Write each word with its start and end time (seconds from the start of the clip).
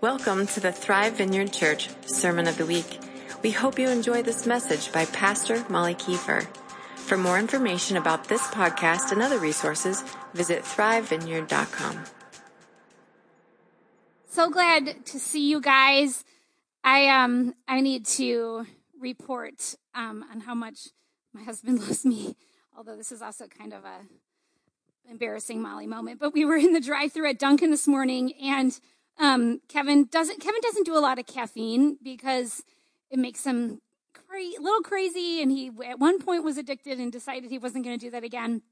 Welcome 0.00 0.46
to 0.48 0.60
the 0.60 0.70
Thrive 0.70 1.14
Vineyard 1.14 1.52
Church 1.52 1.88
Sermon 2.06 2.46
of 2.46 2.56
the 2.56 2.64
Week. 2.64 3.00
We 3.42 3.50
hope 3.50 3.80
you 3.80 3.88
enjoy 3.88 4.22
this 4.22 4.46
message 4.46 4.92
by 4.92 5.06
Pastor 5.06 5.64
Molly 5.68 5.96
Kiefer. 5.96 6.46
For 6.94 7.16
more 7.16 7.36
information 7.36 7.96
about 7.96 8.28
this 8.28 8.42
podcast 8.42 9.10
and 9.10 9.20
other 9.20 9.38
resources, 9.38 10.04
visit 10.34 10.62
thrivevineyard.com. 10.62 12.04
So 14.28 14.48
glad 14.50 15.04
to 15.06 15.18
see 15.18 15.50
you 15.50 15.60
guys. 15.60 16.24
I 16.84 17.08
um 17.08 17.56
I 17.66 17.80
need 17.80 18.06
to 18.06 18.66
report 19.00 19.74
um 19.96 20.24
on 20.30 20.42
how 20.42 20.54
much 20.54 20.90
my 21.34 21.42
husband 21.42 21.80
loves 21.88 22.04
me. 22.04 22.36
Although 22.76 22.94
this 22.94 23.10
is 23.10 23.20
also 23.20 23.48
kind 23.48 23.72
of 23.72 23.84
a 23.84 24.02
embarrassing 25.10 25.60
Molly 25.60 25.88
moment. 25.88 26.20
But 26.20 26.34
we 26.34 26.44
were 26.44 26.56
in 26.56 26.72
the 26.72 26.80
drive-through 26.80 27.30
at 27.30 27.38
Dunkin' 27.40 27.72
this 27.72 27.88
morning, 27.88 28.32
and 28.40 28.78
um, 29.18 29.60
Kevin 29.68 30.04
doesn't 30.04 30.40
Kevin 30.40 30.60
doesn't 30.62 30.86
do 30.86 30.96
a 30.96 31.00
lot 31.00 31.18
of 31.18 31.26
caffeine 31.26 31.98
because 32.02 32.62
it 33.10 33.18
makes 33.18 33.44
him 33.44 33.80
cra- 34.12 34.60
little 34.60 34.82
crazy, 34.82 35.42
and 35.42 35.50
he 35.50 35.70
at 35.86 35.98
one 35.98 36.20
point 36.20 36.44
was 36.44 36.56
addicted 36.56 36.98
and 36.98 37.10
decided 37.10 37.50
he 37.50 37.58
wasn't 37.58 37.84
going 37.84 37.98
to 37.98 38.04
do 38.06 38.10
that 38.10 38.24
again. 38.24 38.62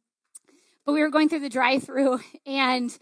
But 0.85 0.93
we 0.93 1.01
were 1.01 1.11
going 1.11 1.29
through 1.29 1.41
the 1.41 1.49
drive-through, 1.49 2.21
and 2.47 2.97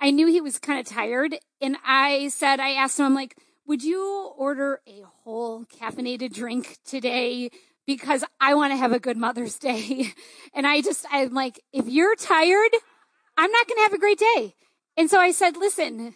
I 0.00 0.10
knew 0.10 0.26
he 0.26 0.40
was 0.40 0.58
kind 0.58 0.78
of 0.78 0.86
tired, 0.86 1.36
and 1.60 1.76
I 1.84 2.28
said, 2.28 2.60
I 2.60 2.70
asked 2.70 2.98
him, 2.98 3.06
I'm 3.06 3.14
like, 3.14 3.36
would 3.66 3.84
you 3.84 4.32
order 4.36 4.80
a 4.86 5.02
whole 5.22 5.64
caffeinated 5.64 6.34
drink 6.34 6.78
today? 6.84 7.50
Because 7.86 8.24
I 8.40 8.54
want 8.54 8.72
to 8.72 8.76
have 8.76 8.92
a 8.92 8.98
good 8.98 9.16
Mother's 9.16 9.58
Day. 9.60 10.12
And 10.54 10.66
I 10.66 10.80
just, 10.80 11.06
I'm 11.10 11.32
like, 11.34 11.60
if 11.72 11.86
you're 11.86 12.16
tired, 12.16 12.70
I'm 13.36 13.50
not 13.50 13.68
going 13.68 13.76
to 13.78 13.82
have 13.82 13.92
a 13.92 13.98
great 13.98 14.18
day. 14.18 14.54
And 14.96 15.08
so 15.08 15.18
I 15.20 15.30
said, 15.30 15.56
listen, 15.56 16.14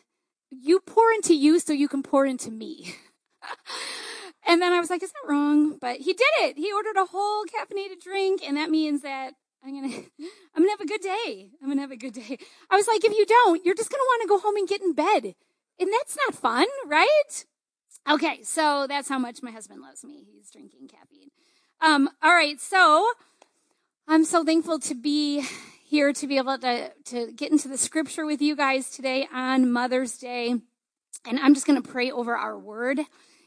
you 0.62 0.80
pour 0.80 1.10
into 1.12 1.34
you 1.34 1.58
so 1.58 1.72
you 1.72 1.88
can 1.88 2.02
pour 2.02 2.26
into 2.26 2.50
me. 2.50 2.94
and 4.46 4.60
then 4.60 4.72
I 4.72 4.80
was 4.80 4.90
like, 4.90 5.02
is 5.02 5.12
that 5.12 5.28
wrong? 5.30 5.78
But 5.78 5.98
he 5.98 6.12
did 6.12 6.32
it. 6.38 6.56
He 6.56 6.72
ordered 6.72 6.96
a 6.96 7.06
whole 7.06 7.44
caffeinated 7.44 8.02
drink. 8.02 8.42
And 8.46 8.56
that 8.56 8.70
means 8.70 9.02
that 9.02 9.34
I'm 9.64 9.90
to, 9.90 9.96
I'm 10.54 10.64
to 10.64 10.70
have 10.70 10.80
a 10.80 10.86
good 10.86 11.00
day. 11.00 11.50
I'm 11.62 11.72
to 11.72 11.80
have 11.80 11.90
a 11.90 11.96
good 11.96 12.14
day. 12.14 12.38
I 12.70 12.76
was 12.76 12.86
like, 12.86 13.04
if 13.04 13.16
you 13.16 13.26
don't, 13.26 13.64
you're 13.64 13.74
just 13.74 13.90
to 13.90 13.96
want 13.96 14.22
to 14.22 14.28
go 14.28 14.38
home 14.38 14.56
and 14.56 14.68
get 14.68 14.82
in 14.82 14.92
bed. 14.92 15.34
And 15.78 15.90
that's 15.92 16.16
not 16.16 16.34
fun, 16.34 16.66
right? 16.86 17.44
Okay. 18.08 18.42
So 18.42 18.86
that's 18.86 19.08
how 19.08 19.18
much 19.18 19.42
my 19.42 19.50
husband 19.50 19.80
loves 19.82 20.04
me. 20.04 20.24
He's 20.32 20.50
drinking 20.50 20.88
caffeine. 20.88 21.30
Um, 21.80 22.10
all 22.22 22.34
right. 22.34 22.60
So 22.60 23.10
I'm 24.06 24.24
so 24.24 24.44
thankful 24.44 24.78
to 24.80 24.94
be 24.94 25.44
here 25.86 26.14
to 26.14 26.26
be 26.26 26.38
able 26.38 26.56
to, 26.56 26.90
to 27.04 27.30
get 27.32 27.52
into 27.52 27.68
the 27.68 27.76
scripture 27.76 28.24
with 28.24 28.40
you 28.40 28.56
guys 28.56 28.88
today 28.88 29.28
on 29.32 29.70
Mother's 29.70 30.16
Day. 30.16 30.54
And 31.26 31.38
I'm 31.38 31.52
just 31.52 31.66
going 31.66 31.80
to 31.80 31.86
pray 31.86 32.10
over 32.10 32.34
our 32.34 32.58
word 32.58 33.00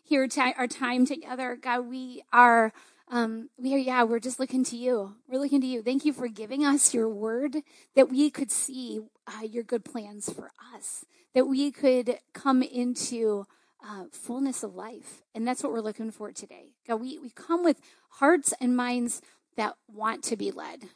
here, 0.04 0.28
our 0.56 0.68
time 0.68 1.08
together. 1.08 1.58
God, 1.60 1.88
we 1.88 2.22
are, 2.32 2.74
um, 3.10 3.50
we 3.58 3.74
are, 3.74 3.80
yeah, 3.80 4.04
we're 4.04 4.20
just 4.20 4.40
looking 4.40 4.64
to 4.66 4.78
you. 4.78 5.16
We're 5.28 5.40
looking 5.40 5.62
to 5.62 5.68
you. 5.68 5.82
Thank 5.82 6.06
you 6.06 6.14
for 6.14 6.28
giving 6.28 6.64
us 6.64 6.94
your 6.94 7.10
word 7.10 7.58
that 7.96 8.10
we 8.10 8.30
could 8.30 8.52
see 8.52 9.02
uh, 9.26 9.42
your 9.42 9.64
good 9.64 9.84
plans 9.84 10.32
for 10.32 10.52
us, 10.76 11.06
that 11.34 11.46
we 11.48 11.72
could 11.72 12.20
come 12.34 12.62
into 12.62 13.48
uh, 13.84 14.04
fullness 14.12 14.62
of 14.62 14.76
life. 14.76 15.24
And 15.34 15.48
that's 15.48 15.64
what 15.64 15.72
we're 15.72 15.82
looking 15.82 16.12
for 16.12 16.32
today. 16.32 16.74
God, 16.88 17.02
we, 17.02 17.18
we 17.18 17.32
come 17.32 17.64
with 17.64 17.82
hearts 18.10 18.54
and 18.62 18.78
minds 18.78 19.24
that 19.56 19.74
want 19.88 20.24
to 20.26 20.38
be 20.38 20.52
led 20.52 20.90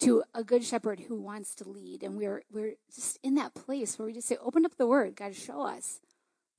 to 0.00 0.22
a 0.34 0.44
good 0.44 0.64
shepherd 0.64 1.00
who 1.08 1.20
wants 1.20 1.54
to 1.56 1.68
lead. 1.68 2.02
And 2.02 2.16
we're, 2.16 2.42
we're 2.52 2.74
just 2.94 3.18
in 3.22 3.34
that 3.36 3.54
place 3.54 3.98
where 3.98 4.06
we 4.06 4.12
just 4.12 4.28
say, 4.28 4.36
open 4.42 4.64
up 4.64 4.76
the 4.76 4.86
word. 4.86 5.16
God, 5.16 5.34
show 5.34 5.62
us. 5.62 6.00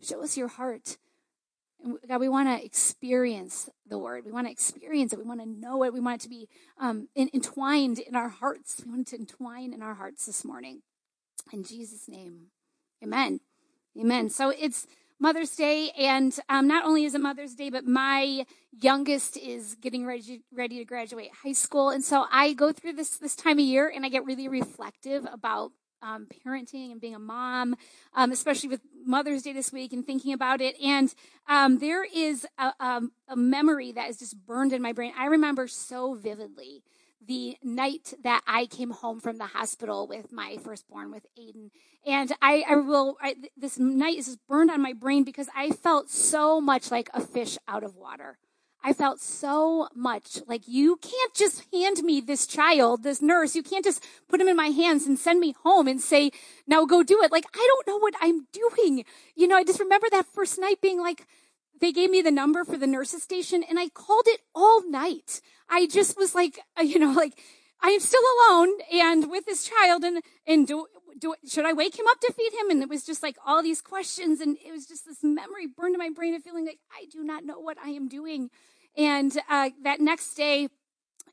Show 0.01 0.23
us 0.23 0.37
your 0.37 0.47
heart. 0.47 0.97
And 1.83 1.97
God, 2.07 2.19
we 2.19 2.29
want 2.29 2.47
to 2.47 2.65
experience 2.65 3.69
the 3.87 3.97
word. 3.97 4.25
We 4.25 4.31
want 4.31 4.47
to 4.47 4.51
experience 4.51 5.13
it. 5.13 5.19
We 5.19 5.25
want 5.25 5.41
to 5.41 5.45
know 5.45 5.83
it. 5.83 5.93
We 5.93 5.99
want 5.99 6.21
it 6.21 6.23
to 6.23 6.29
be 6.29 6.47
um, 6.79 7.09
entwined 7.15 7.99
in 7.99 8.15
our 8.15 8.29
hearts. 8.29 8.81
We 8.83 8.91
want 8.91 9.07
it 9.07 9.11
to 9.11 9.19
entwine 9.19 9.73
in 9.73 9.81
our 9.81 9.93
hearts 9.95 10.25
this 10.25 10.43
morning. 10.43 10.81
In 11.53 11.63
Jesus' 11.63 12.07
name, 12.07 12.47
amen. 13.03 13.39
Amen. 13.99 14.29
So 14.29 14.49
it's 14.49 14.87
Mother's 15.19 15.55
Day, 15.55 15.91
and 15.97 16.37
um, 16.49 16.67
not 16.67 16.85
only 16.85 17.05
is 17.05 17.15
it 17.15 17.21
Mother's 17.21 17.55
Day, 17.55 17.69
but 17.69 17.85
my 17.85 18.45
youngest 18.71 19.37
is 19.37 19.75
getting 19.75 20.05
ready 20.05 20.41
ready 20.53 20.77
to 20.79 20.85
graduate 20.85 21.31
high 21.43 21.53
school, 21.53 21.89
and 21.89 22.03
so 22.03 22.25
I 22.31 22.53
go 22.53 22.71
through 22.71 22.93
this 22.93 23.17
this 23.17 23.35
time 23.35 23.57
of 23.59 23.65
year, 23.65 23.91
and 23.93 24.05
I 24.05 24.09
get 24.09 24.25
really 24.25 24.47
reflective 24.47 25.25
about 25.31 25.71
um, 26.01 26.27
parenting 26.45 26.91
and 26.91 27.01
being 27.01 27.15
a 27.15 27.19
mom, 27.19 27.75
um, 28.13 28.31
especially 28.31 28.69
with 28.69 28.81
Mother's 29.05 29.41
Day 29.41 29.53
this 29.53 29.71
week 29.71 29.91
and 29.93 30.05
thinking 30.05 30.33
about 30.33 30.61
it. 30.61 30.75
And 30.81 31.13
um, 31.47 31.79
there 31.79 32.03
is 32.03 32.45
a, 32.57 32.73
um, 32.79 33.11
a 33.27 33.35
memory 33.35 33.91
that 33.93 34.09
is 34.09 34.17
just 34.17 34.37
burned 34.45 34.73
in 34.73 34.81
my 34.81 34.93
brain. 34.93 35.13
I 35.17 35.25
remember 35.25 35.67
so 35.67 36.13
vividly 36.13 36.83
the 37.25 37.57
night 37.63 38.13
that 38.23 38.41
I 38.45 38.67
came 38.67 38.91
home 38.91 39.19
from 39.19 39.37
the 39.37 39.47
hospital 39.47 40.07
with 40.07 40.31
my 40.31 40.57
firstborn, 40.57 41.11
with 41.11 41.25
Aiden. 41.39 41.71
And 42.05 42.31
I, 42.41 42.63
I 42.69 42.75
will, 42.75 43.17
I, 43.21 43.35
this 43.57 43.79
night 43.79 44.17
is 44.17 44.25
just 44.27 44.47
burned 44.47 44.69
on 44.69 44.81
my 44.81 44.93
brain 44.93 45.23
because 45.23 45.49
I 45.55 45.71
felt 45.71 46.09
so 46.09 46.61
much 46.61 46.91
like 46.91 47.09
a 47.13 47.21
fish 47.21 47.57
out 47.67 47.83
of 47.83 47.95
water. 47.95 48.37
I 48.83 48.93
felt 48.93 49.19
so 49.19 49.87
much 49.95 50.37
like 50.45 50.67
you 50.67 50.97
can't 50.97 51.33
just 51.33 51.65
hand 51.73 52.03
me 52.03 52.21
this 52.21 52.45
child, 52.45 53.01
this 53.01 53.19
nurse. 53.19 53.55
You 53.55 53.63
can't 53.63 53.83
just 53.83 54.05
put 54.29 54.39
him 54.39 54.47
in 54.47 54.55
my 54.55 54.67
hands 54.67 55.07
and 55.07 55.17
send 55.17 55.39
me 55.39 55.55
home 55.63 55.87
and 55.87 55.99
say, 55.99 56.29
now 56.67 56.85
go 56.85 57.01
do 57.01 57.23
it. 57.23 57.31
Like, 57.31 57.45
I 57.55 57.67
don't 57.67 57.87
know 57.87 57.97
what 57.97 58.13
I'm 58.21 58.45
doing. 58.53 59.03
You 59.35 59.47
know, 59.47 59.55
I 59.55 59.63
just 59.63 59.79
remember 59.79 60.05
that 60.11 60.27
first 60.27 60.59
night 60.59 60.81
being 60.81 61.01
like, 61.01 61.25
they 61.81 61.91
gave 61.91 62.11
me 62.11 62.21
the 62.21 62.29
number 62.29 62.63
for 62.63 62.77
the 62.77 62.85
nurse's 62.85 63.23
station 63.23 63.63
and 63.67 63.79
I 63.79 63.89
called 63.89 64.27
it 64.27 64.41
all 64.53 64.87
night. 64.87 65.41
I 65.67 65.87
just 65.87 66.15
was 66.15 66.35
like, 66.35 66.59
uh, 66.79 66.83
you 66.83 66.99
know, 66.99 67.11
like, 67.11 67.33
I 67.81 67.89
am 67.89 67.99
still 67.99 68.21
alone 68.21 68.69
and 68.93 69.31
with 69.31 69.45
this 69.47 69.67
child 69.67 70.03
and, 70.03 70.21
and 70.45 70.67
do, 70.67 70.85
do, 71.17 71.35
should 71.47 71.65
I 71.65 71.73
wake 71.73 71.97
him 71.97 72.05
up 72.09 72.19
to 72.21 72.33
feed 72.33 72.53
him? 72.53 72.69
And 72.69 72.81
it 72.81 72.89
was 72.89 73.05
just 73.05 73.23
like 73.23 73.37
all 73.45 73.63
these 73.63 73.81
questions 73.81 74.41
and 74.41 74.57
it 74.65 74.71
was 74.71 74.85
just 74.85 75.05
this 75.05 75.23
memory 75.23 75.67
burned 75.67 75.95
in 75.95 75.99
my 75.99 76.09
brain 76.09 76.35
of 76.35 76.43
feeling 76.43 76.65
like 76.65 76.79
I 76.91 77.05
do 77.11 77.23
not 77.23 77.45
know 77.45 77.59
what 77.59 77.77
I 77.83 77.89
am 77.89 78.07
doing. 78.07 78.49
And, 78.97 79.37
uh, 79.49 79.71
that 79.83 79.99
next 79.99 80.33
day, 80.35 80.69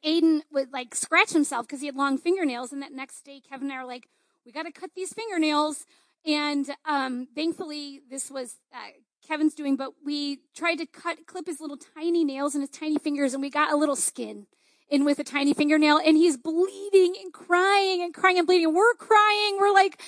Aiden 0.05 0.41
would 0.51 0.73
like 0.73 0.95
scratch 0.95 1.33
himself 1.33 1.67
because 1.67 1.81
he 1.81 1.87
had 1.87 1.97
long 1.97 2.19
fingernails. 2.19 2.73
And 2.73 2.83
that 2.83 2.93
next 2.93 3.25
day, 3.25 3.41
Kevin 3.41 3.71
and 3.71 3.79
I 3.79 3.83
were 3.83 3.89
like, 3.89 4.09
we 4.45 4.53
got 4.53 4.65
to 4.65 4.73
cut 4.73 4.91
these 4.97 5.13
fingernails. 5.13 5.87
And, 6.27 6.69
um, 6.85 7.29
thankfully 7.35 8.01
this 8.11 8.31
was, 8.31 8.57
uh, 8.75 8.91
Kevin's 9.27 9.55
doing, 9.55 9.77
but 9.77 9.93
we 10.05 10.41
tried 10.55 10.77
to 10.77 10.87
cut, 10.87 11.27
clip 11.27 11.47
his 11.47 11.61
little 11.61 11.77
tiny 11.77 12.25
nails 12.25 12.55
and 12.55 12.63
his 12.63 12.71
tiny 12.71 12.99
fingers, 12.99 13.35
and 13.35 13.43
we 13.43 13.51
got 13.51 13.73
a 13.73 13.77
little 13.77 13.97
skin 13.97 14.47
in 14.89 15.05
with 15.05 15.19
a 15.19 15.25
tiny 15.25 15.55
fingernail, 15.55 15.99
and 15.99 16.17
he's 16.17 16.37
bleeding 16.37 17.15
and 17.23 17.33
crying 17.33 18.03
and 18.03 18.13
crying 18.13 18.39
and 18.39 18.47
bleeding. 18.47 18.75
We're 18.75 18.95
crying. 18.95 19.59
We're 19.59 19.73
like, 19.73 20.01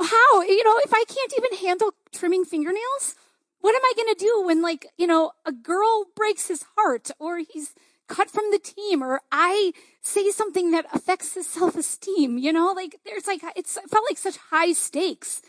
how? 0.00 0.42
You 0.42 0.64
know, 0.64 0.78
if 0.84 0.92
I 0.92 1.04
can't 1.08 1.34
even 1.36 1.66
handle 1.66 1.92
trimming 2.12 2.44
fingernails, 2.44 3.16
what 3.60 3.74
am 3.74 3.82
I 3.84 3.92
going 3.96 4.14
to 4.14 4.24
do 4.24 4.42
when, 4.46 4.62
like, 4.62 4.86
you 4.96 5.06
know, 5.06 5.32
a 5.44 5.52
girl 5.52 6.06
breaks 6.14 6.46
his 6.48 6.64
heart 6.76 7.10
or 7.18 7.38
he's 7.38 7.74
cut 8.06 8.30
from 8.30 8.44
the 8.50 8.58
team 8.58 9.02
or 9.02 9.20
I 9.30 9.72
say 10.00 10.30
something 10.30 10.70
that 10.70 10.86
affects 10.92 11.34
his 11.34 11.48
self 11.48 11.76
esteem? 11.76 12.38
You 12.38 12.52
know, 12.52 12.72
like, 12.72 13.00
there's 13.04 13.26
like, 13.26 13.42
it's, 13.56 13.76
it 13.76 13.90
felt 13.90 14.04
like 14.08 14.18
such 14.18 14.36
high 14.50 14.72
stakes. 14.72 15.42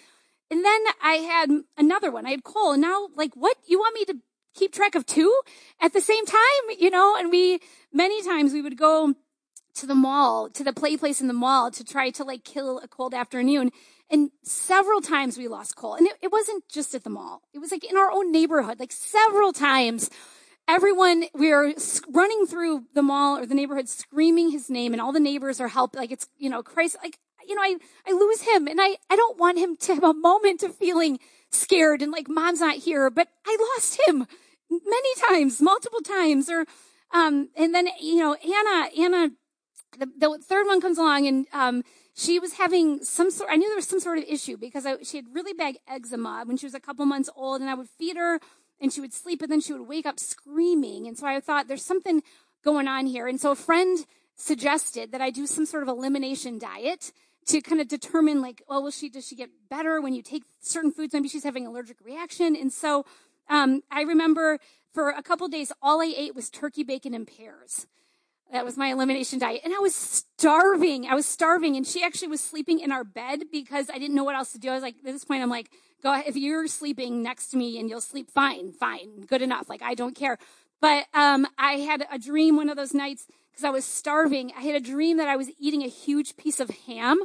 And 0.51 0.65
then 0.65 0.81
I 1.03 1.15
had 1.15 1.51
another 1.77 2.11
one. 2.11 2.25
I 2.25 2.31
had 2.31 2.43
Cole. 2.43 2.73
And 2.73 2.81
now, 2.81 3.09
like, 3.15 3.35
what? 3.35 3.57
You 3.67 3.77
want 3.77 3.93
me 3.93 4.05
to 4.05 4.19
keep 4.55 4.73
track 4.73 4.95
of 4.95 5.05
two 5.05 5.39
at 5.79 5.93
the 5.93 6.01
same 6.01 6.25
time? 6.25 6.39
You 6.79 6.89
know, 6.89 7.15
and 7.15 7.29
we, 7.29 7.59
many 7.93 8.23
times 8.23 8.53
we 8.53 8.61
would 8.61 8.77
go 8.77 9.15
to 9.75 9.85
the 9.85 9.95
mall, 9.95 10.49
to 10.49 10.63
the 10.63 10.73
play 10.73 10.97
place 10.97 11.21
in 11.21 11.27
the 11.27 11.33
mall 11.33 11.71
to 11.71 11.83
try 11.83 12.09
to 12.11 12.23
like 12.23 12.43
kill 12.43 12.79
a 12.79 12.87
cold 12.87 13.13
afternoon. 13.13 13.71
And 14.09 14.31
several 14.43 15.01
times 15.01 15.37
we 15.37 15.47
lost 15.47 15.75
Cole. 15.75 15.93
And 15.93 16.07
it, 16.07 16.13
it 16.23 16.31
wasn't 16.31 16.67
just 16.67 16.95
at 16.95 17.03
the 17.03 17.09
mall. 17.11 17.43
It 17.53 17.59
was 17.59 17.71
like 17.71 17.83
in 17.83 17.95
our 17.95 18.11
own 18.11 18.31
neighborhood, 18.31 18.79
like 18.79 18.91
several 18.91 19.53
times 19.53 20.09
everyone 20.67 21.25
we 21.33 21.51
are 21.51 21.73
running 22.11 22.45
through 22.45 22.85
the 22.93 23.01
mall 23.01 23.37
or 23.37 23.45
the 23.45 23.55
neighborhood 23.55 23.89
screaming 23.89 24.51
his 24.51 24.69
name 24.69 24.93
and 24.93 25.01
all 25.01 25.11
the 25.11 25.19
neighbors 25.19 25.59
are 25.59 25.67
help 25.67 25.95
like 25.95 26.11
it's 26.11 26.27
you 26.37 26.47
know 26.47 26.61
christ 26.61 26.95
like 27.01 27.17
you 27.49 27.55
know, 27.55 27.61
I, 27.61 27.77
I 28.07 28.11
lose 28.11 28.41
him 28.41 28.67
and 28.67 28.79
I, 28.79 28.97
I 29.09 29.15
don't 29.15 29.39
want 29.39 29.57
him 29.57 29.75
to 29.75 29.95
have 29.95 30.03
a 30.03 30.13
moment 30.13 30.61
of 30.63 30.75
feeling 30.75 31.19
scared 31.51 32.01
and 32.01 32.11
like 32.11 32.29
mom's 32.29 32.59
not 32.59 32.75
here, 32.75 33.09
but 33.09 33.27
I 33.45 33.57
lost 33.75 33.99
him 34.07 34.27
many 34.69 35.15
times, 35.27 35.59
multiple 35.59 36.01
times 36.01 36.49
or, 36.49 36.65
um, 37.11 37.49
and 37.55 37.73
then, 37.73 37.87
you 37.99 38.17
know, 38.17 38.35
Anna, 38.35 38.89
Anna, 38.97 39.31
the, 39.97 40.07
the 40.17 40.39
third 40.43 40.67
one 40.67 40.81
comes 40.81 40.97
along 40.97 41.27
and, 41.27 41.47
um, 41.53 41.83
she 42.15 42.37
was 42.37 42.53
having 42.53 43.01
some 43.01 43.31
sort, 43.31 43.49
I 43.49 43.55
knew 43.55 43.67
there 43.69 43.77
was 43.77 43.87
some 43.87 44.01
sort 44.01 44.17
of 44.17 44.25
issue 44.25 44.57
because 44.57 44.85
I, 44.85 45.01
she 45.03 45.17
had 45.17 45.27
really 45.31 45.53
bad 45.53 45.77
eczema 45.87 46.43
when 46.45 46.57
she 46.57 46.65
was 46.65 46.73
a 46.73 46.79
couple 46.79 47.05
months 47.05 47.29
old 47.33 47.61
and 47.61 47.69
I 47.69 47.75
would 47.75 47.87
feed 47.87 48.17
her 48.17 48.41
and 48.81 48.91
she 48.91 48.99
would 48.99 49.13
sleep 49.13 49.41
and 49.41 49.49
then 49.49 49.61
she 49.61 49.71
would 49.71 49.87
wake 49.87 50.05
up 50.05 50.19
screaming. 50.19 51.07
And 51.07 51.17
so 51.17 51.25
I 51.25 51.39
thought 51.39 51.69
there's 51.69 51.85
something 51.85 52.21
going 52.61 52.89
on 52.89 53.05
here. 53.05 53.25
And 53.27 53.39
so 53.39 53.51
a 53.51 53.55
friend 53.55 54.05
suggested 54.35 55.13
that 55.13 55.21
I 55.21 55.29
do 55.29 55.47
some 55.47 55.65
sort 55.65 55.81
of 55.81 55.87
elimination 55.87 56.59
diet 56.59 57.13
to 57.47 57.61
kind 57.61 57.79
of 57.79 57.87
determine 57.87 58.41
like, 58.41 58.63
well, 58.67 58.83
will 58.83 58.91
she, 58.91 59.09
does 59.09 59.25
she 59.25 59.35
get 59.35 59.49
better 59.69 60.01
when 60.01 60.13
you 60.13 60.21
take 60.21 60.43
certain 60.59 60.91
foods? 60.91 61.13
Maybe 61.13 61.29
she's 61.29 61.45
having 61.45 61.65
an 61.65 61.71
allergic 61.71 61.97
reaction. 62.03 62.55
And 62.55 62.71
so, 62.71 63.05
um, 63.49 63.81
I 63.89 64.01
remember 64.01 64.59
for 64.93 65.09
a 65.09 65.23
couple 65.23 65.47
days, 65.47 65.71
all 65.81 66.01
I 66.01 66.13
ate 66.15 66.35
was 66.35 66.49
turkey 66.49 66.83
bacon 66.83 67.13
and 67.13 67.27
pears. 67.27 67.87
That 68.51 68.65
was 68.65 68.77
my 68.77 68.87
elimination 68.87 69.37
diet. 69.37 69.61
And 69.63 69.73
I 69.73 69.79
was 69.79 69.93
starving. 69.93 71.05
I 71.05 71.13
was 71.13 71.27
starving. 71.27 71.75
And 71.75 71.85
she 71.85 72.03
actually 72.03 72.29
was 72.29 72.41
sleeping 72.41 72.79
in 72.79 72.91
our 72.91 73.03
bed 73.03 73.43
because 73.51 73.89
I 73.89 73.99
didn't 73.99 74.15
know 74.15 74.23
what 74.23 74.35
else 74.35 74.51
to 74.53 74.59
do. 74.59 74.69
I 74.69 74.73
was 74.73 74.81
like, 74.81 74.95
at 74.97 75.03
this 75.03 75.23
point, 75.23 75.43
I'm 75.43 75.49
like, 75.49 75.69
go 76.01 76.11
ahead. 76.11 76.25
If 76.27 76.35
you're 76.35 76.67
sleeping 76.67 77.21
next 77.21 77.49
to 77.49 77.57
me 77.57 77.79
and 77.79 77.89
you'll 77.89 78.01
sleep 78.01 78.31
fine, 78.31 78.71
fine, 78.71 79.21
good 79.21 79.43
enough. 79.43 79.69
Like, 79.69 79.83
I 79.83 79.93
don't 79.93 80.15
care. 80.15 80.39
But, 80.81 81.05
um, 81.13 81.45
I 81.57 81.73
had 81.73 82.07
a 82.11 82.17
dream 82.17 82.55
one 82.55 82.69
of 82.69 82.77
those 82.77 82.93
nights 82.93 83.27
because 83.51 83.63
I 83.63 83.69
was 83.69 83.85
starving. 83.85 84.51
I 84.57 84.61
had 84.61 84.75
a 84.75 84.79
dream 84.79 85.17
that 85.17 85.27
I 85.27 85.35
was 85.35 85.51
eating 85.59 85.83
a 85.83 85.87
huge 85.87 86.35
piece 86.35 86.59
of 86.59 86.71
ham 86.87 87.19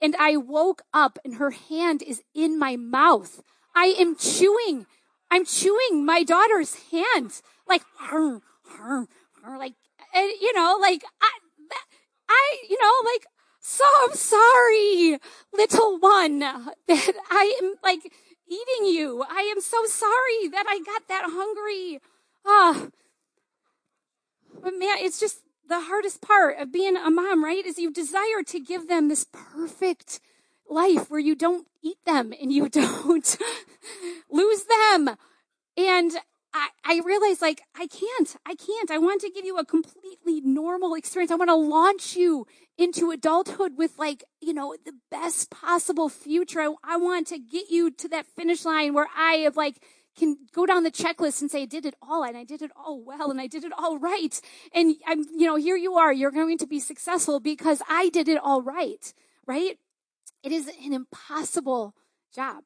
and 0.00 0.16
I 0.16 0.36
woke 0.36 0.82
up 0.92 1.18
and 1.24 1.34
her 1.34 1.50
hand 1.50 2.02
is 2.02 2.22
in 2.34 2.58
my 2.58 2.76
mouth. 2.76 3.42
I 3.74 3.94
am 3.98 4.16
chewing. 4.16 4.86
I'm 5.30 5.44
chewing 5.44 6.04
my 6.04 6.22
daughter's 6.22 6.74
hand. 6.90 7.40
Like, 7.68 7.82
like 9.58 9.74
and 10.14 10.32
you 10.40 10.52
know, 10.54 10.78
like 10.80 11.04
I, 11.20 11.30
I, 12.28 12.56
you 12.68 12.78
know, 12.80 12.92
like, 13.04 13.26
so 13.60 13.84
I'm 14.04 14.14
sorry, 14.14 15.18
little 15.52 15.98
one, 15.98 16.38
that 16.40 17.12
I 17.30 17.58
am 17.62 17.74
like 17.82 18.12
eating 18.48 18.86
you. 18.86 19.24
I 19.28 19.42
am 19.54 19.60
so 19.60 19.84
sorry 19.86 20.48
that 20.48 20.66
I 20.68 20.80
got 20.84 21.08
that 21.08 21.24
hungry. 21.26 22.00
Ah, 22.46 22.74
oh. 22.74 22.90
but 24.62 24.72
man, 24.78 24.96
it's 24.98 25.20
just 25.20 25.40
the 25.68 25.80
hardest 25.80 26.22
part 26.22 26.58
of 26.58 26.72
being 26.72 26.96
a 26.96 27.10
mom, 27.10 27.44
right? 27.44 27.64
Is 27.64 27.78
you 27.78 27.92
desire 27.92 28.42
to 28.46 28.58
give 28.58 28.88
them 28.88 29.08
this 29.08 29.26
perfect 29.30 30.20
life 30.68 31.10
where 31.10 31.20
you 31.20 31.34
don't 31.34 31.66
eat 31.82 31.98
them 32.04 32.32
and 32.40 32.52
you 32.52 32.68
don't 32.68 33.38
lose 34.30 34.64
them. 34.64 35.16
And 35.76 36.12
I, 36.52 36.68
I 36.84 37.00
realized 37.04 37.42
like, 37.42 37.62
I 37.76 37.86
can't, 37.86 38.36
I 38.46 38.54
can't. 38.54 38.90
I 38.90 38.98
want 38.98 39.20
to 39.20 39.30
give 39.30 39.44
you 39.44 39.58
a 39.58 39.64
completely 39.64 40.40
normal 40.40 40.94
experience. 40.94 41.30
I 41.30 41.36
want 41.36 41.50
to 41.50 41.54
launch 41.54 42.16
you 42.16 42.46
into 42.76 43.10
adulthood 43.10 43.76
with 43.76 43.98
like, 43.98 44.24
you 44.40 44.54
know, 44.54 44.74
the 44.84 44.94
best 45.10 45.50
possible 45.50 46.08
future. 46.08 46.60
I, 46.60 46.74
I 46.82 46.96
want 46.96 47.26
to 47.28 47.38
get 47.38 47.70
you 47.70 47.90
to 47.90 48.08
that 48.08 48.26
finish 48.26 48.64
line 48.64 48.94
where 48.94 49.08
I 49.16 49.34
have 49.44 49.56
like, 49.56 49.82
can 50.18 50.36
go 50.52 50.66
down 50.66 50.82
the 50.82 50.90
checklist 50.90 51.40
and 51.40 51.50
say, 51.50 51.62
I 51.62 51.66
did 51.66 51.86
it 51.86 51.94
all 52.02 52.24
and 52.24 52.36
I 52.36 52.44
did 52.44 52.60
it 52.60 52.72
all 52.76 53.00
well 53.00 53.30
and 53.30 53.40
I 53.40 53.46
did 53.46 53.64
it 53.64 53.72
all 53.78 53.98
right. 53.98 54.40
And 54.74 54.96
I'm, 55.06 55.20
you 55.36 55.46
know, 55.46 55.56
here 55.56 55.76
you 55.76 55.94
are. 55.94 56.12
You're 56.12 56.32
going 56.32 56.58
to 56.58 56.66
be 56.66 56.80
successful 56.80 57.40
because 57.40 57.80
I 57.88 58.08
did 58.08 58.28
it 58.28 58.38
all 58.42 58.62
right, 58.62 59.12
right? 59.46 59.78
It 60.48 60.52
is 60.52 60.66
an 60.82 60.94
impossible 60.94 61.94
job. 62.34 62.64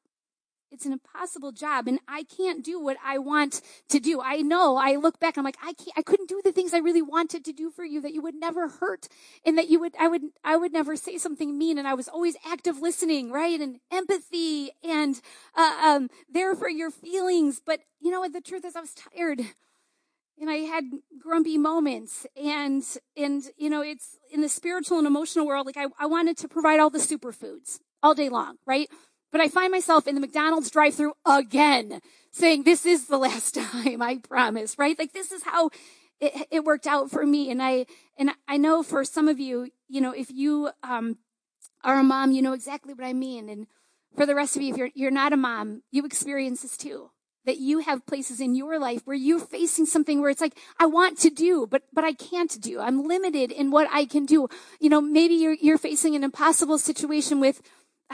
It's 0.70 0.86
an 0.86 0.92
impossible 0.92 1.50
job 1.50 1.88
and 1.88 1.98
I 2.06 2.22
can't 2.22 2.64
do 2.64 2.78
what 2.78 2.96
I 3.04 3.18
want 3.18 3.60
to 3.88 3.98
do. 3.98 4.20
I 4.22 4.36
know 4.36 4.76
I 4.76 4.94
look 4.94 5.18
back, 5.18 5.36
I'm 5.36 5.42
like, 5.42 5.56
I 5.60 5.72
can't, 5.72 5.90
I 5.96 6.02
couldn't 6.02 6.28
do 6.28 6.40
the 6.44 6.52
things 6.52 6.72
I 6.72 6.78
really 6.78 7.02
wanted 7.02 7.44
to 7.44 7.52
do 7.52 7.72
for 7.72 7.84
you 7.84 8.00
that 8.02 8.12
you 8.12 8.22
would 8.22 8.36
never 8.36 8.68
hurt 8.68 9.08
and 9.44 9.58
that 9.58 9.68
you 9.68 9.80
would, 9.80 9.96
I 9.98 10.06
would, 10.06 10.22
I 10.44 10.56
would 10.56 10.72
never 10.72 10.94
say 10.94 11.18
something 11.18 11.58
mean 11.58 11.76
and 11.76 11.88
I 11.88 11.94
was 11.94 12.06
always 12.06 12.36
active 12.46 12.78
listening, 12.78 13.32
right? 13.32 13.60
And 13.60 13.80
empathy 13.90 14.70
and, 14.84 15.20
uh, 15.56 15.76
um, 15.84 16.08
there 16.32 16.54
for 16.54 16.70
your 16.70 16.92
feelings. 16.92 17.60
But 17.66 17.80
you 18.00 18.12
know 18.12 18.20
what? 18.20 18.32
The 18.32 18.40
truth 18.40 18.64
is 18.64 18.76
I 18.76 18.80
was 18.80 18.94
tired 18.94 19.40
and 20.40 20.50
I 20.50 20.56
had 20.56 20.84
grumpy 21.20 21.58
moments 21.58 22.26
and, 22.36 22.84
and, 23.16 23.44
you 23.56 23.70
know, 23.70 23.82
it's 23.82 24.18
in 24.32 24.40
the 24.40 24.48
spiritual 24.48 24.98
and 24.98 25.06
emotional 25.06 25.46
world, 25.46 25.66
like 25.66 25.76
I, 25.76 25.86
I 25.98 26.06
wanted 26.06 26.36
to 26.38 26.48
provide 26.48 26.80
all 26.80 26.90
the 26.90 26.98
superfoods 26.98 27.78
all 28.02 28.14
day 28.14 28.28
long, 28.28 28.56
right? 28.66 28.88
But 29.30 29.40
I 29.40 29.48
find 29.48 29.70
myself 29.70 30.06
in 30.06 30.14
the 30.14 30.20
McDonald's 30.20 30.70
drive 30.70 30.94
through 30.94 31.14
again 31.24 32.00
saying, 32.32 32.64
this 32.64 32.84
is 32.84 33.06
the 33.06 33.18
last 33.18 33.54
time, 33.54 34.02
I 34.02 34.18
promise, 34.18 34.78
right? 34.78 34.98
Like 34.98 35.12
this 35.12 35.32
is 35.32 35.44
how 35.44 35.70
it, 36.20 36.46
it, 36.50 36.64
worked 36.64 36.86
out 36.86 37.10
for 37.10 37.26
me. 37.26 37.50
And 37.50 37.62
I, 37.62 37.86
and 38.16 38.30
I 38.46 38.56
know 38.56 38.82
for 38.82 39.04
some 39.04 39.28
of 39.28 39.40
you, 39.40 39.70
you 39.88 40.00
know, 40.00 40.12
if 40.12 40.30
you, 40.30 40.70
um, 40.82 41.18
are 41.84 41.98
a 41.98 42.04
mom, 42.04 42.32
you 42.32 42.42
know 42.42 42.52
exactly 42.52 42.94
what 42.94 43.04
I 43.04 43.12
mean. 43.12 43.48
And 43.48 43.66
for 44.16 44.26
the 44.26 44.34
rest 44.34 44.56
of 44.56 44.62
you, 44.62 44.72
if 44.72 44.78
you're, 44.78 44.90
you're 44.94 45.10
not 45.10 45.32
a 45.32 45.36
mom, 45.36 45.82
you 45.90 46.04
experience 46.04 46.62
this 46.62 46.76
too. 46.76 47.10
That 47.44 47.58
you 47.58 47.80
have 47.80 48.06
places 48.06 48.40
in 48.40 48.54
your 48.54 48.78
life 48.78 49.02
where 49.04 49.16
you're 49.16 49.40
facing 49.40 49.86
something 49.86 50.20
where 50.20 50.30
it's 50.30 50.40
like, 50.40 50.56
I 50.78 50.86
want 50.86 51.18
to 51.20 51.30
do, 51.30 51.66
but, 51.68 51.82
but 51.92 52.04
I 52.04 52.12
can't 52.12 52.60
do. 52.60 52.80
I'm 52.80 53.04
limited 53.04 53.50
in 53.50 53.70
what 53.70 53.88
I 53.92 54.04
can 54.04 54.26
do. 54.26 54.48
You 54.78 54.90
know, 54.90 55.00
maybe 55.00 55.34
you're, 55.34 55.54
you're 55.54 55.78
facing 55.78 56.14
an 56.14 56.22
impossible 56.22 56.78
situation 56.78 57.40
with, 57.40 57.60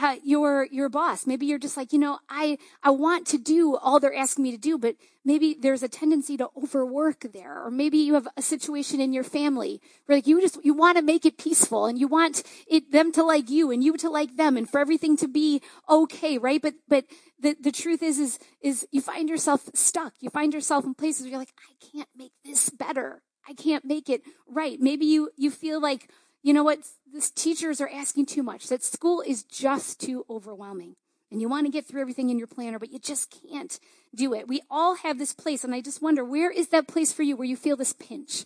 uh, 0.01 0.15
your 0.23 0.65
your 0.71 0.89
boss. 0.89 1.27
Maybe 1.27 1.45
you're 1.45 1.59
just 1.59 1.75
like, 1.75 1.91
you 1.91 1.99
know, 1.99 2.19
I 2.29 2.57
I 2.81 2.91
want 2.91 3.27
to 3.27 3.37
do 3.37 3.75
all 3.75 3.99
they're 3.99 4.15
asking 4.15 4.43
me 4.43 4.51
to 4.51 4.57
do, 4.57 4.77
but 4.77 4.95
maybe 5.25 5.57
there's 5.59 5.83
a 5.83 5.89
tendency 5.89 6.37
to 6.37 6.49
overwork 6.55 7.31
there, 7.33 7.61
or 7.63 7.69
maybe 7.69 7.97
you 7.97 8.13
have 8.13 8.27
a 8.37 8.41
situation 8.41 9.01
in 9.01 9.11
your 9.11 9.23
family 9.23 9.81
where 10.05 10.17
like 10.17 10.27
you 10.27 10.39
just 10.41 10.63
you 10.63 10.73
want 10.73 10.97
to 10.97 11.03
make 11.03 11.25
it 11.25 11.37
peaceful 11.37 11.85
and 11.85 11.99
you 11.99 12.07
want 12.07 12.43
it 12.67 12.91
them 12.91 13.11
to 13.11 13.23
like 13.23 13.49
you 13.49 13.71
and 13.71 13.83
you 13.83 13.97
to 13.97 14.09
like 14.09 14.37
them 14.37 14.55
and 14.55 14.69
for 14.69 14.79
everything 14.79 15.17
to 15.17 15.27
be 15.27 15.61
okay, 15.89 16.37
right? 16.37 16.61
But 16.61 16.75
but 16.87 17.05
the 17.39 17.55
the 17.59 17.71
truth 17.71 18.01
is 18.01 18.19
is 18.19 18.39
is 18.61 18.87
you 18.91 19.01
find 19.01 19.29
yourself 19.29 19.69
stuck. 19.73 20.13
You 20.21 20.29
find 20.29 20.53
yourself 20.53 20.85
in 20.85 20.93
places 20.93 21.23
where 21.23 21.31
you're 21.31 21.39
like, 21.39 21.53
I 21.69 21.97
can't 21.97 22.09
make 22.15 22.31
this 22.45 22.69
better. 22.69 23.21
I 23.47 23.53
can't 23.53 23.83
make 23.83 24.09
it 24.09 24.21
right. 24.47 24.79
Maybe 24.79 25.05
you 25.05 25.31
you 25.35 25.51
feel 25.51 25.81
like 25.81 26.09
you 26.41 26.53
know 26.53 26.63
what? 26.63 26.79
These 27.11 27.31
teachers 27.31 27.81
are 27.81 27.89
asking 27.89 28.27
too 28.27 28.43
much. 28.43 28.67
That 28.67 28.83
school 28.83 29.21
is 29.25 29.43
just 29.43 29.99
too 29.99 30.25
overwhelming. 30.29 30.95
And 31.31 31.41
you 31.41 31.49
want 31.49 31.67
to 31.67 31.71
get 31.71 31.85
through 31.85 32.01
everything 32.01 32.29
in 32.29 32.39
your 32.39 32.47
planner, 32.47 32.79
but 32.79 32.91
you 32.91 32.97
just 32.97 33.35
can't 33.51 33.79
do 34.15 34.33
it. 34.33 34.47
We 34.47 34.61
all 34.69 34.95
have 34.95 35.19
this 35.19 35.33
place, 35.33 35.63
and 35.63 35.75
I 35.75 35.81
just 35.81 36.01
wonder, 36.01 36.25
where 36.25 36.49
is 36.49 36.69
that 36.69 36.87
place 36.87 37.13
for 37.13 37.21
you 37.21 37.35
where 37.35 37.47
you 37.47 37.55
feel 37.55 37.75
this 37.75 37.93
pinch? 37.93 38.45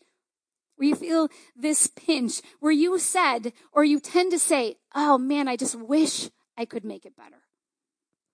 Where 0.75 0.90
you 0.90 0.95
feel 0.95 1.30
this 1.56 1.88
pinch, 1.88 2.42
where 2.60 2.74
you 2.74 2.98
said, 3.00 3.54
or 3.72 3.86
you 3.86 4.00
tend 4.00 4.31
to 4.31 4.40
say, 4.40 4.75
oh 4.94 5.18
man, 5.18 5.48
I 5.48 5.56
just 5.56 5.75
wish 5.75 6.30
I 6.57 6.66
could 6.66 6.84
make 6.84 7.06
it 7.06 7.16
better. 7.16 7.44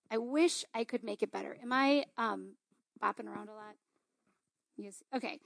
I 0.09 0.17
wish 0.17 0.65
I 0.73 0.83
could 0.83 1.03
make 1.03 1.21
it 1.21 1.31
better. 1.31 1.55
Am 1.61 1.71
I 1.71 2.05
um, 2.17 2.53
bopping 3.03 3.27
around 3.27 3.49
a 3.49 3.53
lot? 3.53 3.75
Yes. 4.77 5.03
Okay. 5.15 5.39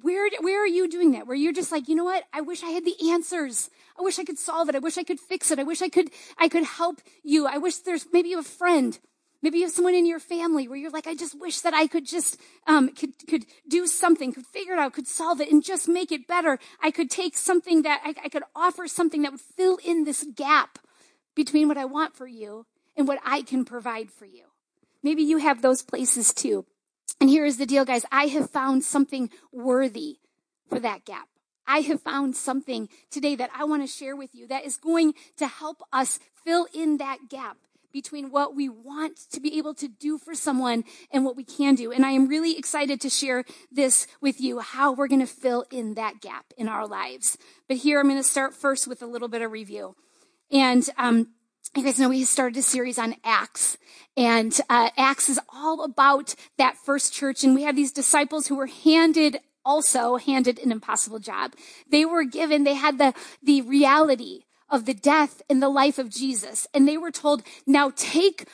Where, 0.00 0.28
where 0.40 0.62
are 0.62 0.66
you 0.66 0.88
doing 0.88 1.12
that? 1.12 1.26
Where 1.26 1.36
you're 1.36 1.52
just 1.52 1.72
like, 1.72 1.88
you 1.88 1.94
know 1.94 2.04
what? 2.04 2.24
I 2.32 2.40
wish 2.40 2.62
I 2.62 2.70
had 2.70 2.84
the 2.84 3.10
answers. 3.10 3.70
I 3.98 4.02
wish 4.02 4.18
I 4.18 4.24
could 4.24 4.38
solve 4.38 4.68
it. 4.68 4.74
I 4.74 4.80
wish 4.80 4.98
I 4.98 5.04
could 5.04 5.20
fix 5.20 5.50
it. 5.50 5.58
I 5.58 5.64
wish 5.64 5.82
I 5.82 5.88
could, 5.88 6.10
I 6.38 6.48
could 6.48 6.64
help 6.64 7.00
you. 7.22 7.46
I 7.46 7.58
wish 7.58 7.78
there's, 7.78 8.06
maybe 8.12 8.30
you 8.30 8.36
have 8.36 8.46
a 8.46 8.48
friend. 8.48 8.98
Maybe 9.42 9.58
you 9.58 9.64
have 9.64 9.72
someone 9.72 9.94
in 9.94 10.06
your 10.06 10.20
family 10.20 10.68
where 10.68 10.78
you're 10.78 10.90
like, 10.90 11.08
I 11.08 11.16
just 11.16 11.38
wish 11.38 11.60
that 11.62 11.74
I 11.74 11.88
could 11.88 12.06
just, 12.06 12.40
um, 12.68 12.90
could, 12.90 13.10
could 13.28 13.44
do 13.68 13.88
something, 13.88 14.32
could 14.32 14.46
figure 14.46 14.74
it 14.74 14.78
out, 14.78 14.92
could 14.92 15.08
solve 15.08 15.40
it 15.40 15.50
and 15.50 15.64
just 15.64 15.88
make 15.88 16.12
it 16.12 16.28
better. 16.28 16.60
I 16.80 16.92
could 16.92 17.10
take 17.10 17.36
something 17.36 17.82
that 17.82 18.00
I, 18.04 18.14
I 18.24 18.28
could 18.28 18.44
offer 18.54 18.86
something 18.86 19.22
that 19.22 19.32
would 19.32 19.40
fill 19.40 19.78
in 19.84 20.04
this 20.04 20.24
gap 20.36 20.78
between 21.34 21.66
what 21.66 21.76
I 21.76 21.86
want 21.86 22.14
for 22.14 22.26
you 22.26 22.66
and 22.96 23.08
what 23.08 23.18
I 23.24 23.42
can 23.42 23.64
provide 23.64 24.10
for 24.10 24.26
you. 24.26 24.44
Maybe 25.02 25.24
you 25.24 25.38
have 25.38 25.60
those 25.60 25.82
places 25.82 26.32
too. 26.32 26.64
And 27.20 27.30
here 27.30 27.44
is 27.44 27.56
the 27.56 27.66
deal, 27.66 27.84
guys. 27.84 28.04
I 28.10 28.26
have 28.26 28.50
found 28.50 28.84
something 28.84 29.30
worthy 29.52 30.18
for 30.68 30.80
that 30.80 31.04
gap. 31.04 31.28
I 31.66 31.80
have 31.80 32.00
found 32.00 32.36
something 32.36 32.88
today 33.10 33.36
that 33.36 33.50
I 33.54 33.64
want 33.64 33.82
to 33.82 33.86
share 33.86 34.16
with 34.16 34.34
you 34.34 34.48
that 34.48 34.64
is 34.64 34.76
going 34.76 35.14
to 35.36 35.46
help 35.46 35.82
us 35.92 36.18
fill 36.44 36.66
in 36.74 36.96
that 36.96 37.18
gap 37.30 37.58
between 37.92 38.30
what 38.30 38.56
we 38.56 38.68
want 38.68 39.18
to 39.30 39.40
be 39.40 39.58
able 39.58 39.74
to 39.74 39.86
do 39.86 40.18
for 40.18 40.34
someone 40.34 40.82
and 41.10 41.24
what 41.24 41.36
we 41.36 41.44
can 41.44 41.74
do. 41.74 41.92
And 41.92 42.04
I 42.04 42.12
am 42.12 42.26
really 42.26 42.58
excited 42.58 43.00
to 43.02 43.10
share 43.10 43.44
this 43.70 44.06
with 44.20 44.40
you, 44.40 44.60
how 44.60 44.92
we're 44.92 45.08
going 45.08 45.20
to 45.20 45.26
fill 45.26 45.66
in 45.70 45.94
that 45.94 46.20
gap 46.20 46.46
in 46.56 46.68
our 46.68 46.86
lives. 46.86 47.36
But 47.68 47.76
here 47.78 48.00
I'm 48.00 48.08
going 48.08 48.18
to 48.18 48.24
start 48.24 48.54
first 48.54 48.88
with 48.88 49.02
a 49.02 49.06
little 49.06 49.28
bit 49.28 49.42
of 49.42 49.52
review. 49.52 49.94
And, 50.50 50.88
um, 50.96 51.28
you 51.74 51.84
guys 51.84 51.98
know 51.98 52.08
we 52.08 52.24
started 52.24 52.58
a 52.58 52.62
series 52.62 52.98
on 52.98 53.16
Acts, 53.24 53.78
and 54.16 54.58
uh, 54.68 54.90
Acts 54.96 55.28
is 55.28 55.40
all 55.48 55.84
about 55.84 56.34
that 56.58 56.76
first 56.76 57.14
church, 57.14 57.44
and 57.44 57.54
we 57.54 57.62
have 57.62 57.76
these 57.76 57.92
disciples 57.92 58.46
who 58.46 58.56
were 58.56 58.66
handed 58.66 59.38
also 59.64 60.16
handed 60.16 60.58
an 60.58 60.72
impossible 60.72 61.20
job. 61.20 61.54
They 61.88 62.04
were 62.04 62.24
given, 62.24 62.64
they 62.64 62.74
had 62.74 62.98
the 62.98 63.14
the 63.42 63.62
reality 63.62 64.44
of 64.68 64.86
the 64.86 64.94
death 64.94 65.40
and 65.48 65.62
the 65.62 65.68
life 65.68 65.98
of 65.98 66.10
Jesus, 66.10 66.66
and 66.74 66.86
they 66.86 66.98
were 66.98 67.10
told, 67.10 67.42
now 67.66 67.92
take 67.94 68.46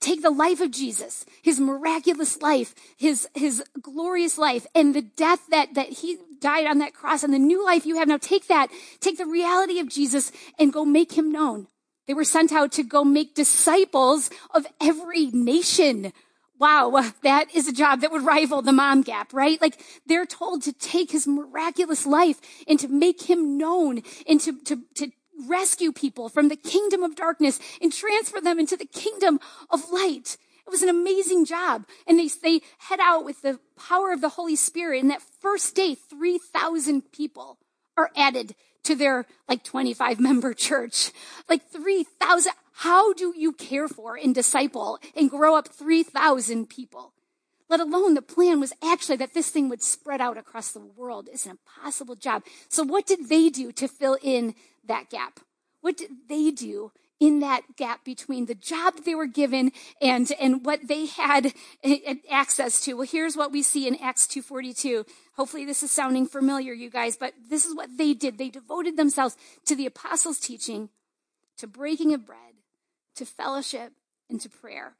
take 0.00 0.22
the 0.22 0.30
life 0.30 0.60
of 0.60 0.70
Jesus, 0.70 1.24
his 1.42 1.60
miraculous 1.60 2.40
life, 2.42 2.74
his, 2.96 3.26
his 3.34 3.62
glorious 3.80 4.36
life, 4.36 4.66
and 4.74 4.94
the 4.94 5.02
death 5.02 5.46
that, 5.50 5.74
that 5.74 5.88
he 5.88 6.18
died 6.40 6.66
on 6.66 6.78
that 6.78 6.92
cross 6.92 7.22
and 7.22 7.32
the 7.32 7.38
new 7.38 7.64
life 7.64 7.86
you 7.86 7.96
have. 7.96 8.08
Now 8.08 8.18
take 8.18 8.48
that, 8.48 8.68
take 9.00 9.16
the 9.16 9.24
reality 9.24 9.78
of 9.78 9.88
Jesus 9.88 10.30
and 10.58 10.72
go 10.72 10.84
make 10.84 11.12
him 11.12 11.32
known. 11.32 11.68
They 12.06 12.14
were 12.14 12.24
sent 12.24 12.52
out 12.52 12.72
to 12.72 12.82
go 12.82 13.04
make 13.04 13.34
disciples 13.34 14.30
of 14.54 14.66
every 14.80 15.26
nation. 15.26 16.12
Wow, 16.58 17.12
that 17.22 17.54
is 17.54 17.66
a 17.66 17.72
job 17.72 18.00
that 18.00 18.12
would 18.12 18.24
rival 18.24 18.62
the 18.62 18.72
mom 18.72 19.02
gap, 19.02 19.32
right? 19.32 19.60
Like 19.60 19.80
they're 20.06 20.26
told 20.26 20.62
to 20.62 20.72
take 20.72 21.10
his 21.10 21.26
miraculous 21.26 22.06
life 22.06 22.40
and 22.68 22.78
to 22.78 22.88
make 22.88 23.22
him 23.22 23.58
known 23.58 24.02
and 24.28 24.40
to, 24.40 24.60
to, 24.64 24.80
to 24.96 25.10
rescue 25.46 25.92
people 25.92 26.28
from 26.28 26.48
the 26.48 26.56
kingdom 26.56 27.02
of 27.02 27.16
darkness 27.16 27.58
and 27.82 27.92
transfer 27.92 28.40
them 28.40 28.58
into 28.58 28.76
the 28.76 28.86
kingdom 28.86 29.40
of 29.70 29.90
light. 29.90 30.36
It 30.66 30.70
was 30.70 30.82
an 30.82 30.88
amazing 30.88 31.44
job. 31.44 31.86
And 32.06 32.18
they, 32.18 32.28
they 32.42 32.60
head 32.78 33.00
out 33.00 33.24
with 33.24 33.42
the 33.42 33.58
power 33.76 34.12
of 34.12 34.20
the 34.20 34.30
Holy 34.30 34.56
Spirit. 34.56 35.02
And 35.02 35.10
that 35.10 35.22
first 35.22 35.74
day, 35.74 35.94
3,000 35.94 37.12
people 37.12 37.58
are 37.96 38.10
added 38.16 38.54
to 38.84 38.94
their 38.94 39.26
like 39.48 39.64
25 39.64 40.20
member 40.20 40.54
church. 40.54 41.10
Like 41.48 41.68
3,000. 41.70 42.52
How 42.78 43.12
do 43.12 43.32
you 43.36 43.52
care 43.52 43.88
for 43.88 44.16
and 44.16 44.34
disciple 44.34 44.98
and 45.16 45.30
grow 45.30 45.56
up 45.56 45.68
3,000 45.68 46.68
people? 46.68 47.12
Let 47.68 47.80
alone 47.80 48.14
the 48.14 48.22
plan 48.22 48.60
was 48.60 48.72
actually 48.82 49.16
that 49.16 49.34
this 49.34 49.48
thing 49.48 49.68
would 49.68 49.82
spread 49.82 50.20
out 50.20 50.36
across 50.36 50.72
the 50.72 50.80
world. 50.80 51.28
It's 51.32 51.46
an 51.46 51.52
impossible 51.52 52.14
job. 52.14 52.44
So 52.68 52.82
what 52.82 53.06
did 53.06 53.28
they 53.28 53.48
do 53.48 53.72
to 53.72 53.88
fill 53.88 54.18
in 54.22 54.54
that 54.84 55.08
gap? 55.08 55.40
What 55.80 55.96
did 55.96 56.10
they 56.28 56.50
do 56.50 56.92
in 57.20 57.40
that 57.40 57.62
gap 57.76 58.04
between 58.04 58.46
the 58.46 58.54
job 58.54 58.94
they 59.04 59.14
were 59.14 59.26
given 59.26 59.72
and, 60.00 60.32
and 60.40 60.64
what 60.64 60.88
they 60.88 61.06
had 61.06 61.52
access 62.30 62.80
to. 62.82 62.94
Well, 62.94 63.06
here's 63.06 63.36
what 63.36 63.52
we 63.52 63.62
see 63.62 63.86
in 63.86 63.96
Acts 63.96 64.26
2.42. 64.26 65.06
Hopefully 65.36 65.64
this 65.64 65.82
is 65.82 65.90
sounding 65.90 66.26
familiar, 66.26 66.72
you 66.72 66.90
guys, 66.90 67.16
but 67.16 67.32
this 67.48 67.64
is 67.64 67.74
what 67.74 67.96
they 67.96 68.14
did. 68.14 68.38
They 68.38 68.50
devoted 68.50 68.96
themselves 68.96 69.36
to 69.66 69.76
the 69.76 69.86
apostles' 69.86 70.38
teaching, 70.38 70.90
to 71.58 71.66
breaking 71.66 72.12
of 72.14 72.26
bread, 72.26 72.38
to 73.16 73.24
fellowship, 73.24 73.92
and 74.28 74.40
to 74.40 74.48
prayer. 74.48 74.94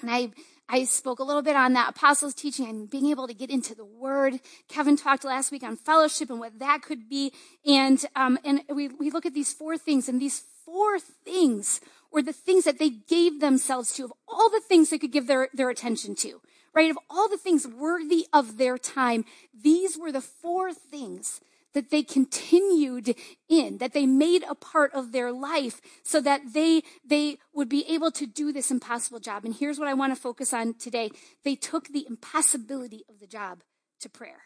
And 0.00 0.10
I, 0.10 0.30
I 0.68 0.84
spoke 0.84 1.20
a 1.20 1.24
little 1.24 1.42
bit 1.42 1.56
on 1.56 1.74
that 1.74 1.90
apostles' 1.90 2.34
teaching 2.34 2.66
and 2.68 2.90
being 2.90 3.06
able 3.06 3.28
to 3.28 3.34
get 3.34 3.50
into 3.50 3.74
the 3.74 3.84
word. 3.84 4.40
Kevin 4.68 4.96
talked 4.96 5.24
last 5.24 5.52
week 5.52 5.62
on 5.62 5.76
fellowship 5.76 6.30
and 6.30 6.40
what 6.40 6.58
that 6.58 6.82
could 6.82 7.08
be. 7.08 7.32
And, 7.64 8.04
um, 8.16 8.38
and 8.44 8.62
we, 8.68 8.88
we 8.88 9.10
look 9.10 9.26
at 9.26 9.34
these 9.34 9.52
four 9.52 9.78
things 9.78 10.08
and 10.08 10.20
these 10.20 10.42
four 10.64 10.98
things 10.98 11.80
were 12.12 12.22
the 12.22 12.32
things 12.32 12.64
that 12.64 12.78
they 12.78 12.90
gave 12.90 13.40
themselves 13.40 13.92
to 13.94 14.04
of 14.04 14.12
all 14.28 14.48
the 14.50 14.60
things 14.60 14.90
they 14.90 14.98
could 14.98 15.12
give 15.12 15.26
their, 15.26 15.48
their 15.52 15.70
attention 15.70 16.14
to, 16.14 16.40
right? 16.72 16.90
Of 16.90 16.98
all 17.10 17.28
the 17.28 17.36
things 17.36 17.66
worthy 17.66 18.26
of 18.32 18.56
their 18.56 18.78
time, 18.78 19.24
these 19.52 19.98
were 19.98 20.12
the 20.12 20.20
four 20.20 20.72
things 20.72 21.40
that 21.74 21.90
they 21.90 22.02
continued 22.02 23.16
in, 23.48 23.78
that 23.78 23.92
they 23.92 24.06
made 24.06 24.44
a 24.48 24.54
part 24.54 24.94
of 24.94 25.10
their 25.12 25.32
life 25.32 25.80
so 26.04 26.20
that 26.20 26.40
they, 26.52 26.82
they 27.04 27.38
would 27.52 27.68
be 27.68 27.84
able 27.92 28.12
to 28.12 28.26
do 28.26 28.52
this 28.52 28.70
impossible 28.70 29.18
job. 29.18 29.44
And 29.44 29.54
here's 29.54 29.78
what 29.78 29.88
I 29.88 29.94
want 29.94 30.14
to 30.14 30.20
focus 30.20 30.52
on 30.52 30.74
today. 30.74 31.10
They 31.44 31.56
took 31.56 31.88
the 31.88 32.06
impossibility 32.08 33.04
of 33.08 33.18
the 33.18 33.26
job 33.26 33.62
to 34.00 34.08
prayer. 34.08 34.42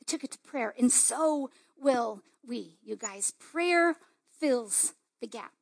They 0.00 0.04
took 0.06 0.22
it 0.22 0.30
to 0.32 0.38
prayer. 0.38 0.72
And 0.78 0.90
so 0.90 1.50
will 1.80 2.22
we, 2.46 2.78
you 2.84 2.96
guys. 2.96 3.32
Prayer 3.32 3.96
fills 4.38 4.94
the 5.22 5.26
gap. 5.26 5.52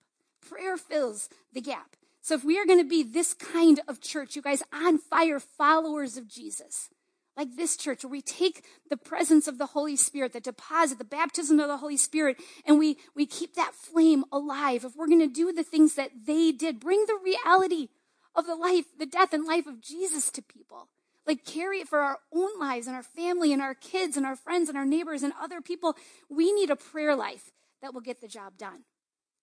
Prayer 0.40 0.76
fills 0.76 1.28
the 1.52 1.60
gap. 1.60 1.94
So 2.20 2.34
if 2.34 2.42
we 2.42 2.58
are 2.58 2.66
going 2.66 2.82
to 2.82 2.88
be 2.88 3.04
this 3.04 3.32
kind 3.32 3.80
of 3.86 4.00
church, 4.00 4.34
you 4.34 4.42
guys, 4.42 4.62
on 4.72 4.98
fire 4.98 5.38
followers 5.38 6.16
of 6.16 6.26
Jesus, 6.26 6.88
like 7.36 7.56
this 7.56 7.76
church 7.76 8.02
where 8.02 8.10
we 8.10 8.20
take 8.20 8.64
the 8.90 8.96
presence 8.96 9.46
of 9.46 9.58
the 9.58 9.66
Holy 9.66 9.96
Spirit, 9.96 10.32
the 10.32 10.40
deposit, 10.40 10.98
the 10.98 11.04
baptism 11.04 11.60
of 11.60 11.68
the 11.68 11.78
Holy 11.78 11.96
Spirit, 11.96 12.36
and 12.66 12.78
we, 12.78 12.98
we 13.14 13.24
keep 13.24 13.54
that 13.54 13.74
flame 13.74 14.24
alive. 14.32 14.84
If 14.84 14.96
we're 14.96 15.06
going 15.06 15.20
to 15.20 15.26
do 15.28 15.52
the 15.52 15.62
things 15.62 15.94
that 15.94 16.10
they 16.26 16.52
did, 16.52 16.80
bring 16.80 17.04
the 17.06 17.18
reality 17.22 17.88
of 18.34 18.46
the 18.46 18.56
life, 18.56 18.86
the 18.98 19.06
death 19.06 19.32
and 19.32 19.46
life 19.46 19.66
of 19.66 19.80
Jesus 19.80 20.30
to 20.32 20.42
people. 20.42 20.88
Like 21.26 21.44
carry 21.44 21.78
it 21.78 21.88
for 21.88 22.00
our 22.00 22.18
own 22.34 22.58
lives 22.58 22.86
and 22.86 22.96
our 22.96 23.02
family 23.02 23.52
and 23.52 23.62
our 23.62 23.74
kids 23.74 24.16
and 24.16 24.26
our 24.26 24.36
friends 24.36 24.68
and 24.68 24.76
our 24.76 24.86
neighbors 24.86 25.22
and 25.22 25.32
other 25.40 25.60
people. 25.60 25.96
We 26.28 26.52
need 26.52 26.70
a 26.70 26.76
prayer 26.76 27.14
life 27.14 27.52
that 27.82 27.94
will 27.94 28.00
get 28.00 28.20
the 28.20 28.28
job 28.28 28.58
done 28.58 28.84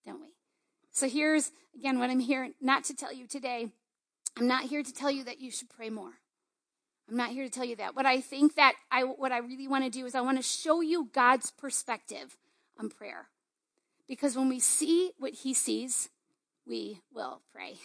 don't 0.08 0.20
we? 0.20 0.32
So 0.90 1.08
here's, 1.08 1.52
again, 1.76 1.98
what 1.98 2.10
I'm 2.10 2.20
here 2.20 2.50
not 2.60 2.84
to 2.84 2.94
tell 2.94 3.12
you 3.12 3.26
today. 3.26 3.68
I'm 4.36 4.48
not 4.48 4.64
here 4.64 4.82
to 4.82 4.92
tell 4.92 5.10
you 5.10 5.24
that 5.24 5.40
you 5.40 5.50
should 5.50 5.68
pray 5.68 5.90
more. 5.90 6.12
I'm 7.08 7.16
not 7.16 7.30
here 7.30 7.44
to 7.44 7.50
tell 7.50 7.64
you 7.64 7.76
that. 7.76 7.94
What 7.94 8.06
I 8.06 8.20
think 8.20 8.56
that 8.56 8.74
I, 8.90 9.04
what 9.04 9.32
I 9.32 9.38
really 9.38 9.68
want 9.68 9.84
to 9.84 9.90
do 9.90 10.06
is 10.06 10.14
I 10.14 10.20
want 10.20 10.38
to 10.38 10.42
show 10.42 10.80
you 10.80 11.08
God's 11.12 11.50
perspective 11.50 12.36
on 12.78 12.90
prayer. 12.90 13.28
Because 14.06 14.36
when 14.36 14.48
we 14.48 14.60
see 14.60 15.12
what 15.18 15.34
he 15.34 15.54
sees, 15.54 16.08
we 16.66 17.00
will 17.14 17.40
pray. 17.52 17.76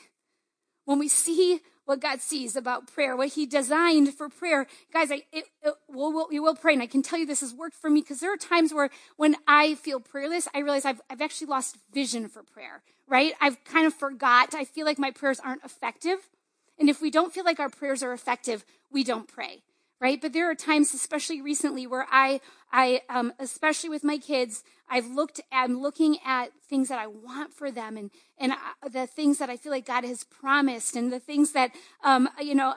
When 0.85 0.99
we 0.99 1.07
see 1.07 1.61
what 1.85 1.99
God 1.99 2.21
sees 2.21 2.55
about 2.55 2.87
prayer, 2.87 3.15
what 3.15 3.29
He 3.29 3.45
designed 3.45 4.13
for 4.13 4.29
prayer. 4.29 4.67
Guys, 4.91 5.11
I, 5.11 5.23
it, 5.31 5.45
it, 5.61 5.73
we'll, 5.89 6.13
we'll, 6.13 6.27
we 6.29 6.39
will 6.39 6.55
pray, 6.55 6.73
and 6.73 6.81
I 6.81 6.87
can 6.87 7.01
tell 7.01 7.19
you 7.19 7.25
this 7.25 7.41
has 7.41 7.53
worked 7.53 7.75
for 7.75 7.89
me 7.89 8.01
because 8.01 8.19
there 8.19 8.33
are 8.33 8.37
times 8.37 8.73
where 8.73 8.89
when 9.17 9.35
I 9.47 9.75
feel 9.75 9.99
prayerless, 9.99 10.47
I 10.53 10.59
realize 10.59 10.85
I've, 10.85 11.01
I've 11.09 11.21
actually 11.21 11.47
lost 11.47 11.77
vision 11.93 12.27
for 12.27 12.43
prayer, 12.43 12.83
right? 13.07 13.33
I've 13.41 13.63
kind 13.63 13.85
of 13.85 13.93
forgot. 13.93 14.53
I 14.53 14.65
feel 14.65 14.85
like 14.85 14.99
my 14.99 15.11
prayers 15.11 15.39
aren't 15.39 15.63
effective. 15.63 16.29
And 16.79 16.89
if 16.89 17.01
we 17.01 17.11
don't 17.11 17.33
feel 17.33 17.45
like 17.45 17.59
our 17.59 17.69
prayers 17.69 18.01
are 18.01 18.13
effective, 18.13 18.65
we 18.91 19.03
don't 19.03 19.27
pray 19.27 19.63
right? 19.99 20.21
But 20.21 20.33
there 20.33 20.49
are 20.49 20.55
times, 20.55 20.93
especially 20.93 21.41
recently, 21.41 21.87
where 21.87 22.05
I, 22.11 22.41
I, 22.71 23.01
um, 23.09 23.33
especially 23.39 23.89
with 23.89 24.03
my 24.03 24.17
kids, 24.17 24.63
I've 24.89 25.07
looked, 25.07 25.39
I'm 25.51 25.81
looking 25.81 26.17
at 26.25 26.49
things 26.69 26.89
that 26.89 26.99
I 26.99 27.07
want 27.07 27.53
for 27.53 27.71
them 27.71 27.97
and, 27.97 28.11
and 28.37 28.53
I, 28.53 28.89
the 28.89 29.07
things 29.07 29.37
that 29.37 29.49
I 29.49 29.57
feel 29.57 29.71
like 29.71 29.85
God 29.85 30.03
has 30.03 30.23
promised 30.23 30.95
and 30.95 31.11
the 31.11 31.19
things 31.19 31.53
that, 31.53 31.71
um, 32.03 32.27
you 32.39 32.53
know, 32.53 32.73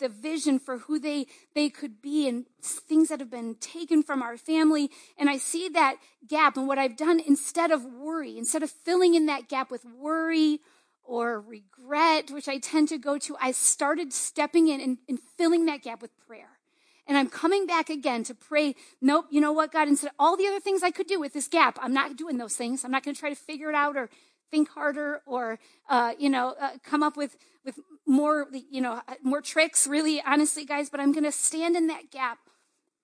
the 0.00 0.08
vision 0.08 0.58
for 0.58 0.78
who 0.78 0.98
they, 0.98 1.26
they 1.54 1.68
could 1.68 2.00
be 2.00 2.26
and 2.26 2.46
things 2.62 3.10
that 3.10 3.20
have 3.20 3.30
been 3.30 3.56
taken 3.56 4.02
from 4.02 4.22
our 4.22 4.36
family. 4.36 4.90
And 5.18 5.28
I 5.28 5.36
see 5.36 5.68
that 5.68 5.96
gap 6.26 6.56
and 6.56 6.66
what 6.66 6.78
I've 6.78 6.96
done 6.96 7.20
instead 7.20 7.70
of 7.70 7.84
worry, 7.84 8.38
instead 8.38 8.62
of 8.62 8.70
filling 8.70 9.14
in 9.14 9.26
that 9.26 9.48
gap 9.48 9.70
with 9.70 9.84
worry, 9.84 10.60
or 11.04 11.40
regret, 11.40 12.30
which 12.30 12.48
I 12.48 12.58
tend 12.58 12.88
to 12.88 12.98
go 12.98 13.18
to, 13.18 13.36
I 13.40 13.52
started 13.52 14.12
stepping 14.12 14.68
in 14.68 14.80
and, 14.80 14.98
and 15.08 15.18
filling 15.36 15.66
that 15.66 15.82
gap 15.82 16.00
with 16.00 16.10
prayer. 16.26 16.58
And 17.06 17.18
I'm 17.18 17.28
coming 17.28 17.66
back 17.66 17.90
again 17.90 18.22
to 18.24 18.34
pray, 18.34 18.76
nope, 19.00 19.26
you 19.30 19.40
know 19.40 19.52
what, 19.52 19.72
God, 19.72 19.88
instead 19.88 20.08
of 20.08 20.14
all 20.18 20.36
the 20.36 20.46
other 20.46 20.60
things 20.60 20.82
I 20.82 20.92
could 20.92 21.08
do 21.08 21.18
with 21.18 21.32
this 21.32 21.48
gap, 21.48 21.78
I'm 21.82 21.92
not 21.92 22.16
doing 22.16 22.38
those 22.38 22.54
things. 22.54 22.84
I'm 22.84 22.92
not 22.92 23.02
going 23.04 23.14
to 23.14 23.20
try 23.20 23.30
to 23.30 23.36
figure 23.36 23.68
it 23.68 23.74
out 23.74 23.96
or 23.96 24.08
think 24.50 24.68
harder 24.70 25.22
or, 25.26 25.58
uh, 25.88 26.12
you 26.18 26.30
know, 26.30 26.54
uh, 26.60 26.72
come 26.84 27.02
up 27.02 27.16
with, 27.16 27.36
with 27.64 27.80
more, 28.06 28.46
you 28.70 28.80
know, 28.80 29.00
uh, 29.08 29.14
more 29.22 29.40
tricks, 29.40 29.86
really, 29.86 30.22
honestly, 30.24 30.64
guys, 30.64 30.90
but 30.90 31.00
I'm 31.00 31.12
going 31.12 31.24
to 31.24 31.32
stand 31.32 31.76
in 31.76 31.88
that 31.88 32.10
gap 32.10 32.38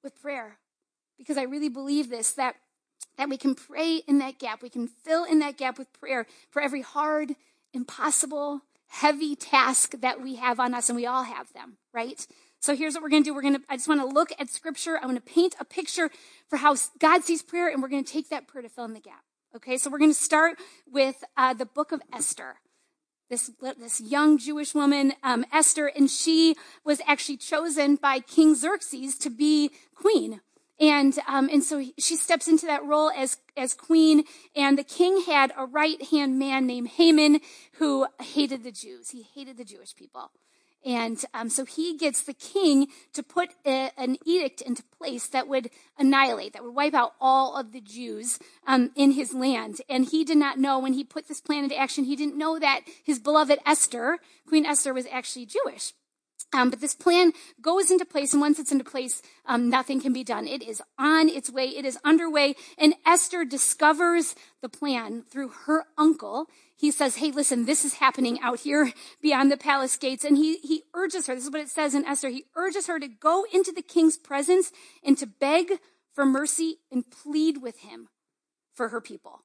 with 0.05 0.21
prayer 0.21 0.59
because 1.17 1.37
I 1.37 1.43
really 1.43 1.69
believe 1.69 2.09
this, 2.09 2.33
that, 2.33 2.55
that 3.17 3.29
we 3.29 3.37
can 3.37 3.55
pray 3.55 3.97
in 4.07 4.19
that 4.19 4.39
gap. 4.39 4.63
We 4.63 4.71
can 4.71 4.87
fill 4.87 5.25
in 5.25 5.41
that 5.41 5.57
gap 5.57 5.77
with 5.79 5.93
prayer 5.93 6.27
for 6.51 6.63
every 6.63 6.83
hard, 6.83 7.35
impossible, 7.73 8.63
heavy 8.89 9.37
task 9.37 10.01
that 10.01 10.21
we 10.21 10.37
have 10.37 10.59
on 10.59 10.75
us, 10.75 10.89
and 10.89 10.97
we 10.97 11.07
all 11.07 11.25
have 11.25 11.53
them, 11.53 11.77
right? 11.93 12.27
So 12.61 12.75
here's 12.75 12.95
what 12.95 13.03
we're 13.03 13.11
going 13.11 13.23
to 13.23 13.31
do. 13.31 13.35
We're 13.35 13.43
going 13.43 13.57
to, 13.57 13.63
I 13.69 13.77
just 13.77 13.89
want 13.89 14.01
to 14.01 14.07
look 14.07 14.33
at 14.39 14.49
scripture. 14.51 14.99
I 15.01 15.07
want 15.07 15.25
to 15.25 15.33
paint 15.33 15.55
a 15.61 15.65
picture 15.65 16.11
for 16.49 16.57
how 16.57 16.75
God 16.99 17.23
sees 17.23 17.43
prayer, 17.43 17.69
and 17.69 17.83
we're 17.83 17.89
going 17.89 18.05
to 18.05 18.13
take 18.13 18.31
that 18.31 18.49
prayer 18.49 18.63
to 18.63 18.69
fill 18.69 18.85
in 18.85 18.95
the 18.95 19.01
gap. 19.01 19.23
Okay, 19.57 19.79
so 19.79 19.91
we're 19.91 19.99
going 19.99 20.11
to 20.11 20.19
start 20.19 20.59
with 20.91 21.23
uh, 21.37 21.55
the 21.55 21.67
book 21.67 21.93
of 21.93 22.03
Esther. 22.13 22.57
This, 23.31 23.51
this 23.79 24.01
young 24.01 24.39
Jewish 24.39 24.75
woman, 24.75 25.13
um, 25.23 25.45
Esther, 25.53 25.87
and 25.87 26.11
she 26.11 26.57
was 26.83 27.01
actually 27.07 27.37
chosen 27.37 27.97
by 27.97 28.21
King 28.21 28.55
Xerxes 28.55 29.19
to 29.19 29.31
be 29.31 29.71
queen. 29.95 30.41
And, 30.81 31.19
um, 31.27 31.49
and 31.53 31.63
so 31.63 31.85
she 31.99 32.17
steps 32.17 32.47
into 32.47 32.67
that 32.67 32.85
role 32.85 33.11
as, 33.11 33.39
as 33.57 33.75
queen. 33.75 34.25
And 34.55 34.79
the 34.79 34.85
king 34.85 35.25
had 35.27 35.53
a 35.57 35.67
right 35.67 36.01
hand 36.11 36.39
man 36.39 36.67
named 36.67 36.89
Haman 36.89 37.41
who 37.75 38.07
hated 38.21 38.63
the 38.63 38.73
Jews. 38.73 39.11
He 39.11 39.23
hated 39.23 39.57
the 39.57 39.65
Jewish 39.65 39.95
people. 39.97 40.31
And 40.85 41.23
um, 41.35 41.49
so 41.49 41.65
he 41.65 41.97
gets 41.97 42.23
the 42.23 42.33
king 42.33 42.87
to 43.13 43.23
put 43.23 43.51
a, 43.67 43.91
an 43.99 44.17
edict 44.25 44.61
into 44.61 44.85
place 44.97 45.27
that 45.29 45.49
would 45.49 45.71
annihilate, 45.99 46.53
that 46.53 46.63
would 46.63 46.75
wipe 46.75 46.95
out 46.95 47.15
all 47.21 47.57
of 47.57 47.73
the 47.73 47.81
Jews 47.81 48.39
um, 48.67 48.91
in 48.95 49.13
his 49.13 49.35
land. 49.35 49.81
And 49.89 50.05
he 50.05 50.25
did 50.25 50.39
not 50.39 50.59
know 50.59 50.79
when 50.79 50.93
he 50.93 51.03
put 51.03 51.27
this 51.27 51.41
plan 51.41 51.65
into 51.65 51.77
action, 51.77 52.05
he 52.05 52.15
didn't 52.15 52.39
know 52.39 52.59
that 52.61 52.83
his 53.03 53.19
beloved 53.19 53.59
Esther, 53.67 54.19
Queen 54.47 54.65
Esther, 54.65 54.95
was 54.95 55.07
actually 55.11 55.47
Jewish. 55.47 55.95
Um, 56.53 56.71
but 56.71 56.81
this 56.81 56.95
plan 56.95 57.33
goes 57.61 57.91
into 57.91 58.07
place, 58.07 58.33
and 58.33 58.41
once 58.41 58.59
it's 58.59 58.73
into 58.73 58.85
place, 58.85 59.21
um, 59.45 59.69
nothing 59.69 60.01
can 60.01 60.15
be 60.15 60.25
done. 60.25 60.47
It 60.47 60.63
is 60.63 60.81
on 60.99 61.29
its 61.29 61.51
way. 61.51 61.67
It 61.67 61.85
is 61.85 61.99
underway. 62.05 62.55
And 62.79 62.95
Esther 63.07 63.45
discovers 63.45 64.35
the 64.63 64.69
plan 64.69 65.25
through 65.31 65.51
her 65.67 65.85
uncle. 65.99 66.47
He 66.75 66.91
says, 66.91 67.17
Hey, 67.17 67.33
listen, 67.33 67.67
this 67.67 67.85
is 67.85 67.95
happening 67.95 68.41
out 68.41 68.61
here 68.61 68.93
beyond 69.21 69.53
the 69.53 69.59
palace 69.59 69.97
gates. 69.99 70.25
And 70.25 70.39
he, 70.39 70.57
he 70.59 70.85
urges 70.95 71.27
her. 71.27 71.35
This 71.35 71.45
is 71.45 71.51
what 71.51 71.61
it 71.61 71.69
says 71.69 71.95
in 71.95 72.07
Esther. 72.07 72.31
He 72.31 72.45
urges 72.57 72.87
her 72.87 72.99
to 72.99 73.09
go 73.09 73.45
into 73.53 73.73
the 73.73 73.83
king's 73.83 74.17
presence 74.17 74.73
and 75.05 75.19
to 75.19 75.27
beg 75.27 75.73
for 76.15 76.25
mercy 76.25 76.79
and 76.91 77.05
plead 77.11 77.61
with 77.61 77.81
him 77.81 78.09
for 78.75 78.89
her 78.89 79.01
people. 79.03 79.43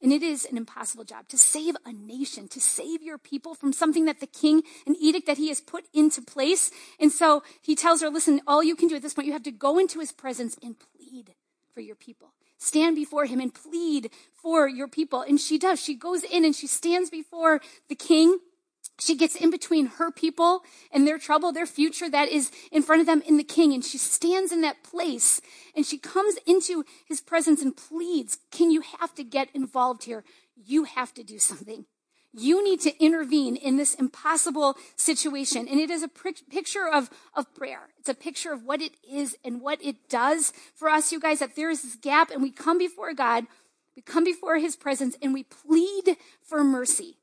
And 0.00 0.12
it 0.12 0.22
is 0.22 0.44
an 0.44 0.56
impossible 0.56 1.04
job 1.04 1.28
to 1.28 1.36
save 1.36 1.76
a 1.84 1.92
nation, 1.92 2.46
to 2.48 2.60
save 2.60 3.02
your 3.02 3.18
people 3.18 3.54
from 3.54 3.72
something 3.72 4.04
that 4.04 4.20
the 4.20 4.28
king, 4.28 4.62
an 4.86 4.94
edict 5.00 5.26
that 5.26 5.38
he 5.38 5.48
has 5.48 5.60
put 5.60 5.86
into 5.92 6.22
place. 6.22 6.70
And 7.00 7.10
so 7.10 7.42
he 7.62 7.74
tells 7.74 8.00
her, 8.00 8.08
listen, 8.08 8.40
all 8.46 8.62
you 8.62 8.76
can 8.76 8.88
do 8.88 8.94
at 8.96 9.02
this 9.02 9.14
point, 9.14 9.26
you 9.26 9.32
have 9.32 9.42
to 9.42 9.50
go 9.50 9.78
into 9.78 9.98
his 9.98 10.12
presence 10.12 10.56
and 10.62 10.76
plead 10.78 11.34
for 11.74 11.80
your 11.80 11.96
people. 11.96 12.32
stand 12.58 12.96
before 12.96 13.24
him 13.24 13.40
and 13.40 13.54
plead 13.54 14.10
for 14.34 14.68
your 14.68 14.88
people. 14.88 15.22
And 15.22 15.40
she 15.40 15.58
does. 15.58 15.80
She 15.80 15.94
goes 15.94 16.24
in 16.24 16.44
and 16.44 16.54
she 16.54 16.66
stands 16.66 17.08
before 17.08 17.60
the 17.88 17.94
king. 17.94 18.38
She 19.00 19.14
gets 19.14 19.36
in 19.36 19.50
between 19.50 19.86
her 19.86 20.10
people 20.10 20.62
and 20.90 21.06
their 21.06 21.18
trouble, 21.18 21.52
their 21.52 21.66
future 21.66 22.10
that 22.10 22.28
is 22.28 22.50
in 22.72 22.82
front 22.82 23.00
of 23.00 23.06
them 23.06 23.22
in 23.26 23.36
the 23.36 23.44
king. 23.44 23.72
And 23.72 23.84
she 23.84 23.96
stands 23.96 24.50
in 24.50 24.60
that 24.62 24.82
place 24.82 25.40
and 25.76 25.86
she 25.86 25.98
comes 25.98 26.36
into 26.46 26.84
his 27.06 27.20
presence 27.20 27.62
and 27.62 27.76
pleads, 27.76 28.38
King, 28.50 28.72
you 28.72 28.82
have 28.98 29.14
to 29.14 29.22
get 29.22 29.48
involved 29.54 30.04
here. 30.04 30.24
You 30.56 30.84
have 30.84 31.14
to 31.14 31.22
do 31.22 31.38
something. 31.38 31.86
You 32.32 32.62
need 32.62 32.80
to 32.80 33.02
intervene 33.02 33.56
in 33.56 33.76
this 33.76 33.94
impossible 33.94 34.76
situation. 34.96 35.68
And 35.68 35.78
it 35.80 35.90
is 35.90 36.02
a 36.02 36.08
picture 36.08 36.88
of, 36.88 37.08
of 37.34 37.54
prayer. 37.54 37.90
It's 37.98 38.08
a 38.08 38.14
picture 38.14 38.52
of 38.52 38.64
what 38.64 38.82
it 38.82 38.92
is 39.08 39.36
and 39.44 39.60
what 39.60 39.82
it 39.82 40.08
does 40.08 40.52
for 40.74 40.88
us, 40.88 41.12
you 41.12 41.20
guys, 41.20 41.38
that 41.38 41.54
there 41.56 41.70
is 41.70 41.82
this 41.82 41.96
gap 41.96 42.30
and 42.30 42.42
we 42.42 42.50
come 42.50 42.78
before 42.78 43.14
God, 43.14 43.46
we 43.94 44.02
come 44.02 44.24
before 44.24 44.58
his 44.58 44.76
presence 44.76 45.16
and 45.22 45.32
we 45.32 45.44
plead 45.44 46.16
for 46.42 46.64
mercy. 46.64 47.17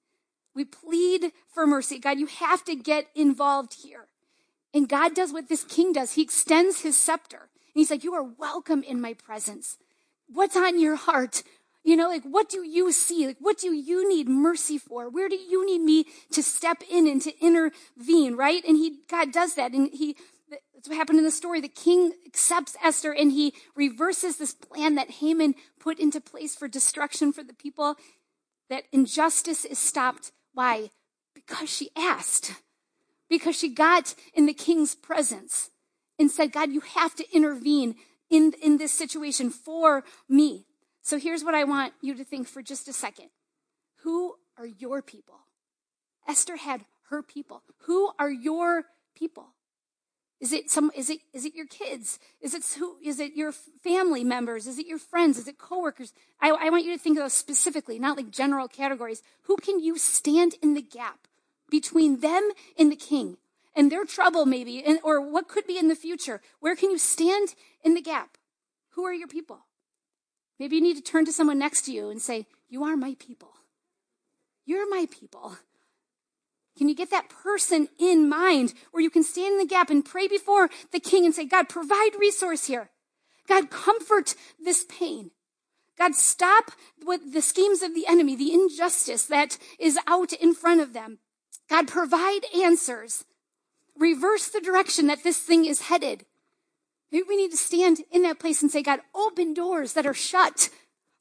We 0.55 0.65
plead 0.65 1.31
for 1.53 1.67
mercy. 1.67 1.99
God, 1.99 2.17
you 2.17 2.27
have 2.27 2.63
to 2.65 2.75
get 2.75 3.07
involved 3.13 3.83
here. 3.83 4.07
And 4.73 4.89
God 4.89 5.13
does 5.13 5.31
what 5.31 5.49
this 5.49 5.63
king 5.63 5.93
does. 5.93 6.13
He 6.13 6.21
extends 6.21 6.81
his 6.81 6.97
scepter. 6.97 7.37
And 7.37 7.81
he's 7.81 7.91
like, 7.91 8.03
you 8.03 8.13
are 8.13 8.23
welcome 8.23 8.81
in 8.83 9.01
my 9.01 9.13
presence. 9.13 9.77
What's 10.27 10.57
on 10.57 10.79
your 10.79 10.95
heart? 10.95 11.43
You 11.83 11.95
know, 11.95 12.07
like, 12.07 12.23
what 12.23 12.49
do 12.49 12.63
you 12.63 12.91
see? 12.91 13.27
Like, 13.27 13.37
what 13.39 13.59
do 13.59 13.71
you 13.73 14.09
need 14.09 14.27
mercy 14.27 14.77
for? 14.77 15.09
Where 15.09 15.29
do 15.29 15.35
you 15.35 15.65
need 15.65 15.81
me 15.81 16.05
to 16.31 16.41
step 16.41 16.81
in 16.89 17.07
and 17.07 17.21
to 17.21 17.39
intervene, 17.39 18.35
right? 18.35 18.63
And 18.65 18.75
he, 18.75 18.99
God 19.09 19.31
does 19.31 19.53
that. 19.55 19.71
And 19.73 19.89
he, 19.93 20.15
that's 20.49 20.89
what 20.89 20.97
happened 20.97 21.19
in 21.19 21.25
the 21.25 21.31
story. 21.31 21.61
The 21.61 21.67
king 21.67 22.13
accepts 22.25 22.75
Esther 22.83 23.13
and 23.13 23.31
he 23.31 23.53
reverses 23.75 24.37
this 24.37 24.53
plan 24.53 24.95
that 24.95 25.11
Haman 25.11 25.55
put 25.79 25.99
into 25.99 26.19
place 26.19 26.55
for 26.55 26.67
destruction 26.67 27.31
for 27.31 27.43
the 27.43 27.53
people. 27.53 27.95
That 28.69 28.83
injustice 28.91 29.63
is 29.63 29.77
stopped. 29.77 30.31
Why? 30.55 30.89
Because 31.35 31.69
she 31.69 31.91
asked. 31.95 32.53
Because 33.29 33.55
she 33.55 33.69
got 33.69 34.15
in 34.33 34.47
the 34.47 34.53
king's 34.53 34.95
presence 34.95 35.69
and 36.17 36.31
said, 36.31 36.51
God, 36.51 36.71
you 36.71 36.79
have 36.79 37.13
to 37.15 37.35
intervene 37.35 37.95
in, 38.29 38.53
in 38.61 38.77
this 38.77 38.93
situation 38.93 39.49
for 39.49 40.03
me. 40.27 40.65
So 41.01 41.19
here's 41.19 41.43
what 41.43 41.53
I 41.53 41.63
want 41.65 41.93
you 42.01 42.15
to 42.15 42.23
think 42.23 42.47
for 42.47 42.63
just 42.63 42.87
a 42.87 42.93
second. 42.93 43.29
Who 44.03 44.35
are 44.57 44.65
your 44.65 45.01
people? 45.01 45.39
Esther 46.27 46.55
had 46.55 46.85
her 47.09 47.21
people. 47.21 47.61
Who 47.85 48.11
are 48.17 48.31
your 48.31 48.85
people? 49.15 49.54
Is 50.41 50.51
it 50.51 50.69
some, 50.69 50.91
is 50.95 51.09
it, 51.09 51.19
is 51.33 51.45
it 51.45 51.55
your 51.55 51.65
kids? 51.65 52.19
Is 52.41 52.53
it 52.53 52.63
who, 52.77 52.97
is 53.03 53.19
it 53.19 53.35
your 53.35 53.51
family 53.51 54.23
members? 54.23 54.67
Is 54.67 54.77
it 54.77 54.85
your 54.85 54.97
friends? 54.97 55.37
Is 55.37 55.47
it 55.47 55.57
coworkers? 55.57 56.13
I, 56.41 56.49
I 56.49 56.69
want 56.69 56.83
you 56.83 56.91
to 56.91 57.01
think 57.01 57.17
of 57.17 57.23
those 57.23 57.33
specifically, 57.33 57.99
not 57.99 58.17
like 58.17 58.31
general 58.31 58.67
categories. 58.67 59.23
Who 59.43 59.55
can 59.57 59.79
you 59.79 59.97
stand 59.97 60.55
in 60.61 60.73
the 60.73 60.81
gap 60.81 61.27
between 61.69 62.19
them 62.19 62.51
and 62.77 62.91
the 62.91 62.97
king 62.97 63.37
and 63.75 63.91
their 63.91 64.05
trouble 64.05 64.45
maybe, 64.45 64.83
and, 64.83 64.99
or 65.03 65.21
what 65.21 65.47
could 65.47 65.67
be 65.67 65.77
in 65.77 65.87
the 65.87 65.95
future? 65.95 66.41
Where 66.59 66.75
can 66.75 66.91
you 66.91 66.97
stand 66.97 67.55
in 67.83 67.93
the 67.93 68.01
gap? 68.01 68.37
Who 68.91 69.05
are 69.05 69.13
your 69.13 69.27
people? 69.27 69.59
Maybe 70.59 70.77
you 70.77 70.81
need 70.81 70.95
to 70.95 71.01
turn 71.01 71.25
to 71.25 71.33
someone 71.33 71.59
next 71.59 71.83
to 71.83 71.91
you 71.91 72.09
and 72.09 72.21
say, 72.21 72.45
You 72.69 72.83
are 72.83 72.95
my 72.95 73.15
people. 73.19 73.51
You're 74.65 74.89
my 74.89 75.07
people. 75.11 75.57
Can 76.77 76.89
you 76.89 76.95
get 76.95 77.11
that 77.11 77.29
person 77.29 77.87
in 77.97 78.27
mind 78.27 78.73
where 78.91 79.01
you 79.01 79.09
can 79.09 79.23
stand 79.23 79.53
in 79.53 79.57
the 79.59 79.65
gap 79.65 79.89
and 79.89 80.03
pray 80.03 80.27
before 80.27 80.69
the 80.91 80.99
king 80.99 81.25
and 81.25 81.33
say, 81.33 81.45
God, 81.45 81.69
provide 81.69 82.11
resource 82.19 82.65
here. 82.65 82.89
God, 83.47 83.69
comfort 83.69 84.35
this 84.63 84.85
pain. 84.87 85.31
God, 85.97 86.15
stop 86.15 86.71
with 87.05 87.33
the 87.33 87.41
schemes 87.41 87.81
of 87.81 87.95
the 87.95 88.05
enemy, 88.07 88.35
the 88.35 88.53
injustice 88.53 89.25
that 89.27 89.57
is 89.79 89.97
out 90.07 90.33
in 90.33 90.53
front 90.53 90.81
of 90.81 90.91
them. 90.93 91.19
God, 91.69 91.87
provide 91.87 92.41
answers. 92.55 93.23
Reverse 93.97 94.49
the 94.49 94.59
direction 94.59 95.07
that 95.07 95.23
this 95.23 95.39
thing 95.39 95.65
is 95.65 95.83
headed. 95.83 96.25
Maybe 97.11 97.23
we 97.29 97.37
need 97.37 97.51
to 97.51 97.57
stand 97.57 97.99
in 98.11 98.23
that 98.23 98.39
place 98.39 98.61
and 98.61 98.69
say, 98.69 98.83
God, 98.83 98.99
open 99.13 99.53
doors 99.53 99.93
that 99.93 100.05
are 100.05 100.13
shut 100.13 100.69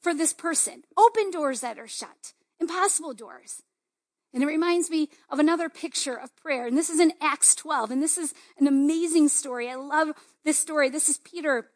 for 0.01 0.13
this 0.13 0.33
person. 0.33 0.83
Open 0.97 1.31
doors 1.31 1.61
that 1.61 1.79
are 1.79 1.87
shut. 1.87 2.33
Impossible 2.59 3.13
doors. 3.13 3.61
And 4.35 4.43
it 4.43 4.47
reminds 4.47 4.89
me 4.89 5.07
of 5.29 5.39
another 5.39 5.69
picture 5.69 6.19
of 6.19 6.35
prayer. 6.35 6.67
And 6.67 6.77
this 6.77 6.89
is 6.89 6.99
in 6.99 7.13
Acts 7.21 7.55
12. 7.55 7.89
And 7.89 8.03
this 8.03 8.17
is 8.17 8.33
an 8.59 8.67
amazing 8.67 9.29
story. 9.29 9.69
I 9.69 9.75
love 9.75 10.09
this 10.43 10.57
story. 10.57 10.89
This 10.89 11.07
is 11.07 11.17
Peter. 11.19 11.69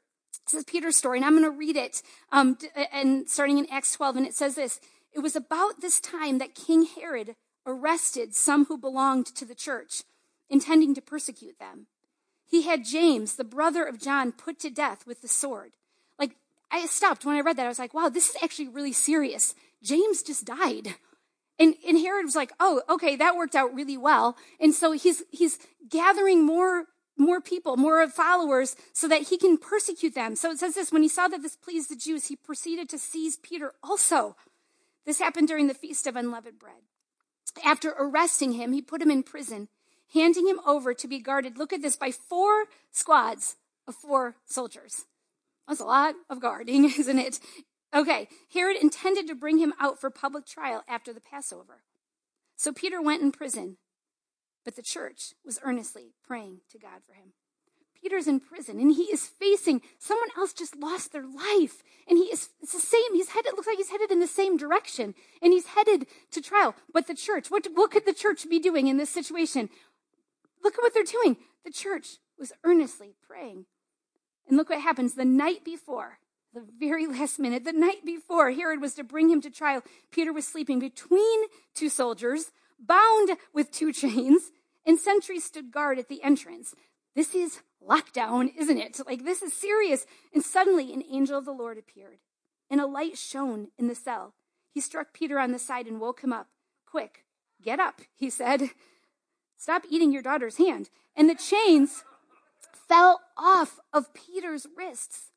This 0.45 0.55
is 0.55 0.63
Peter's 0.65 0.97
story. 0.97 1.19
And 1.19 1.25
I'm 1.25 1.39
going 1.39 1.49
to 1.49 1.57
read 1.57 1.77
it. 1.77 2.01
Um, 2.33 2.57
and 2.91 3.29
starting 3.29 3.59
in 3.59 3.67
Acts 3.71 3.93
12. 3.93 4.17
And 4.17 4.27
it 4.27 4.35
says 4.35 4.55
this. 4.55 4.81
It 5.13 5.19
was 5.19 5.37
about 5.37 5.79
this 5.79 6.01
time 6.01 6.39
that 6.39 6.53
King 6.53 6.85
Herod 6.85 7.37
arrested 7.65 8.35
some 8.35 8.65
who 8.65 8.77
belonged 8.77 9.27
to 9.27 9.45
the 9.45 9.55
church, 9.55 10.03
intending 10.49 10.93
to 10.95 11.01
persecute 11.01 11.57
them. 11.59 11.87
He 12.45 12.63
had 12.63 12.83
James, 12.83 13.35
the 13.35 13.45
brother 13.45 13.85
of 13.85 14.01
John, 14.01 14.33
put 14.33 14.59
to 14.59 14.69
death 14.69 15.07
with 15.07 15.21
the 15.21 15.29
sword. 15.29 15.71
Like, 16.17 16.35
I 16.71 16.85
stopped 16.87 17.23
when 17.23 17.37
I 17.37 17.41
read 17.41 17.55
that. 17.55 17.65
I 17.65 17.69
was 17.69 17.79
like, 17.79 17.93
wow, 17.93 18.09
this 18.09 18.29
is 18.29 18.43
actually 18.43 18.67
really 18.67 18.91
serious. 18.91 19.55
James 19.81 20.21
just 20.23 20.43
died. 20.43 20.95
And, 21.59 21.75
and 21.87 21.97
Herod 21.97 22.25
was 22.25 22.35
like, 22.35 22.53
oh, 22.59 22.81
okay, 22.89 23.15
that 23.17 23.35
worked 23.35 23.55
out 23.55 23.73
really 23.75 23.97
well. 23.97 24.37
And 24.59 24.73
so 24.73 24.93
he's, 24.93 25.23
he's 25.29 25.59
gathering 25.89 26.45
more, 26.45 26.85
more 27.17 27.41
people, 27.41 27.75
more 27.75 28.07
followers 28.07 28.75
so 28.93 29.07
that 29.09 29.23
he 29.23 29.37
can 29.37 29.57
persecute 29.57 30.15
them. 30.15 30.35
So 30.35 30.51
it 30.51 30.59
says 30.59 30.75
this, 30.75 30.91
when 30.91 31.01
he 31.01 31.09
saw 31.09 31.27
that 31.27 31.41
this 31.41 31.57
pleased 31.57 31.91
the 31.91 31.95
Jews, 31.97 32.27
he 32.27 32.35
proceeded 32.35 32.87
to 32.89 32.97
seize 32.97 33.37
Peter 33.37 33.73
also. 33.83 34.37
This 35.05 35.19
happened 35.19 35.49
during 35.49 35.67
the 35.67 35.73
Feast 35.73 36.07
of 36.07 36.15
Unleavened 36.15 36.59
Bread. 36.59 36.81
After 37.65 37.93
arresting 37.99 38.53
him, 38.53 38.71
he 38.71 38.81
put 38.81 39.01
him 39.01 39.11
in 39.11 39.23
prison 39.23 39.67
handing 40.13 40.47
him 40.47 40.59
over 40.65 40.93
to 40.93 41.07
be 41.07 41.19
guarded, 41.19 41.57
look 41.57 41.73
at 41.73 41.81
this, 41.81 41.95
by 41.95 42.11
four 42.11 42.65
squads 42.91 43.57
of 43.87 43.95
four 43.95 44.35
soldiers. 44.45 45.05
That's 45.67 45.79
a 45.79 45.85
lot 45.85 46.15
of 46.29 46.39
guarding, 46.39 46.85
isn't 46.99 47.19
it? 47.19 47.39
Okay, 47.93 48.27
Herod 48.53 48.77
intended 48.77 49.27
to 49.27 49.35
bring 49.35 49.57
him 49.57 49.73
out 49.79 49.99
for 49.99 50.09
public 50.09 50.45
trial 50.45 50.83
after 50.87 51.11
the 51.11 51.21
Passover. 51.21 51.83
So 52.55 52.71
Peter 52.71 53.01
went 53.01 53.21
in 53.21 53.31
prison, 53.31 53.77
but 54.63 54.75
the 54.75 54.83
church 54.83 55.33
was 55.43 55.59
earnestly 55.63 56.13
praying 56.25 56.59
to 56.71 56.77
God 56.77 57.01
for 57.07 57.13
him. 57.13 57.33
Peter's 58.01 58.27
in 58.27 58.39
prison 58.39 58.79
and 58.79 58.93
he 58.93 59.03
is 59.03 59.27
facing 59.27 59.81
someone 59.97 60.29
else 60.37 60.53
just 60.53 60.75
lost 60.75 61.11
their 61.11 61.25
life. 61.25 61.83
And 62.07 62.17
he 62.17 62.25
is, 62.25 62.49
it's 62.61 62.73
the 62.73 62.79
same. 62.79 63.13
He's 63.13 63.29
headed, 63.29 63.53
it 63.53 63.55
looks 63.55 63.67
like 63.67 63.77
he's 63.77 63.89
headed 63.89 64.11
in 64.11 64.19
the 64.19 64.27
same 64.27 64.57
direction 64.57 65.15
and 65.41 65.51
he's 65.51 65.67
headed 65.67 66.05
to 66.31 66.41
trial. 66.41 66.75
But 66.93 67.07
the 67.07 67.15
church, 67.15 67.51
what, 67.51 67.67
what 67.73 67.91
could 67.91 68.05
the 68.05 68.13
church 68.13 68.49
be 68.49 68.59
doing 68.59 68.87
in 68.87 68.97
this 68.97 69.09
situation? 69.09 69.69
Look 70.63 70.75
at 70.75 70.81
what 70.81 70.93
they're 70.93 71.03
doing. 71.03 71.37
The 71.65 71.71
church 71.71 72.17
was 72.37 72.53
earnestly 72.63 73.15
praying. 73.27 73.65
And 74.47 74.57
look 74.57 74.69
what 74.69 74.81
happens 74.81 75.13
the 75.13 75.25
night 75.25 75.63
before, 75.63 76.19
the 76.59 76.71
very 76.77 77.07
last 77.07 77.39
minute, 77.39 77.63
the 77.63 77.73
night 77.73 78.05
before 78.05 78.51
Herod 78.51 78.81
was 78.81 78.93
to 78.95 79.03
bring 79.03 79.29
him 79.29 79.41
to 79.41 79.49
trial, 79.49 79.83
Peter 80.11 80.33
was 80.33 80.47
sleeping 80.47 80.79
between 80.79 81.41
two 81.73 81.89
soldiers, 81.89 82.51
bound 82.79 83.31
with 83.53 83.71
two 83.71 83.91
chains, 83.93 84.51
and 84.85 84.99
sentries 84.99 85.43
stood 85.43 85.71
guard 85.71 85.99
at 85.99 86.07
the 86.07 86.23
entrance. 86.23 86.73
This 87.15 87.35
is 87.35 87.59
lockdown, 87.85 88.51
isn't 88.57 88.77
it? 88.77 88.99
Like, 89.05 89.25
this 89.25 89.41
is 89.41 89.53
serious. 89.53 90.05
And 90.33 90.43
suddenly 90.43 90.93
an 90.93 91.03
angel 91.11 91.37
of 91.37 91.45
the 91.45 91.51
Lord 91.51 91.77
appeared, 91.77 92.19
and 92.69 92.79
a 92.79 92.85
light 92.85 93.17
shone 93.17 93.69
in 93.77 93.87
the 93.87 93.95
cell. 93.95 94.33
He 94.71 94.81
struck 94.81 95.13
Peter 95.13 95.39
on 95.39 95.51
the 95.51 95.59
side 95.59 95.87
and 95.87 95.99
woke 95.99 96.21
him 96.21 96.31
up. 96.31 96.47
Quick, 96.85 97.25
get 97.61 97.79
up, 97.79 98.01
he 98.15 98.29
said. 98.29 98.69
Stop 99.57 99.83
eating 99.89 100.11
your 100.11 100.21
daughter's 100.21 100.57
hand. 100.57 100.89
And 101.15 101.29
the 101.29 101.35
chains 101.35 102.03
fell 102.87 103.21
off 103.37 103.79
of 103.91 104.13
Peter's 104.13 104.65
wrists. 104.77 105.31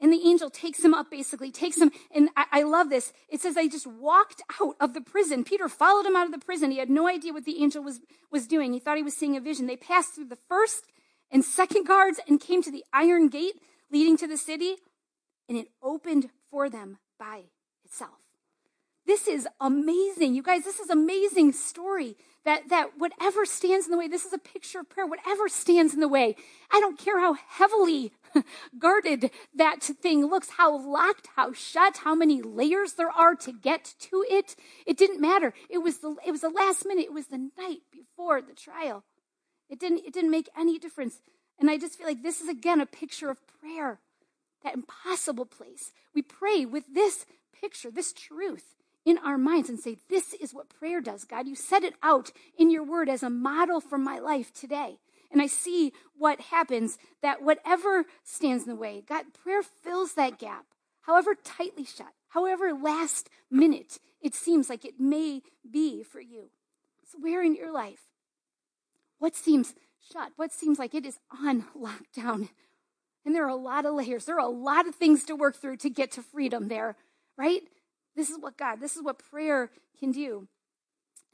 And 0.00 0.12
the 0.12 0.26
angel 0.26 0.50
takes 0.50 0.84
him 0.84 0.92
up, 0.92 1.10
basically, 1.10 1.50
takes 1.50 1.80
him, 1.80 1.90
and 2.14 2.28
I, 2.36 2.44
I, 2.52 2.62
love 2.62 2.90
this. 2.90 3.12
It 3.28 3.40
says 3.40 3.54
they 3.54 3.68
just 3.68 3.86
walked 3.86 4.42
out 4.60 4.74
of 4.80 4.92
the 4.92 5.00
prison. 5.00 5.44
Peter 5.44 5.68
followed 5.68 6.04
him 6.04 6.16
out 6.16 6.26
of 6.26 6.32
the 6.32 6.44
prison. 6.44 6.72
He 6.72 6.78
had 6.78 6.90
no 6.90 7.08
idea 7.08 7.32
what 7.32 7.44
the 7.44 7.62
angel 7.62 7.82
was, 7.82 8.00
was 8.30 8.46
doing. 8.46 8.72
He 8.72 8.80
thought 8.80 8.96
he 8.96 9.04
was 9.04 9.16
seeing 9.16 9.36
a 9.36 9.40
vision. 9.40 9.66
They 9.66 9.76
passed 9.76 10.14
through 10.14 10.26
the 10.26 10.38
first 10.48 10.84
and 11.30 11.44
second 11.44 11.86
guards 11.86 12.20
and 12.28 12.40
came 12.40 12.62
to 12.62 12.72
the 12.72 12.84
iron 12.92 13.28
gate 13.28 13.54
leading 13.90 14.16
to 14.16 14.26
the 14.26 14.36
city, 14.36 14.76
and 15.48 15.56
it 15.56 15.68
opened 15.82 16.28
for 16.50 16.68
them 16.68 16.98
by 17.18 17.42
itself. 17.84 18.10
This 19.06 19.28
is 19.28 19.46
amazing. 19.60 20.34
You 20.34 20.42
guys, 20.42 20.64
this 20.64 20.80
is 20.80 20.90
amazing 20.90 21.52
story 21.52 22.16
that, 22.44 22.68
that 22.70 22.98
whatever 22.98 23.44
stands 23.44 23.86
in 23.86 23.92
the 23.92 23.98
way, 23.98 24.08
this 24.08 24.24
is 24.24 24.32
a 24.32 24.38
picture 24.38 24.80
of 24.80 24.88
prayer, 24.88 25.06
whatever 25.06 25.48
stands 25.48 25.94
in 25.94 26.00
the 26.00 26.08
way, 26.08 26.36
I 26.72 26.80
don't 26.80 26.98
care 26.98 27.20
how 27.20 27.34
heavily 27.34 28.12
guarded 28.78 29.30
that 29.54 29.82
thing 29.82 30.26
looks, 30.26 30.50
how 30.50 30.76
locked, 30.78 31.28
how 31.36 31.52
shut, 31.52 31.98
how 31.98 32.14
many 32.14 32.42
layers 32.42 32.94
there 32.94 33.10
are 33.10 33.34
to 33.36 33.52
get 33.52 33.94
to 34.00 34.24
it. 34.28 34.56
It 34.86 34.96
didn't 34.96 35.20
matter. 35.20 35.52
It 35.68 35.78
was 35.78 35.98
the, 35.98 36.16
it 36.26 36.30
was 36.30 36.40
the 36.40 36.50
last 36.50 36.86
minute. 36.86 37.06
It 37.06 37.12
was 37.12 37.26
the 37.26 37.50
night 37.58 37.80
before 37.92 38.42
the 38.42 38.54
trial. 38.54 39.04
It 39.68 39.78
didn't, 39.80 40.04
it 40.06 40.12
didn't 40.12 40.30
make 40.30 40.48
any 40.58 40.78
difference. 40.78 41.20
And 41.58 41.70
I 41.70 41.78
just 41.78 41.96
feel 41.96 42.06
like 42.06 42.22
this 42.22 42.40
is 42.40 42.48
again 42.48 42.80
a 42.80 42.86
picture 42.86 43.30
of 43.30 43.38
prayer 43.60 44.00
that 44.64 44.74
impossible 44.74 45.46
place. 45.46 45.92
We 46.14 46.22
pray 46.22 46.64
with 46.64 46.84
this 46.92 47.26
picture, 47.58 47.90
this 47.90 48.12
truth 48.12 48.74
in 49.04 49.18
our 49.18 49.38
minds 49.38 49.68
and 49.68 49.78
say, 49.78 49.98
This 50.08 50.32
is 50.34 50.54
what 50.54 50.68
prayer 50.68 51.00
does, 51.00 51.24
God. 51.24 51.46
You 51.46 51.54
set 51.54 51.84
it 51.84 51.94
out 52.02 52.32
in 52.58 52.70
your 52.70 52.82
word 52.82 53.08
as 53.08 53.22
a 53.22 53.30
model 53.30 53.80
for 53.80 53.98
my 53.98 54.18
life 54.18 54.52
today. 54.52 54.98
And 55.34 55.42
I 55.42 55.48
see 55.48 55.92
what 56.16 56.40
happens 56.40 56.96
that 57.20 57.42
whatever 57.42 58.04
stands 58.22 58.62
in 58.62 58.70
the 58.70 58.76
way, 58.76 59.02
God, 59.06 59.24
prayer 59.34 59.64
fills 59.64 60.14
that 60.14 60.38
gap, 60.38 60.64
however 61.02 61.34
tightly 61.34 61.84
shut, 61.84 62.12
however 62.28 62.72
last 62.72 63.28
minute 63.50 63.98
it 64.22 64.34
seems 64.34 64.70
like 64.70 64.84
it 64.84 65.00
may 65.00 65.42
be 65.68 66.04
for 66.04 66.20
you. 66.20 66.50
So, 67.10 67.18
where 67.20 67.42
in 67.42 67.56
your 67.56 67.72
life? 67.72 68.02
What 69.18 69.34
seems 69.34 69.74
shut? 70.12 70.30
What 70.36 70.52
seems 70.52 70.78
like 70.78 70.94
it 70.94 71.04
is 71.04 71.18
on 71.42 71.66
lockdown? 71.76 72.50
And 73.26 73.34
there 73.34 73.44
are 73.44 73.48
a 73.48 73.56
lot 73.56 73.86
of 73.86 73.94
layers. 73.94 74.26
There 74.26 74.36
are 74.36 74.46
a 74.46 74.48
lot 74.48 74.86
of 74.86 74.94
things 74.94 75.24
to 75.24 75.34
work 75.34 75.56
through 75.56 75.78
to 75.78 75.90
get 75.90 76.12
to 76.12 76.22
freedom 76.22 76.68
there, 76.68 76.94
right? 77.36 77.62
This 78.14 78.30
is 78.30 78.38
what 78.38 78.56
God, 78.56 78.80
this 78.80 78.94
is 78.94 79.02
what 79.02 79.18
prayer 79.18 79.70
can 79.98 80.12
do. 80.12 80.46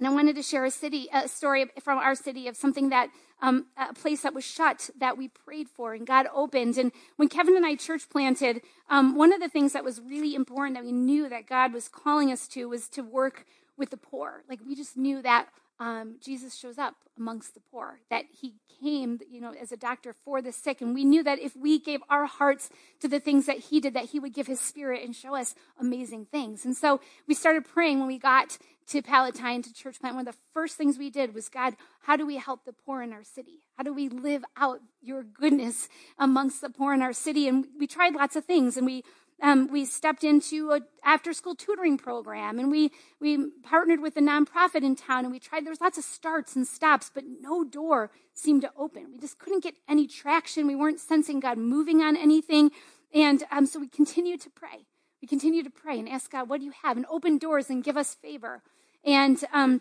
And 0.00 0.08
I 0.08 0.10
wanted 0.10 0.34
to 0.36 0.42
share 0.42 0.64
a 0.64 0.70
city, 0.70 1.08
a 1.12 1.28
story 1.28 1.66
from 1.84 1.98
our 1.98 2.14
city 2.14 2.48
of 2.48 2.56
something 2.56 2.88
that, 2.88 3.10
um, 3.42 3.66
a 3.76 3.92
place 3.92 4.22
that 4.22 4.32
was 4.32 4.44
shut 4.44 4.88
that 4.98 5.18
we 5.18 5.28
prayed 5.28 5.68
for 5.68 5.92
and 5.92 6.06
God 6.06 6.26
opened. 6.34 6.78
And 6.78 6.90
when 7.16 7.28
Kevin 7.28 7.54
and 7.54 7.66
I 7.66 7.74
church 7.74 8.08
planted, 8.08 8.62
um, 8.88 9.14
one 9.14 9.30
of 9.30 9.40
the 9.40 9.48
things 9.48 9.74
that 9.74 9.84
was 9.84 10.00
really 10.00 10.34
important 10.34 10.74
that 10.76 10.84
we 10.84 10.92
knew 10.92 11.28
that 11.28 11.46
God 11.46 11.74
was 11.74 11.86
calling 11.86 12.32
us 12.32 12.48
to 12.48 12.66
was 12.70 12.88
to 12.88 13.02
work 13.02 13.44
with 13.76 13.90
the 13.90 13.98
poor. 13.98 14.42
Like 14.48 14.60
we 14.66 14.74
just 14.74 14.96
knew 14.96 15.20
that 15.20 15.48
um, 15.80 16.16
Jesus 16.20 16.54
shows 16.54 16.76
up 16.76 16.94
amongst 17.18 17.54
the 17.54 17.60
poor, 17.60 18.00
that 18.10 18.26
he 18.30 18.54
came, 18.82 19.18
you 19.30 19.40
know, 19.40 19.52
as 19.60 19.72
a 19.72 19.76
doctor 19.76 20.12
for 20.12 20.42
the 20.42 20.52
sick. 20.52 20.80
And 20.82 20.94
we 20.94 21.04
knew 21.04 21.22
that 21.22 21.38
if 21.38 21.56
we 21.56 21.78
gave 21.78 22.00
our 22.10 22.26
hearts 22.26 22.68
to 23.00 23.08
the 23.08 23.18
things 23.18 23.46
that 23.46 23.58
he 23.58 23.80
did, 23.80 23.94
that 23.94 24.06
he 24.06 24.20
would 24.20 24.34
give 24.34 24.46
his 24.46 24.60
spirit 24.60 25.02
and 25.02 25.16
show 25.16 25.34
us 25.34 25.54
amazing 25.78 26.26
things. 26.26 26.64
And 26.66 26.76
so 26.76 27.00
we 27.26 27.34
started 27.34 27.64
praying 27.64 27.98
when 27.98 28.08
we 28.08 28.18
got 28.18 28.58
to 28.88 29.02
Palatine, 29.02 29.62
to 29.62 29.72
church 29.72 30.00
plant. 30.00 30.16
One 30.16 30.26
of 30.26 30.34
the 30.34 30.40
first 30.52 30.76
things 30.76 30.98
we 30.98 31.10
did 31.10 31.34
was, 31.34 31.48
God, 31.48 31.76
how 32.02 32.16
do 32.16 32.26
we 32.26 32.36
help 32.36 32.64
the 32.64 32.72
poor 32.72 33.02
in 33.02 33.12
our 33.12 33.24
city? 33.24 33.60
How 33.76 33.84
do 33.84 33.94
we 33.94 34.08
live 34.08 34.44
out 34.56 34.80
your 35.00 35.22
goodness 35.22 35.88
amongst 36.18 36.60
the 36.60 36.70
poor 36.70 36.92
in 36.92 37.00
our 37.00 37.12
city? 37.12 37.48
And 37.48 37.66
we 37.78 37.86
tried 37.86 38.14
lots 38.14 38.36
of 38.36 38.44
things 38.44 38.76
and 38.76 38.84
we 38.84 39.04
um, 39.42 39.68
we 39.68 39.84
stepped 39.84 40.22
into 40.24 40.70
an 40.70 40.84
after 41.04 41.32
school 41.32 41.54
tutoring 41.54 41.96
program 41.96 42.58
and 42.58 42.70
we, 42.70 42.90
we 43.20 43.50
partnered 43.62 44.00
with 44.00 44.16
a 44.16 44.20
nonprofit 44.20 44.82
in 44.82 44.96
town 44.96 45.24
and 45.24 45.32
we 45.32 45.38
tried, 45.38 45.64
there 45.64 45.70
was 45.70 45.80
lots 45.80 45.98
of 45.98 46.04
starts 46.04 46.56
and 46.56 46.66
stops, 46.66 47.10
but 47.12 47.24
no 47.40 47.64
door 47.64 48.10
seemed 48.34 48.62
to 48.62 48.70
open. 48.76 49.06
We 49.12 49.18
just 49.18 49.38
couldn't 49.38 49.62
get 49.62 49.74
any 49.88 50.06
traction. 50.06 50.66
We 50.66 50.76
weren't 50.76 51.00
sensing 51.00 51.40
God 51.40 51.58
moving 51.58 52.02
on 52.02 52.16
anything. 52.16 52.70
And 53.14 53.42
um, 53.50 53.66
so 53.66 53.80
we 53.80 53.88
continued 53.88 54.40
to 54.42 54.50
pray. 54.50 54.86
We 55.22 55.28
continued 55.28 55.64
to 55.64 55.70
pray 55.70 55.98
and 55.98 56.08
ask 56.08 56.30
God, 56.30 56.48
what 56.48 56.60
do 56.60 56.66
you 56.66 56.72
have? 56.82 56.96
And 56.96 57.06
open 57.10 57.38
doors 57.38 57.70
and 57.70 57.82
give 57.82 57.96
us 57.96 58.14
favor. 58.14 58.62
And 59.04 59.42
um, 59.52 59.80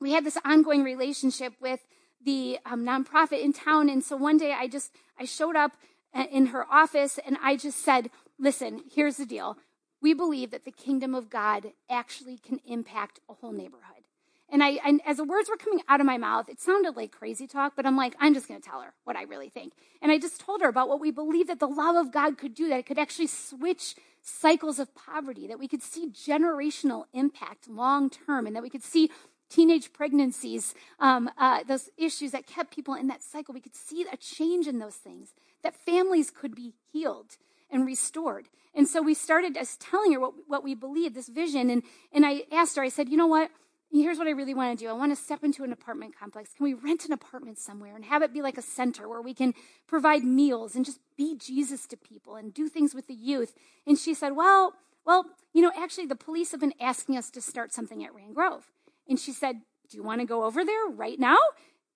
we 0.00 0.12
had 0.12 0.24
this 0.24 0.38
ongoing 0.44 0.82
relationship 0.84 1.54
with 1.60 1.80
the 2.24 2.58
um, 2.66 2.84
nonprofit 2.84 3.42
in 3.42 3.52
town. 3.52 3.88
And 3.88 4.04
so 4.04 4.16
one 4.16 4.36
day 4.36 4.52
I 4.52 4.68
just, 4.68 4.92
I 5.18 5.24
showed 5.24 5.56
up 5.56 5.72
uh, 6.14 6.24
in 6.30 6.46
her 6.46 6.66
office 6.70 7.18
and 7.24 7.36
I 7.42 7.56
just 7.56 7.78
said, 7.78 8.10
listen, 8.38 8.82
here's 8.92 9.16
the 9.16 9.26
deal. 9.26 9.56
We 10.00 10.14
believe 10.14 10.50
that 10.52 10.64
the 10.64 10.70
kingdom 10.70 11.14
of 11.14 11.28
God 11.28 11.72
actually 11.90 12.38
can 12.38 12.60
impact 12.66 13.20
a 13.28 13.34
whole 13.34 13.52
neighborhood. 13.52 14.04
And 14.50 14.62
I, 14.62 14.78
and 14.84 15.02
as 15.04 15.18
the 15.18 15.24
words 15.24 15.50
were 15.50 15.56
coming 15.56 15.82
out 15.88 16.00
of 16.00 16.06
my 16.06 16.16
mouth, 16.16 16.48
it 16.48 16.58
sounded 16.58 16.96
like 16.96 17.12
crazy 17.12 17.46
talk, 17.46 17.74
but 17.76 17.84
I'm 17.84 17.96
like, 17.96 18.14
I'm 18.18 18.32
just 18.32 18.48
going 18.48 18.60
to 18.60 18.66
tell 18.66 18.80
her 18.80 18.94
what 19.04 19.14
I 19.14 19.24
really 19.24 19.50
think. 19.50 19.74
And 20.00 20.10
I 20.10 20.18
just 20.18 20.40
told 20.40 20.62
her 20.62 20.68
about 20.68 20.88
what 20.88 21.00
we 21.00 21.10
believe 21.10 21.48
that 21.48 21.60
the 21.60 21.66
love 21.66 21.96
of 21.96 22.12
God 22.12 22.38
could 22.38 22.54
do, 22.54 22.68
that 22.70 22.78
it 22.78 22.86
could 22.86 22.98
actually 22.98 23.26
switch 23.26 23.94
cycles 24.22 24.78
of 24.78 24.94
poverty, 24.94 25.46
that 25.48 25.58
we 25.58 25.68
could 25.68 25.82
see 25.82 26.08
generational 26.08 27.04
impact 27.12 27.68
long 27.68 28.08
term, 28.08 28.46
and 28.46 28.56
that 28.56 28.62
we 28.62 28.70
could 28.70 28.82
see 28.82 29.10
teenage 29.50 29.92
pregnancies, 29.92 30.74
um, 30.98 31.30
uh, 31.36 31.62
those 31.64 31.90
issues 31.98 32.30
that 32.30 32.46
kept 32.46 32.74
people 32.74 32.94
in 32.94 33.08
that 33.08 33.22
cycle. 33.22 33.52
We 33.52 33.60
could 33.60 33.76
see 33.76 34.06
a 34.10 34.16
change 34.16 34.66
in 34.66 34.78
those 34.78 34.94
things, 34.94 35.34
that 35.62 35.74
families 35.74 36.30
could 36.30 36.54
be 36.54 36.72
healed 36.90 37.36
and 37.70 37.86
restored. 37.86 38.48
And 38.74 38.86
so 38.86 39.02
we 39.02 39.14
started 39.14 39.56
as 39.56 39.76
telling 39.76 40.12
her 40.12 40.20
what, 40.20 40.34
what 40.46 40.64
we 40.64 40.74
believe, 40.74 41.14
this 41.14 41.28
vision. 41.28 41.70
And, 41.70 41.82
and 42.12 42.24
I 42.24 42.42
asked 42.52 42.76
her, 42.76 42.82
I 42.82 42.88
said, 42.88 43.08
you 43.08 43.16
know 43.16 43.26
what? 43.26 43.50
Here's 43.90 44.18
what 44.18 44.26
I 44.26 44.32
really 44.32 44.52
want 44.52 44.78
to 44.78 44.84
do. 44.84 44.90
I 44.90 44.92
want 44.92 45.16
to 45.16 45.22
step 45.22 45.42
into 45.42 45.64
an 45.64 45.72
apartment 45.72 46.14
complex. 46.18 46.52
Can 46.52 46.64
we 46.64 46.74
rent 46.74 47.06
an 47.06 47.12
apartment 47.12 47.58
somewhere 47.58 47.96
and 47.96 48.04
have 48.04 48.20
it 48.20 48.34
be 48.34 48.42
like 48.42 48.58
a 48.58 48.62
center 48.62 49.08
where 49.08 49.22
we 49.22 49.32
can 49.32 49.54
provide 49.86 50.24
meals 50.24 50.76
and 50.76 50.84
just 50.84 51.00
be 51.16 51.36
Jesus 51.36 51.86
to 51.86 51.96
people 51.96 52.36
and 52.36 52.52
do 52.52 52.68
things 52.68 52.94
with 52.94 53.06
the 53.06 53.14
youth? 53.14 53.54
And 53.86 53.98
she 53.98 54.12
said, 54.12 54.36
well, 54.36 54.74
well, 55.06 55.24
you 55.54 55.62
know, 55.62 55.72
actually 55.74 56.04
the 56.04 56.16
police 56.16 56.50
have 56.50 56.60
been 56.60 56.74
asking 56.78 57.16
us 57.16 57.30
to 57.30 57.40
start 57.40 57.72
something 57.72 58.04
at 58.04 58.14
Rand 58.14 58.34
Grove. 58.34 58.70
And 59.08 59.18
she 59.18 59.32
said, 59.32 59.62
do 59.88 59.96
you 59.96 60.02
want 60.02 60.20
to 60.20 60.26
go 60.26 60.44
over 60.44 60.66
there 60.66 60.86
right 60.88 61.18
now? 61.18 61.38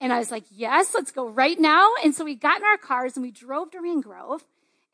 And 0.01 0.15
I 0.15 0.19
was 0.19 0.31
like, 0.31 0.45
yes, 0.51 0.95
let's 0.95 1.13
go 1.13 1.29
right 1.29 1.61
now. 1.61 1.91
And 2.03 2.15
so 2.15 2.25
we 2.25 2.35
got 2.35 2.59
in 2.59 2.65
our 2.65 2.79
cars 2.79 3.17
and 3.17 3.23
we 3.23 3.31
drove 3.31 3.71
to 3.73 3.81
Rand 3.81 4.03
Grove 4.03 4.45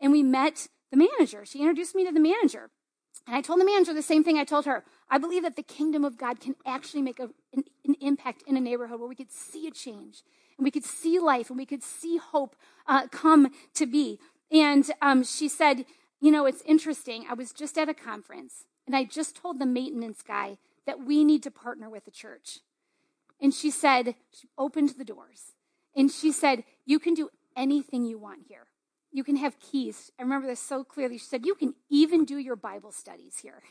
and 0.01 0.13
we 0.13 0.23
met 0.23 0.69
the 0.91 0.97
manager. 0.97 1.45
She 1.45 1.61
introduced 1.61 1.95
me 1.95 2.05
to 2.07 2.13
the 2.13 2.21
manager. 2.21 2.71
And 3.27 3.37
I 3.37 3.43
told 3.43 3.61
the 3.61 3.65
manager 3.65 3.93
the 3.93 4.03
same 4.03 4.25
thing 4.25 4.39
I 4.39 4.45
told 4.45 4.65
her. 4.65 4.85
I 5.11 5.19
believe 5.19 5.43
that 5.43 5.57
the 5.57 5.63
kingdom 5.63 6.05
of 6.05 6.17
God 6.17 6.41
can 6.41 6.55
actually 6.65 7.03
make 7.03 7.19
a, 7.19 7.31
an, 7.55 7.65
an, 7.85 7.95
impact 8.01 8.43
in 8.47 8.57
a 8.57 8.61
neighborhood 8.61 9.01
where 9.01 9.09
we 9.09 9.15
could 9.15 9.31
see 9.31 9.67
a 9.67 9.71
change 9.71 10.23
and 10.57 10.65
we 10.65 10.71
could 10.71 10.85
see 10.85 11.19
life 11.19 11.51
and 11.51 11.59
we 11.59 11.67
could 11.67 11.83
see 11.83 12.17
hope 12.17 12.57
uh, 12.87 13.07
come 13.09 13.51
to 13.75 13.87
be. 13.87 14.19
And 14.51 14.91
um, 15.03 15.25
she 15.25 15.49
said, 15.49 15.85
You 16.21 16.31
know, 16.31 16.47
it's 16.47 16.63
interesting. 16.65 17.27
I 17.29 17.35
was 17.35 17.53
just 17.53 17.77
at 17.77 17.89
a 17.89 17.95
conference 17.95 18.65
and 18.87 18.97
I 18.97 19.05
just 19.05 19.37
told 19.37 19.59
the 19.59 19.67
maintenance 19.67 20.23
guy 20.23 20.57
that 20.87 21.05
we 21.05 21.23
need 21.23 21.43
to 21.43 21.51
partner 21.51 21.91
with 21.91 22.07
the 22.07 22.11
church. 22.11 22.61
And 23.41 23.53
she 23.53 23.71
said, 23.71 24.15
She 24.33 24.49
opened 24.57 24.95
the 24.97 25.05
doors 25.05 25.53
and 25.95 26.11
she 26.11 26.33
said, 26.33 26.65
You 26.87 26.99
can 26.99 27.13
do 27.13 27.29
anything 27.57 28.05
you 28.05 28.19
want 28.19 28.47
here. 28.49 28.68
You 29.13 29.25
can 29.25 29.37
have 29.37 29.59
keys. 29.61 30.13
I 30.19 30.23
remember 30.23 30.47
this 30.47 30.61
so 30.61 30.85
clearly. 30.85 31.19
She 31.19 31.25
said, 31.25 31.47
You 31.47 31.55
can 31.55 31.75
even 31.91 32.25
do 32.25 32.39
your 32.39 32.57
Bible 32.57 32.93
studies 32.93 33.39
here. 33.43 33.63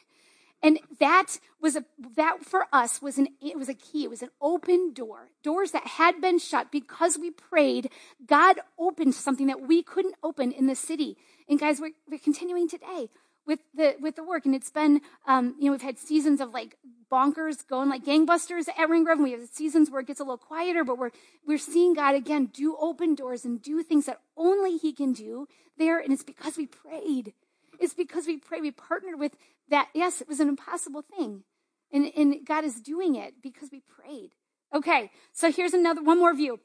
And 0.63 0.79
that 0.99 1.39
was 1.61 1.75
a 1.75 1.85
that 2.15 2.43
for 2.43 2.65
us 2.73 2.99
was 2.99 3.19
an 3.19 3.27
it 3.39 3.57
was 3.57 3.69
a 3.69 3.75
key. 3.75 4.03
It 4.03 4.09
was 4.09 4.23
an 4.23 4.31
open 4.41 4.91
door. 4.91 5.29
Doors 5.43 5.71
that 5.71 5.85
had 5.85 6.19
been 6.19 6.39
shut 6.39 6.71
because 6.71 7.17
we 7.17 7.29
prayed. 7.29 7.91
God 8.25 8.59
opened 8.79 9.13
something 9.13 9.45
that 9.47 9.61
we 9.61 9.83
couldn't 9.83 10.15
open 10.23 10.51
in 10.51 10.65
the 10.65 10.75
city. 10.75 11.15
And 11.47 11.59
guys, 11.59 11.79
we're, 11.79 11.91
we're 12.09 12.17
continuing 12.17 12.67
today 12.67 13.09
with 13.47 13.59
the 13.73 13.95
with 13.99 14.17
the 14.17 14.23
work, 14.23 14.45
and 14.45 14.53
it's 14.53 14.69
been 14.69 15.01
um, 15.25 15.55
you 15.57 15.65
know 15.65 15.71
we've 15.71 15.81
had 15.81 15.97
seasons 15.97 16.41
of 16.41 16.51
like 16.51 16.75
bonkers 17.11 17.65
going 17.67 17.89
like 17.89 18.03
gangbusters 18.03 18.67
at 18.77 18.89
Rand 18.89 19.05
Grove. 19.05 19.19
And 19.19 19.23
we 19.23 19.31
have 19.31 19.47
seasons 19.49 19.89
where 19.89 20.01
it 20.01 20.07
gets 20.07 20.19
a 20.19 20.23
little 20.23 20.37
quieter, 20.37 20.83
but 20.83 20.97
we're 20.97 21.11
we're 21.47 21.57
seeing 21.57 21.93
God 21.93 22.13
again 22.13 22.47
do 22.47 22.75
open 22.79 23.15
doors 23.15 23.45
and 23.45 23.61
do 23.61 23.81
things 23.81 24.05
that 24.05 24.19
only 24.35 24.77
He 24.77 24.93
can 24.93 25.13
do 25.13 25.47
there, 25.77 25.97
and 25.97 26.11
it's 26.11 26.23
because 26.23 26.57
we 26.57 26.67
prayed. 26.67 27.33
It's 27.79 27.93
because 27.93 28.27
we 28.27 28.37
prayed. 28.37 28.61
We 28.61 28.71
partnered 28.71 29.19
with 29.19 29.35
that. 29.69 29.89
Yes, 29.93 30.21
it 30.21 30.27
was 30.27 30.39
an 30.39 30.49
impossible 30.49 31.01
thing, 31.01 31.43
and 31.91 32.11
and 32.15 32.45
God 32.45 32.65
is 32.65 32.81
doing 32.81 33.15
it 33.15 33.35
because 33.41 33.69
we 33.71 33.81
prayed. 33.81 34.31
Okay, 34.75 35.09
so 35.31 35.49
here's 35.49 35.73
another 35.73 36.03
one 36.03 36.19
more 36.19 36.35
view. 36.35 36.59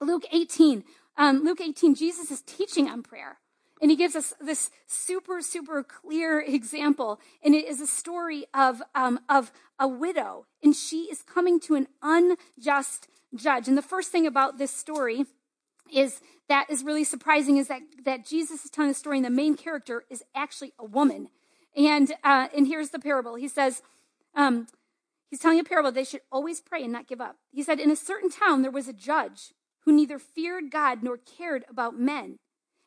Luke 0.00 0.24
18. 0.32 0.84
Um, 1.18 1.44
Luke 1.44 1.60
18. 1.60 1.94
Jesus 1.94 2.30
is 2.30 2.40
teaching 2.40 2.88
on 2.88 3.02
prayer. 3.02 3.38
And 3.82 3.90
he 3.90 3.96
gives 3.96 4.14
us 4.14 4.32
this 4.40 4.70
super, 4.86 5.42
super 5.42 5.82
clear 5.82 6.40
example. 6.40 7.20
And 7.44 7.52
it 7.52 7.66
is 7.66 7.80
a 7.80 7.86
story 7.86 8.46
of, 8.54 8.80
um, 8.94 9.18
of 9.28 9.50
a 9.76 9.88
widow. 9.88 10.46
And 10.62 10.74
she 10.74 11.08
is 11.10 11.22
coming 11.22 11.58
to 11.60 11.74
an 11.74 11.88
unjust 12.00 13.08
judge. 13.34 13.66
And 13.66 13.76
the 13.76 13.82
first 13.82 14.12
thing 14.12 14.24
about 14.24 14.56
this 14.56 14.70
story 14.70 15.26
is 15.92 16.20
that 16.48 16.70
is 16.70 16.84
really 16.84 17.02
surprising 17.02 17.56
is 17.56 17.66
that, 17.66 17.82
that 18.04 18.24
Jesus 18.24 18.64
is 18.64 18.70
telling 18.70 18.90
the 18.90 18.94
story 18.94 19.18
and 19.18 19.24
the 19.24 19.30
main 19.30 19.56
character 19.56 20.04
is 20.08 20.22
actually 20.32 20.72
a 20.78 20.84
woman. 20.84 21.28
And, 21.76 22.12
uh, 22.22 22.48
and 22.56 22.68
here's 22.68 22.90
the 22.90 23.00
parable. 23.00 23.34
He 23.34 23.48
says, 23.48 23.82
um, 24.36 24.68
he's 25.28 25.40
telling 25.40 25.58
a 25.58 25.64
parable. 25.64 25.90
They 25.90 26.04
should 26.04 26.20
always 26.30 26.60
pray 26.60 26.84
and 26.84 26.92
not 26.92 27.08
give 27.08 27.20
up. 27.20 27.36
He 27.50 27.64
said, 27.64 27.80
in 27.80 27.90
a 27.90 27.96
certain 27.96 28.30
town, 28.30 28.62
there 28.62 28.70
was 28.70 28.86
a 28.86 28.92
judge 28.92 29.54
who 29.80 29.92
neither 29.92 30.20
feared 30.20 30.70
God 30.70 31.02
nor 31.02 31.16
cared 31.16 31.64
about 31.68 31.98
men. 31.98 32.38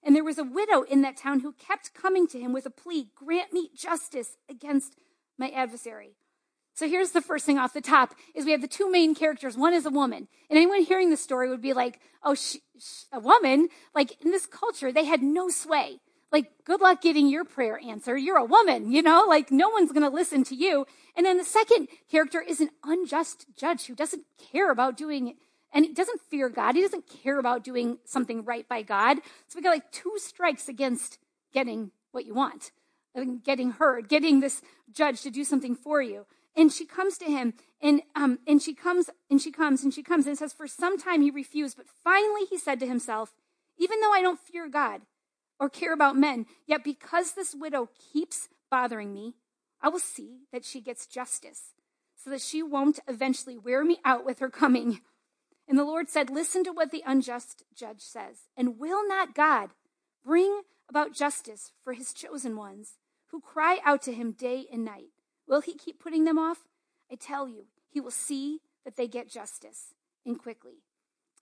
And 0.06 0.15
there 0.15 0.24
was 0.24 0.38
a 0.38 0.44
widow 0.44 0.84
in 0.84 1.02
that 1.02 1.18
town 1.18 1.39
who 1.39 1.54
kept 1.54 1.96
coming 1.96 2.28
to 2.28 2.39
him 2.39 2.54
with 2.54 2.68
a 2.68 2.70
plea 2.70 3.10
grant 3.15 3.52
me 3.52 3.72
justice 3.76 4.38
against 4.48 4.96
my 5.38 5.50
adversary. 5.50 6.15
So 6.76 6.88
here's 6.88 7.12
the 7.12 7.22
first 7.22 7.46
thing 7.46 7.58
off 7.58 7.74
the 7.74 7.82
top 7.82 8.13
is 8.36 8.46
we 8.46 8.52
have 8.52 8.62
the 8.62 8.68
two 8.68 8.91
main 8.91 9.15
characters. 9.15 9.58
One 9.58 9.74
is 9.74 9.86
a 9.86 9.89
woman. 9.89 10.28
And 10.50 10.58
anyone 10.58 10.84
hearing 10.84 11.10
the 11.10 11.18
story 11.18 11.50
would 11.50 11.62
be 11.62 11.74
like, 11.74 12.00
oh, 12.22 12.36
she, 12.36 12.62
she, 12.78 13.06
a 13.12 13.20
woman? 13.20 13.70
Like 13.96 14.22
in 14.24 14.32
this 14.32 14.46
culture, 14.46 14.91
they 14.91 15.06
had 15.06 15.24
no 15.24 15.50
sway. 15.50 16.00
Like, 16.32 16.52
good 16.65 16.82
luck 16.82 17.02
getting 17.02 17.30
your 17.30 17.46
prayer 17.46 17.80
answered. 17.80 18.18
You're 18.18 18.38
a 18.38 18.46
woman, 18.46 18.91
you 18.91 19.02
know, 19.02 19.24
like 19.26 19.52
no 19.52 19.70
one's 19.70 19.94
going 19.94 20.04
to 20.04 20.13
listen 20.13 20.44
to 20.46 20.56
you. 20.56 20.86
And 21.15 21.26
then 21.26 21.38
the 21.38 21.46
second 21.46 21.88
character 22.12 22.41
is 22.41 22.60
an 22.60 22.70
unjust 22.84 23.46
judge 23.58 23.86
who 23.86 23.96
doesn't 23.96 24.24
care 24.52 24.70
about 24.70 24.98
doing 24.98 25.36
and 25.76 25.86
he 25.86 25.94
doesn't 25.94 26.22
fear 26.22 26.48
God. 26.48 26.76
He 26.76 26.82
doesn't 26.82 27.08
care 27.08 27.38
about 27.38 27.64
doing 27.64 28.00
something 28.06 28.46
right 28.46 28.68
by 28.68 28.82
God. 28.82 29.18
So 29.48 29.58
we 29.58 29.62
got 29.62 29.72
like 29.72 29.92
two 29.92 30.14
strikes 30.18 30.70
against 30.70 31.20
getting 31.54 31.92
what 32.12 32.26
you 32.26 32.34
want, 32.34 32.72
getting 33.44 33.72
heard, 33.72 34.08
getting 34.08 34.40
this 34.40 34.62
judge 34.92 35.22
to 35.22 35.30
do 35.30 35.44
something 35.44 35.76
for 35.76 36.02
you. 36.02 36.26
And 36.56 36.72
she 36.72 36.86
comes 36.86 37.18
to 37.18 37.26
him, 37.26 37.54
and 37.82 38.02
um, 38.16 38.40
and 38.48 38.62
she 38.62 38.74
comes, 38.74 39.10
and 39.30 39.42
she 39.42 39.52
comes, 39.52 39.84
and 39.84 39.94
she 39.94 40.02
comes, 40.02 40.26
and 40.26 40.38
says, 40.38 40.54
for 40.54 40.68
some 40.68 40.98
time 40.98 41.22
he 41.22 41.30
refused, 41.30 41.76
but 41.76 41.86
finally 42.02 42.46
he 42.50 42.58
said 42.58 42.80
to 42.80 42.88
himself, 42.88 43.34
even 43.78 44.00
though 44.00 44.14
I 44.14 44.22
don't 44.22 44.40
fear 44.40 44.70
God 44.70 45.02
or 45.60 45.70
care 45.70 45.92
about 45.92 46.16
men, 46.16 46.46
yet 46.66 46.86
because 46.86 47.34
this 47.34 47.54
widow 47.54 47.90
keeps 48.14 48.48
bothering 48.72 49.14
me, 49.14 49.34
I 49.82 49.90
will 49.90 50.00
see 50.00 50.44
that 50.54 50.64
she 50.64 50.80
gets 50.80 51.06
justice, 51.06 51.74
so 52.16 52.30
that 52.30 52.40
she 52.40 52.64
won't 52.64 53.00
eventually 53.06 53.58
wear 53.58 53.84
me 53.84 53.98
out 54.06 54.26
with 54.26 54.40
her 54.40 54.50
coming. 54.50 55.02
And 55.67 55.80
the 55.80 55.84
Lord 55.84 56.10
said, 56.10 56.30
Listen 56.30 56.63
to 56.63 56.71
what 56.71 56.91
the 56.91 57.04
unjust 57.06 57.63
judge 57.75 58.01
says. 58.01 58.47
And 58.56 58.80
will 58.80 59.08
not 59.08 59.36
God 59.36 59.71
bring 60.23 60.62
about 60.89 61.13
justice 61.13 61.71
for 61.84 61.93
his 61.93 62.13
chosen 62.13 62.56
ones 62.56 62.97
who 63.32 63.41
cry 63.41 63.80
out 63.84 64.01
to 64.04 64.13
him 64.13 64.32
day 64.32 64.65
and 64.71 64.86
night? 64.86 65.10
Will 65.47 65.62
he 65.62 65.73
keep 65.73 65.99
putting 65.99 66.23
them 66.23 66.39
off? 66.39 66.67
I 67.12 67.15
tell 67.15 67.47
you, 67.47 67.65
he 67.89 67.99
will 67.99 68.12
see 68.12 68.60
that 68.84 68.95
they 68.95 69.08
get 69.08 69.30
justice 69.30 69.93
and 70.25 70.39
quickly. 70.39 70.84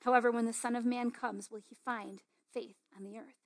However, 0.04 0.32
when 0.32 0.46
the 0.46 0.54
Son 0.54 0.76
of 0.76 0.86
Man 0.86 1.12
comes, 1.12 1.50
will 1.50 1.62
he 1.70 1.76
find 1.86 2.20
faith 2.54 2.76
on 2.98 3.04
the 3.04 3.18
earth? 3.18 3.44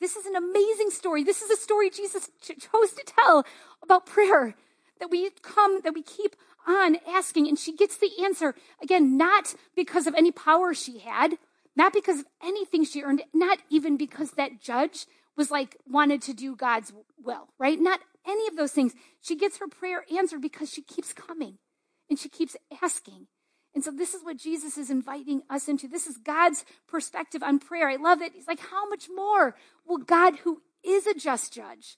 This 0.00 0.16
is 0.16 0.24
an 0.24 0.34
amazing 0.34 0.90
story. 0.90 1.24
This 1.24 1.42
is 1.42 1.50
a 1.50 1.56
story 1.56 1.90
Jesus 1.90 2.30
chose 2.40 2.92
to 2.92 3.04
tell 3.04 3.44
about 3.82 4.06
prayer 4.06 4.54
that 5.00 5.10
we 5.10 5.30
come, 5.42 5.80
that 5.82 5.94
we 5.94 6.02
keep 6.02 6.36
on 6.66 6.96
asking, 7.08 7.48
and 7.48 7.58
she 7.58 7.74
gets 7.74 7.96
the 7.96 8.10
answer. 8.22 8.54
Again, 8.82 9.16
not 9.16 9.54
because 9.74 10.06
of 10.06 10.14
any 10.14 10.30
power 10.30 10.72
she 10.74 11.00
had, 11.00 11.38
not 11.74 11.92
because 11.92 12.20
of 12.20 12.26
anything 12.42 12.84
she 12.84 13.02
earned, 13.02 13.22
not 13.32 13.58
even 13.70 13.96
because 13.96 14.32
that 14.32 14.60
judge 14.60 15.06
was 15.36 15.50
like 15.50 15.76
wanted 15.88 16.20
to 16.22 16.34
do 16.34 16.54
God's 16.54 16.92
will, 17.22 17.48
right? 17.58 17.80
Not 17.80 18.00
any 18.26 18.46
of 18.46 18.56
those 18.56 18.72
things. 18.72 18.92
She 19.20 19.36
gets 19.36 19.58
her 19.58 19.68
prayer 19.68 20.04
answered 20.14 20.42
because 20.42 20.70
she 20.70 20.82
keeps 20.82 21.12
coming 21.12 21.58
and 22.08 22.18
she 22.18 22.28
keeps 22.28 22.56
asking. 22.82 23.26
And 23.74 23.84
so 23.84 23.90
this 23.92 24.14
is 24.14 24.24
what 24.24 24.36
Jesus 24.36 24.76
is 24.76 24.90
inviting 24.90 25.42
us 25.48 25.68
into. 25.68 25.86
This 25.86 26.06
is 26.06 26.18
God's 26.18 26.64
perspective 26.88 27.42
on 27.42 27.60
prayer. 27.60 27.88
I 27.88 27.96
love 27.96 28.20
it. 28.20 28.32
He's 28.34 28.48
like, 28.48 28.60
how 28.60 28.88
much 28.88 29.06
more 29.14 29.54
will 29.86 29.98
God, 29.98 30.38
who 30.38 30.60
is 30.84 31.06
a 31.06 31.14
just 31.14 31.52
judge, 31.52 31.96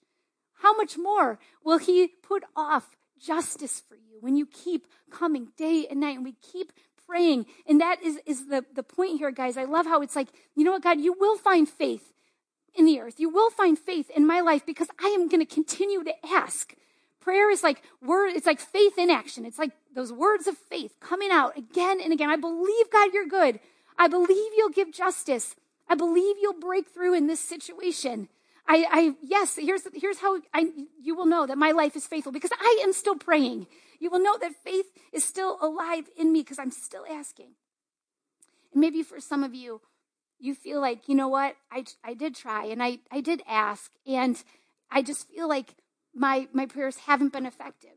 how 0.62 0.75
much 0.77 0.96
more 0.96 1.38
will 1.64 1.79
he 1.79 2.09
put 2.22 2.44
off 2.57 2.96
justice 3.20 3.83
for 3.88 3.96
you 3.96 4.18
when 4.20 4.37
you 4.37 4.46
keep 4.46 4.87
coming 5.11 5.48
day 5.57 5.87
and 5.90 6.01
night 6.01 6.16
and 6.16 6.25
we 6.25 6.37
keep 6.40 6.72
praying? 7.07 7.46
And 7.66 7.81
that 7.81 8.01
is, 8.03 8.20
is 8.27 8.46
the, 8.46 8.64
the 8.72 8.85
point 8.85 9.18
here, 9.18 9.33
guys. 9.33 9.57
I 9.57 9.64
love 9.64 9.87
how 9.87 10.03
it's 10.03 10.14
like, 10.14 10.29
you 10.55 10.64
know 10.64 10.72
what, 10.72 10.83
God, 10.83 11.01
you 11.01 11.14
will 11.18 11.37
find 11.37 11.68
faith 11.68 12.12
in 12.75 12.85
the 12.85 13.01
earth. 13.01 13.18
You 13.18 13.29
will 13.29 13.51
find 13.51 13.77
faith 13.77 14.09
in 14.11 14.25
my 14.25 14.40
life 14.40 14.64
because 14.64 14.88
I 15.03 15.09
am 15.09 15.29
going 15.29 15.44
to 15.44 15.55
continue 15.55 16.05
to 16.05 16.27
ask. 16.27 16.75
Prayer 17.20 17.51
is 17.51 17.62
like 17.62 17.83
word, 18.01 18.31
it's 18.31 18.46
like 18.46 18.61
faith 18.61 18.98
in 18.98 19.11
action. 19.11 19.44
It's 19.44 19.59
like 19.59 19.72
those 19.94 20.12
words 20.12 20.46
of 20.46 20.57
faith 20.57 20.94
coming 21.01 21.31
out 21.31 21.57
again 21.57 22.01
and 22.01 22.12
again. 22.12 22.31
I 22.31 22.37
believe, 22.37 22.90
God, 22.92 23.11
you're 23.12 23.27
good. 23.27 23.61
I 23.98 24.09
believe 24.09 24.53
you'll 24.57 24.70
give 24.70 24.92
justice. 24.92 25.55
I 25.88 25.96
believe 25.96 26.37
you'll 26.40 26.59
break 26.59 26.88
through 26.88 27.14
in 27.14 27.27
this 27.27 27.40
situation. 27.40 28.29
I, 28.66 28.87
I 28.90 29.14
yes, 29.22 29.57
here's 29.57 29.83
here's 29.94 30.18
how 30.18 30.40
I 30.55 30.70
you 31.01 31.14
will 31.16 31.27
know 31.27 31.46
that 31.46 31.59
my 31.59 31.72
life 31.72 31.96
is 31.96 32.07
faithful 32.07 32.33
because 32.33 32.53
I 32.59 32.81
am 32.85 32.92
still 32.92 33.16
praying. 33.16 33.66
You 33.98 34.11
will 34.11 34.22
know 34.22 34.37
that 34.38 34.53
faith 34.64 34.87
is 35.12 35.25
still 35.25 35.59
alive 35.61 36.05
in 36.16 36.33
me 36.33 36.40
because 36.40 36.59
I'm 36.59 36.70
still 36.70 37.05
asking. 37.11 37.55
And 38.72 38.81
maybe 38.81 39.03
for 39.03 39.20
some 39.20 39.44
of 39.44 39.55
you, 39.55 39.81
you 40.38 40.55
feel 40.55 40.81
like, 40.81 41.09
you 41.09 41.14
know 41.14 41.29
what, 41.29 41.57
I, 41.70 41.85
I 42.03 42.14
did 42.14 42.35
try 42.35 42.66
and 42.66 42.83
I, 42.83 42.98
I 43.11 43.20
did 43.20 43.42
ask, 43.46 43.92
and 44.07 44.42
I 44.90 45.03
just 45.03 45.29
feel 45.29 45.48
like 45.48 45.77
my, 46.14 46.48
my 46.53 46.66
prayers 46.66 46.98
haven't 46.98 47.33
been 47.33 47.46
effective. 47.46 47.90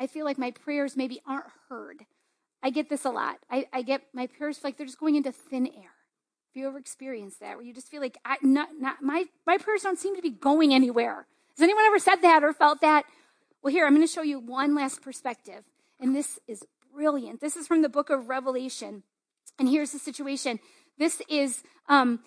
I 0.00 0.06
feel 0.06 0.24
like 0.24 0.38
my 0.38 0.50
prayers 0.50 0.96
maybe 0.96 1.20
aren't 1.26 1.52
heard. 1.68 2.06
I 2.62 2.70
get 2.70 2.88
this 2.88 3.04
a 3.04 3.10
lot. 3.10 3.36
I, 3.50 3.66
I 3.72 3.82
get 3.82 4.02
my 4.14 4.26
prayers 4.26 4.60
like 4.64 4.76
they're 4.76 4.86
just 4.86 4.98
going 4.98 5.16
into 5.16 5.30
thin 5.30 5.66
air. 5.66 5.93
Have 6.54 6.60
you 6.60 6.68
ever 6.68 6.78
experienced 6.78 7.40
that 7.40 7.56
where 7.56 7.66
you 7.66 7.74
just 7.74 7.88
feel 7.88 8.00
like 8.00 8.16
I, 8.24 8.36
not, 8.40 8.68
not, 8.78 9.02
my, 9.02 9.24
my 9.44 9.58
prayers 9.58 9.82
don't 9.82 9.98
seem 9.98 10.14
to 10.14 10.22
be 10.22 10.30
going 10.30 10.72
anywhere? 10.72 11.26
Has 11.56 11.62
anyone 11.64 11.82
ever 11.84 11.98
said 11.98 12.16
that 12.22 12.44
or 12.44 12.52
felt 12.52 12.80
that? 12.80 13.06
Well, 13.60 13.72
here, 13.72 13.84
I'm 13.84 13.92
going 13.92 14.06
to 14.06 14.12
show 14.12 14.22
you 14.22 14.38
one 14.38 14.72
last 14.72 15.02
perspective. 15.02 15.64
And 15.98 16.14
this 16.14 16.38
is 16.46 16.64
brilliant. 16.94 17.40
This 17.40 17.56
is 17.56 17.66
from 17.66 17.82
the 17.82 17.88
book 17.88 18.08
of 18.08 18.28
Revelation. 18.28 19.02
And 19.58 19.68
here's 19.68 19.90
the 19.90 19.98
situation 19.98 20.60
this 20.96 21.20
is 21.28 21.64
um, 21.88 22.20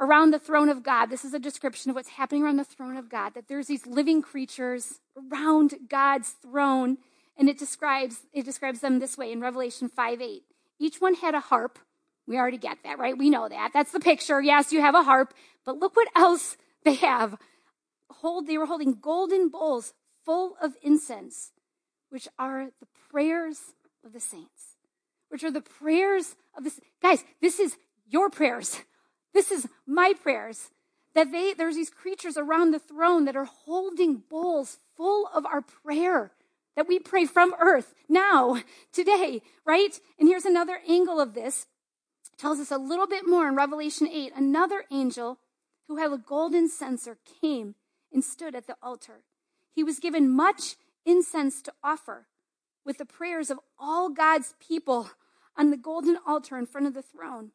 around 0.00 0.30
the 0.30 0.38
throne 0.38 0.70
of 0.70 0.82
God. 0.82 1.10
This 1.10 1.26
is 1.26 1.34
a 1.34 1.38
description 1.38 1.90
of 1.90 1.96
what's 1.96 2.08
happening 2.08 2.44
around 2.44 2.56
the 2.56 2.64
throne 2.64 2.96
of 2.96 3.10
God, 3.10 3.34
that 3.34 3.46
there's 3.46 3.66
these 3.66 3.86
living 3.86 4.22
creatures 4.22 5.00
around 5.30 5.74
God's 5.90 6.30
throne. 6.30 6.96
And 7.36 7.50
it 7.50 7.58
describes, 7.58 8.20
it 8.32 8.46
describes 8.46 8.80
them 8.80 9.00
this 9.00 9.18
way 9.18 9.32
in 9.32 9.42
Revelation 9.42 9.90
5 9.90 10.22
8. 10.22 10.44
Each 10.78 10.98
one 10.98 11.16
had 11.16 11.34
a 11.34 11.40
harp. 11.40 11.78
We 12.26 12.36
already 12.36 12.58
get 12.58 12.78
that, 12.84 12.98
right? 12.98 13.16
We 13.16 13.30
know 13.30 13.48
that. 13.48 13.70
That's 13.72 13.92
the 13.92 14.00
picture. 14.00 14.40
Yes, 14.40 14.72
you 14.72 14.80
have 14.80 14.94
a 14.94 15.02
harp. 15.02 15.32
But 15.64 15.78
look 15.78 15.96
what 15.96 16.08
else 16.16 16.56
they 16.84 16.94
have. 16.94 17.36
Hold, 18.10 18.46
they 18.46 18.58
were 18.58 18.66
holding 18.66 18.94
golden 18.94 19.48
bowls 19.48 19.92
full 20.24 20.56
of 20.60 20.74
incense, 20.82 21.52
which 22.10 22.28
are 22.38 22.68
the 22.80 22.86
prayers 23.10 23.60
of 24.04 24.12
the 24.12 24.20
saints, 24.20 24.76
which 25.28 25.44
are 25.44 25.50
the 25.50 25.60
prayers 25.60 26.34
of 26.56 26.64
the 26.64 26.72
guys. 27.02 27.24
This 27.40 27.58
is 27.60 27.76
your 28.08 28.30
prayers. 28.30 28.80
This 29.34 29.50
is 29.50 29.68
my 29.86 30.14
prayers. 30.22 30.70
That 31.14 31.30
they, 31.30 31.52
there's 31.52 31.74
these 31.74 31.90
creatures 31.90 32.38
around 32.38 32.70
the 32.70 32.78
throne 32.78 33.26
that 33.26 33.36
are 33.36 33.44
holding 33.44 34.22
bowls 34.30 34.78
full 34.96 35.28
of 35.34 35.44
our 35.44 35.60
prayer 35.60 36.32
that 36.76 36.86
we 36.86 36.98
pray 36.98 37.24
from 37.24 37.54
earth 37.58 37.94
now, 38.08 38.62
today, 38.92 39.42
right? 39.64 39.98
And 40.18 40.28
here's 40.28 40.44
another 40.44 40.78
angle 40.88 41.18
of 41.18 41.34
this. 41.34 41.66
Tells 42.38 42.60
us 42.60 42.70
a 42.70 42.78
little 42.78 43.06
bit 43.06 43.26
more 43.26 43.48
in 43.48 43.54
Revelation 43.54 44.06
8. 44.06 44.32
Another 44.36 44.84
angel 44.90 45.38
who 45.88 45.96
had 45.96 46.12
a 46.12 46.18
golden 46.18 46.68
censer 46.68 47.18
came 47.40 47.74
and 48.12 48.22
stood 48.22 48.54
at 48.54 48.66
the 48.66 48.76
altar. 48.82 49.22
He 49.74 49.82
was 49.82 49.98
given 49.98 50.28
much 50.28 50.76
incense 51.04 51.62
to 51.62 51.72
offer 51.82 52.26
with 52.84 52.98
the 52.98 53.04
prayers 53.04 53.50
of 53.50 53.60
all 53.78 54.10
God's 54.10 54.54
people 54.60 55.10
on 55.56 55.70
the 55.70 55.76
golden 55.76 56.18
altar 56.26 56.58
in 56.58 56.66
front 56.66 56.86
of 56.86 56.94
the 56.94 57.02
throne. 57.02 57.52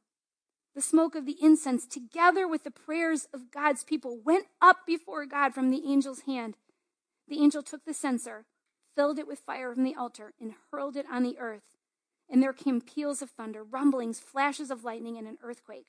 The 0.74 0.82
smoke 0.82 1.16
of 1.16 1.26
the 1.26 1.38
incense, 1.42 1.86
together 1.86 2.48
with 2.48 2.64
the 2.64 2.72
prayers 2.72 3.28
of 3.34 3.52
God's 3.52 3.84
people, 3.84 4.20
went 4.24 4.46
up 4.62 4.86
before 4.88 5.26
God 5.26 5.54
from 5.54 5.70
the 5.70 5.86
angel's 5.92 6.22
hand. 6.22 6.56
The 7.28 7.40
angel 7.42 7.62
took 7.62 7.86
the 7.86 7.94
censer, 7.94 8.46
filled 8.96 9.20
it 9.20 9.28
with 9.28 9.40
fire 9.40 9.74
from 9.74 9.84
the 9.84 9.96
altar, 9.96 10.34
and 10.40 10.54
hurled 10.72 10.96
it 10.96 11.06
on 11.12 11.24
the 11.24 11.38
earth. 11.40 11.78
And 12.32 12.42
there 12.42 12.54
came 12.54 12.80
peals 12.80 13.22
of 13.22 13.30
thunder, 13.30 13.64
rumblings, 13.64 14.20
flashes 14.20 14.72
of 14.72 14.86
lightning, 14.86 15.18
and 15.18 15.28
an 15.28 15.38
earthquake. 15.44 15.88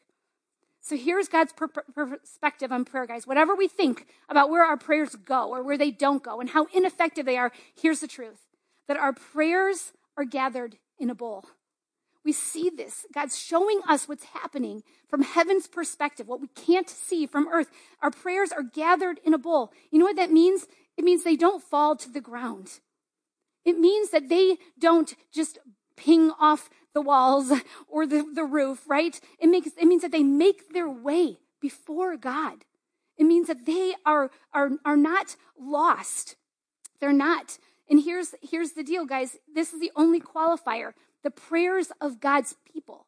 So 0.80 0.96
here's 0.96 1.28
God's 1.28 1.52
per- 1.52 1.68
perspective 1.68 2.72
on 2.72 2.84
prayer, 2.84 3.06
guys. 3.06 3.26
Whatever 3.26 3.54
we 3.54 3.68
think 3.68 4.06
about 4.28 4.50
where 4.50 4.64
our 4.64 4.76
prayers 4.76 5.14
go 5.14 5.50
or 5.50 5.62
where 5.62 5.78
they 5.78 5.92
don't 5.92 6.22
go 6.22 6.40
and 6.40 6.50
how 6.50 6.66
ineffective 6.74 7.24
they 7.24 7.38
are, 7.38 7.52
here's 7.80 8.00
the 8.00 8.08
truth 8.08 8.40
that 8.88 8.96
our 8.96 9.12
prayers 9.12 9.92
are 10.16 10.24
gathered 10.24 10.76
in 10.98 11.08
a 11.08 11.14
bowl. 11.14 11.44
We 12.24 12.32
see 12.32 12.70
this. 12.70 13.06
God's 13.14 13.38
showing 13.38 13.80
us 13.88 14.08
what's 14.08 14.24
happening 14.24 14.82
from 15.08 15.22
heaven's 15.22 15.68
perspective, 15.68 16.28
what 16.28 16.40
we 16.40 16.48
can't 16.48 16.88
see 16.88 17.26
from 17.26 17.48
earth. 17.48 17.70
Our 18.00 18.10
prayers 18.10 18.52
are 18.52 18.62
gathered 18.62 19.20
in 19.24 19.34
a 19.34 19.38
bowl. 19.38 19.72
You 19.90 20.00
know 20.00 20.04
what 20.04 20.16
that 20.16 20.32
means? 20.32 20.66
It 20.96 21.04
means 21.04 21.22
they 21.22 21.36
don't 21.36 21.62
fall 21.62 21.96
to 21.96 22.10
the 22.10 22.20
ground. 22.20 22.80
It 23.64 23.78
means 23.78 24.10
that 24.10 24.28
they 24.28 24.58
don't 24.78 25.14
just 25.32 25.58
ping 25.96 26.30
off 26.38 26.70
the 26.94 27.00
walls 27.02 27.52
or 27.88 28.06
the, 28.06 28.24
the 28.34 28.44
roof, 28.44 28.84
right? 28.86 29.18
It 29.38 29.48
makes, 29.48 29.70
it 29.78 29.86
means 29.86 30.02
that 30.02 30.12
they 30.12 30.22
make 30.22 30.72
their 30.72 30.88
way 30.88 31.38
before 31.60 32.16
God. 32.16 32.64
It 33.16 33.24
means 33.24 33.48
that 33.48 33.66
they 33.66 33.94
are, 34.04 34.30
are, 34.52 34.70
are 34.84 34.96
not 34.96 35.36
lost. 35.58 36.36
They're 37.00 37.12
not. 37.12 37.58
And 37.88 38.02
here's, 38.02 38.34
here's 38.42 38.72
the 38.72 38.82
deal, 38.82 39.04
guys. 39.04 39.36
This 39.54 39.72
is 39.72 39.80
the 39.80 39.92
only 39.96 40.20
qualifier 40.20 40.92
the 41.22 41.30
prayers 41.30 41.92
of 42.00 42.18
God's 42.20 42.56
people. 42.72 43.06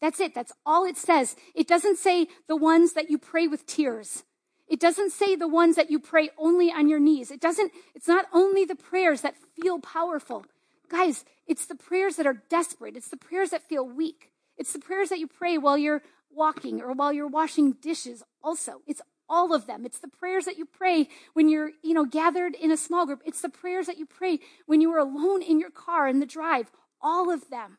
That's 0.00 0.20
it. 0.20 0.34
That's 0.34 0.52
all 0.64 0.84
it 0.84 0.96
says. 0.96 1.34
It 1.54 1.66
doesn't 1.66 1.98
say 1.98 2.28
the 2.46 2.56
ones 2.56 2.92
that 2.92 3.10
you 3.10 3.18
pray 3.18 3.48
with 3.48 3.66
tears. 3.66 4.22
It 4.68 4.80
doesn't 4.80 5.12
say 5.12 5.36
the 5.36 5.48
ones 5.48 5.76
that 5.76 5.90
you 5.90 5.98
pray 5.98 6.30
only 6.38 6.70
on 6.70 6.88
your 6.88 7.00
knees. 7.00 7.30
It 7.30 7.40
doesn't, 7.40 7.72
it's 7.94 8.08
not 8.08 8.26
only 8.32 8.64
the 8.64 8.74
prayers 8.74 9.22
that 9.22 9.34
feel 9.60 9.78
powerful. 9.80 10.44
Guys, 10.88 11.24
it's 11.46 11.66
the 11.66 11.74
prayers 11.74 12.16
that 12.16 12.26
are 12.26 12.42
desperate. 12.48 12.96
It's 12.96 13.08
the 13.08 13.16
prayers 13.16 13.50
that 13.50 13.68
feel 13.68 13.86
weak. 13.86 14.30
It's 14.56 14.72
the 14.72 14.78
prayers 14.78 15.08
that 15.10 15.18
you 15.18 15.26
pray 15.26 15.58
while 15.58 15.78
you're 15.78 16.02
walking 16.30 16.80
or 16.80 16.92
while 16.92 17.12
you're 17.12 17.28
washing 17.28 17.72
dishes 17.72 18.22
also. 18.42 18.82
It's 18.86 19.02
all 19.28 19.52
of 19.52 19.66
them. 19.66 19.84
It's 19.84 19.98
the 19.98 20.08
prayers 20.08 20.44
that 20.44 20.56
you 20.56 20.64
pray 20.64 21.08
when 21.34 21.48
you're, 21.48 21.72
you 21.82 21.94
know, 21.94 22.04
gathered 22.04 22.54
in 22.54 22.70
a 22.70 22.76
small 22.76 23.06
group. 23.06 23.22
It's 23.24 23.40
the 23.40 23.48
prayers 23.48 23.86
that 23.86 23.98
you 23.98 24.06
pray 24.06 24.38
when 24.66 24.80
you 24.80 24.92
are 24.92 24.98
alone 24.98 25.42
in 25.42 25.58
your 25.58 25.70
car 25.70 26.08
in 26.08 26.20
the 26.20 26.26
drive 26.26 26.70
all 27.00 27.30
of 27.30 27.50
them, 27.50 27.78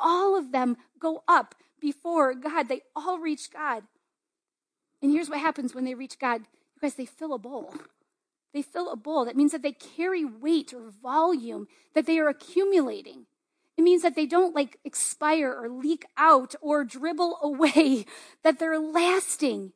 all 0.00 0.36
of 0.36 0.52
them 0.52 0.76
go 0.98 1.24
up 1.26 1.54
before 1.80 2.34
God. 2.34 2.68
They 2.68 2.82
all 2.94 3.18
reach 3.18 3.50
God. 3.52 3.82
And 5.02 5.10
here's 5.10 5.28
what 5.28 5.40
happens 5.40 5.74
when 5.74 5.84
they 5.84 5.94
reach 5.94 6.18
God. 6.18 6.42
Because 6.74 6.94
they 6.94 7.06
fill 7.06 7.32
a 7.32 7.38
bowl. 7.38 7.74
They 8.52 8.62
fill 8.62 8.90
a 8.90 8.96
bowl. 8.96 9.24
That 9.24 9.36
means 9.36 9.52
that 9.52 9.62
they 9.62 9.72
carry 9.72 10.24
weight 10.24 10.74
or 10.74 10.90
volume, 11.02 11.68
that 11.94 12.06
they 12.06 12.18
are 12.18 12.28
accumulating. 12.28 13.26
It 13.76 13.82
means 13.82 14.02
that 14.02 14.14
they 14.14 14.26
don't 14.26 14.54
like 14.54 14.78
expire 14.84 15.52
or 15.52 15.68
leak 15.68 16.04
out 16.16 16.54
or 16.60 16.84
dribble 16.84 17.38
away, 17.42 18.06
that 18.42 18.58
they're 18.58 18.78
lasting. 18.78 19.72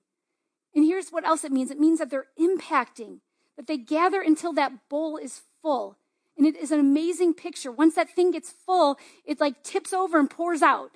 And 0.75 0.85
here's 0.85 1.09
what 1.09 1.25
else 1.25 1.45
it 1.45 1.53
means 1.53 1.71
it 1.71 1.81
means 1.81 1.99
that 1.99 2.11
they're 2.11 2.27
impacting, 2.39 3.21
that 3.57 3.67
they 3.67 3.79
gather 3.79 4.21
until 4.21 4.53
that 4.53 4.89
bowl 4.89 5.17
is 5.17 5.41
full. 5.63 5.97
And 6.37 6.47
it 6.47 6.55
is 6.55 6.71
an 6.71 6.81
amazing 6.81 7.33
picture. 7.33 7.73
Once 7.73 7.95
that 7.95 8.11
thing 8.11 8.31
gets 8.31 8.51
full, 8.51 8.99
it 9.25 9.41
like 9.41 9.63
tips 9.63 9.95
over 9.95 10.19
and 10.19 10.29
pours 10.29 10.61
out. 10.61 10.91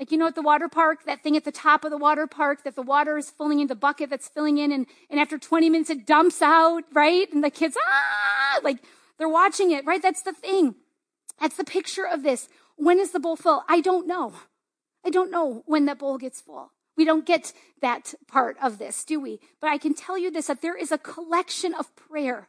Like, 0.00 0.10
you 0.10 0.16
know, 0.16 0.26
at 0.26 0.34
the 0.34 0.40
water 0.40 0.66
park, 0.66 1.04
that 1.04 1.22
thing 1.22 1.36
at 1.36 1.44
the 1.44 1.52
top 1.52 1.84
of 1.84 1.90
the 1.90 1.98
water 1.98 2.26
park, 2.26 2.64
that 2.64 2.74
the 2.74 2.80
water 2.80 3.18
is 3.18 3.28
filling 3.28 3.60
in 3.60 3.66
the 3.66 3.74
bucket 3.74 4.08
that's 4.08 4.28
filling 4.28 4.56
in, 4.56 4.72
and, 4.72 4.86
and 5.10 5.20
after 5.20 5.36
20 5.36 5.68
minutes 5.68 5.90
it 5.90 6.06
dumps 6.06 6.40
out, 6.40 6.84
right? 6.94 7.30
And 7.30 7.44
the 7.44 7.50
kids, 7.50 7.76
ah, 7.86 8.60
like 8.62 8.78
they're 9.18 9.28
watching 9.28 9.72
it, 9.72 9.84
right? 9.84 10.00
That's 10.00 10.22
the 10.22 10.32
thing. 10.32 10.74
That's 11.38 11.58
the 11.58 11.64
picture 11.64 12.06
of 12.06 12.22
this. 12.22 12.48
When 12.76 12.98
is 12.98 13.10
the 13.10 13.20
bowl 13.20 13.36
full? 13.36 13.62
I 13.68 13.82
don't 13.82 14.06
know. 14.06 14.32
I 15.04 15.10
don't 15.10 15.30
know 15.30 15.64
when 15.66 15.84
that 15.84 15.98
bowl 15.98 16.16
gets 16.16 16.40
full. 16.40 16.72
We 16.96 17.04
don't 17.04 17.26
get 17.26 17.52
that 17.82 18.14
part 18.26 18.56
of 18.62 18.78
this, 18.78 19.04
do 19.04 19.20
we? 19.20 19.38
But 19.60 19.68
I 19.68 19.76
can 19.76 19.92
tell 19.92 20.16
you 20.16 20.30
this 20.30 20.46
that 20.46 20.62
there 20.62 20.76
is 20.76 20.90
a 20.90 20.96
collection 20.96 21.74
of 21.74 21.94
prayer, 21.94 22.48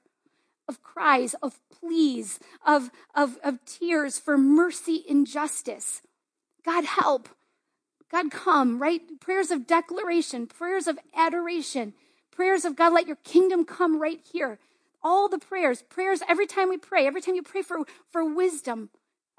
of 0.69 0.81
cries, 0.81 1.33
of 1.43 1.59
pleas, 1.69 2.39
of, 2.65 2.91
of, 3.13 3.37
of 3.43 3.65
tears 3.65 4.17
for 4.17 4.37
mercy 4.37 5.03
and 5.09 5.27
justice. 5.27 6.01
God 6.63 6.85
help. 6.85 7.27
God, 8.11 8.29
come, 8.29 8.81
right? 8.81 9.01
Prayers 9.21 9.51
of 9.51 9.65
declaration, 9.65 10.45
prayers 10.45 10.87
of 10.87 10.99
adoration, 11.15 11.93
prayers 12.29 12.65
of 12.65 12.75
God, 12.75 12.93
let 12.93 13.07
your 13.07 13.15
kingdom 13.23 13.63
come 13.63 14.01
right 14.01 14.19
here. 14.31 14.59
All 15.01 15.29
the 15.29 15.39
prayers, 15.39 15.81
prayers 15.83 16.21
every 16.27 16.45
time 16.45 16.69
we 16.69 16.77
pray, 16.77 17.07
every 17.07 17.21
time 17.21 17.35
you 17.35 17.41
pray 17.41 17.61
for, 17.61 17.79
for 18.11 18.25
wisdom, 18.25 18.89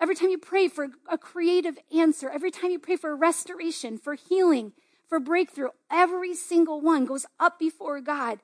every 0.01 0.15
time 0.15 0.31
you 0.31 0.39
pray 0.39 0.69
for 0.69 0.89
a 1.09 1.19
creative 1.19 1.79
answer, 1.95 2.31
every 2.31 2.51
time 2.51 2.71
you 2.71 2.79
pray 2.79 2.97
for 2.97 3.15
restoration, 3.15 3.99
for 3.99 4.15
healing, 4.15 4.73
for 5.07 5.21
breakthrough, 5.21 5.69
every 5.91 6.35
single 6.35 6.81
one 6.81 7.05
goes 7.05 7.27
up 7.39 7.59
before 7.59 8.01
God. 8.01 8.39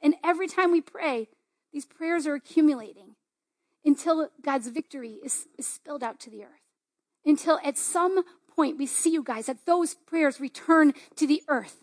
And 0.00 0.14
every 0.22 0.46
time 0.46 0.70
we 0.70 0.80
pray, 0.80 1.28
these 1.72 1.84
prayers 1.84 2.26
are 2.26 2.34
accumulating 2.34 3.16
until 3.84 4.28
God's 4.40 4.68
victory 4.68 5.18
is, 5.24 5.48
is 5.58 5.66
spilled 5.66 6.04
out 6.04 6.20
to 6.20 6.30
the 6.30 6.44
earth. 6.44 6.50
Until 7.24 7.58
at 7.64 7.76
some 7.76 8.22
point 8.54 8.78
we 8.78 8.86
see 8.86 9.10
you 9.10 9.22
guys 9.22 9.46
that 9.46 9.66
those 9.66 9.94
prayers 9.94 10.40
return 10.40 10.94
to 11.16 11.26
the 11.26 11.42
earth. 11.48 11.78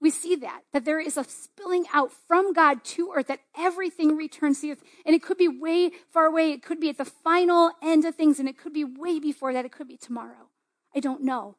We 0.00 0.10
see 0.10 0.36
that, 0.36 0.60
that 0.72 0.84
there 0.84 1.00
is 1.00 1.16
a 1.16 1.24
spilling 1.24 1.86
out 1.92 2.12
from 2.12 2.52
God 2.52 2.84
to 2.84 3.12
earth, 3.16 3.28
that 3.28 3.40
everything 3.56 4.14
returns 4.14 4.60
to 4.60 4.72
earth. 4.72 4.82
And 5.06 5.14
it 5.14 5.22
could 5.22 5.38
be 5.38 5.48
way 5.48 5.90
far 6.12 6.26
away. 6.26 6.52
It 6.52 6.62
could 6.62 6.80
be 6.80 6.90
at 6.90 6.98
the 6.98 7.04
final 7.06 7.72
end 7.82 8.04
of 8.04 8.14
things, 8.14 8.38
and 8.38 8.48
it 8.48 8.58
could 8.58 8.74
be 8.74 8.84
way 8.84 9.18
before 9.18 9.54
that. 9.54 9.64
It 9.64 9.72
could 9.72 9.88
be 9.88 9.96
tomorrow. 9.96 10.50
I 10.94 11.00
don't 11.00 11.22
know. 11.22 11.56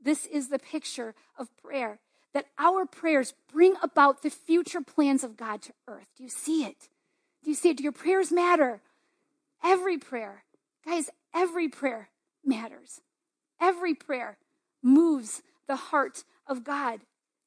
This 0.00 0.24
is 0.26 0.48
the 0.48 0.58
picture 0.58 1.14
of 1.36 1.54
prayer, 1.56 1.98
that 2.32 2.46
our 2.58 2.86
prayers 2.86 3.34
bring 3.52 3.74
about 3.82 4.22
the 4.22 4.30
future 4.30 4.80
plans 4.80 5.24
of 5.24 5.36
God 5.36 5.60
to 5.62 5.72
earth. 5.88 6.06
Do 6.16 6.22
you 6.22 6.30
see 6.30 6.64
it? 6.64 6.88
Do 7.42 7.50
you 7.50 7.56
see 7.56 7.70
it? 7.70 7.76
Do 7.76 7.82
your 7.82 7.92
prayers 7.92 8.30
matter? 8.30 8.80
Every 9.64 9.98
prayer. 9.98 10.44
Guys, 10.86 11.10
every 11.34 11.68
prayer 11.68 12.08
matters. 12.44 13.00
Every 13.60 13.94
prayer 13.94 14.38
moves 14.82 15.42
the 15.68 15.76
heart 15.76 16.24
of 16.46 16.64
God. 16.64 17.00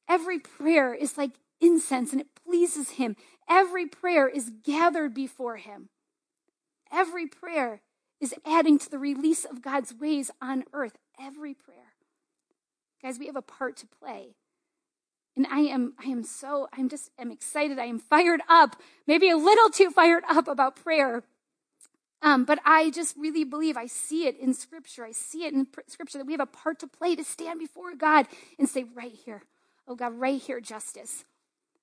Every 0.08 0.38
prayer 0.38 0.94
is 0.94 1.18
like 1.18 1.32
incense 1.60 2.12
and 2.12 2.20
it 2.20 2.28
pleases 2.46 2.90
Him. 2.90 3.16
Every 3.48 3.86
prayer 3.86 4.28
is 4.28 4.50
gathered 4.62 5.14
before 5.14 5.56
Him. 5.56 5.88
Every 6.92 7.26
prayer 7.26 7.80
is 8.20 8.34
adding 8.46 8.78
to 8.78 8.90
the 8.90 8.98
release 8.98 9.44
of 9.44 9.62
God's 9.62 9.94
ways 9.94 10.30
on 10.40 10.64
earth. 10.72 10.96
Every 11.20 11.54
prayer. 11.54 11.94
Guys, 13.02 13.18
we 13.18 13.26
have 13.26 13.36
a 13.36 13.42
part 13.42 13.76
to 13.78 13.86
play. 13.86 14.34
And 15.36 15.46
I 15.48 15.60
am, 15.60 15.94
I 15.98 16.08
am 16.08 16.22
so, 16.22 16.68
I'm 16.72 16.88
just, 16.88 17.10
I'm 17.18 17.32
excited. 17.32 17.78
I 17.78 17.86
am 17.86 17.98
fired 17.98 18.40
up, 18.48 18.76
maybe 19.06 19.28
a 19.28 19.36
little 19.36 19.68
too 19.68 19.90
fired 19.90 20.22
up 20.28 20.46
about 20.46 20.76
prayer 20.76 21.24
um, 22.24 22.46
but 22.46 22.58
I 22.64 22.90
just 22.90 23.14
really 23.18 23.44
believe 23.44 23.76
I 23.76 23.84
see 23.84 24.26
it 24.26 24.40
in 24.40 24.54
Scripture. 24.54 25.04
I 25.04 25.12
see 25.12 25.44
it 25.44 25.52
in 25.52 25.66
Scripture 25.86 26.16
that 26.16 26.26
we 26.26 26.32
have 26.32 26.40
a 26.40 26.46
part 26.46 26.78
to 26.78 26.86
play 26.86 27.14
to 27.14 27.22
stand 27.22 27.60
before 27.60 27.94
God 27.94 28.26
and 28.58 28.66
say, 28.66 28.86
right 28.94 29.12
here, 29.12 29.42
oh 29.86 29.94
God, 29.94 30.14
right 30.14 30.40
here, 30.40 30.58
justice, 30.58 31.24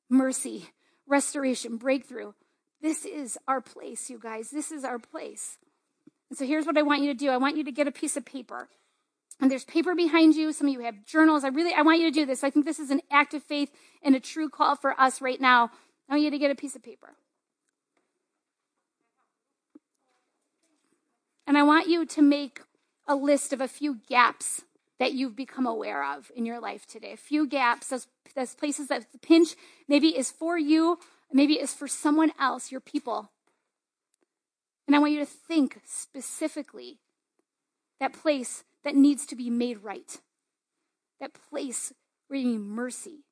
mercy, 0.10 0.66
restoration, 1.06 1.78
breakthrough. 1.78 2.32
This 2.82 3.06
is 3.06 3.38
our 3.48 3.62
place, 3.62 4.10
you 4.10 4.18
guys. 4.18 4.50
This 4.50 4.72
is 4.72 4.84
our 4.84 4.98
place. 4.98 5.60
And 6.30 6.38
so 6.40 6.48
here's 6.48 6.66
what 6.66 6.78
I 6.78 6.82
want 6.82 7.04
you 7.04 7.14
to 7.14 7.18
do 7.18 7.30
I 7.30 7.38
want 7.38 7.56
you 7.56 7.64
to 7.66 7.72
get 7.72 7.88
a 7.88 7.92
piece 7.92 8.18
of 8.18 8.26
paper. 8.26 8.68
And 9.40 9.52
there's 9.52 9.64
paper 9.64 9.94
behind 9.94 10.36
you. 10.36 10.54
Some 10.54 10.68
of 10.68 10.74
you 10.74 10.80
have 10.82 11.06
journals. 11.06 11.44
I 11.44 11.50
really, 11.50 11.74
I 11.74 11.84
want 11.84 12.00
you 12.00 12.06
to 12.06 12.12
do 12.12 12.26
this. 12.26 12.44
I 12.44 12.50
think 12.50 12.66
this 12.66 12.80
is 12.80 12.90
an 12.90 13.02
act 13.12 13.36
of 13.36 13.44
faith 13.44 13.70
and 14.02 14.16
a 14.16 14.20
true 14.20 14.50
call 14.50 14.76
for 14.76 15.00
us 15.00 15.22
right 15.22 15.40
now. 15.40 15.70
I 16.10 16.14
want 16.14 16.24
you 16.24 16.32
to 16.32 16.40
get 16.40 16.50
a 16.50 16.56
piece 16.56 16.76
of 16.76 16.82
paper. 16.82 17.14
And 21.52 21.58
I 21.58 21.64
want 21.64 21.90
you 21.90 22.06
to 22.06 22.22
make 22.22 22.62
a 23.06 23.14
list 23.14 23.52
of 23.52 23.60
a 23.60 23.68
few 23.68 24.00
gaps 24.08 24.62
that 25.00 25.12
you've 25.12 25.36
become 25.36 25.66
aware 25.66 26.02
of 26.02 26.32
in 26.34 26.46
your 26.46 26.62
life 26.62 26.86
today. 26.88 27.12
A 27.12 27.18
few 27.18 27.46
gaps, 27.46 27.90
those, 27.90 28.08
those 28.38 28.56
places 28.56 28.88
that 28.88 29.12
the 29.12 29.18
pinch 29.18 29.58
maybe 29.86 30.18
is 30.18 30.32
for 30.32 30.58
you, 30.58 30.98
maybe 31.30 31.60
is 31.60 31.74
for 31.74 31.90
someone 31.90 32.32
else, 32.40 32.72
your 32.72 32.80
people. 32.80 33.32
And 34.88 34.96
I 34.96 35.00
want 35.00 35.12
you 35.12 35.20
to 35.20 35.26
think 35.26 35.82
specifically 35.84 37.00
that 38.00 38.14
place 38.14 38.64
that 38.86 38.96
needs 38.96 39.26
to 39.26 39.36
be 39.36 39.50
made 39.50 39.84
right, 39.84 40.22
that 41.20 41.34
place 41.34 41.92
where 42.30 42.40
you 42.40 42.48
need 42.48 42.62
mercy, 42.62 43.26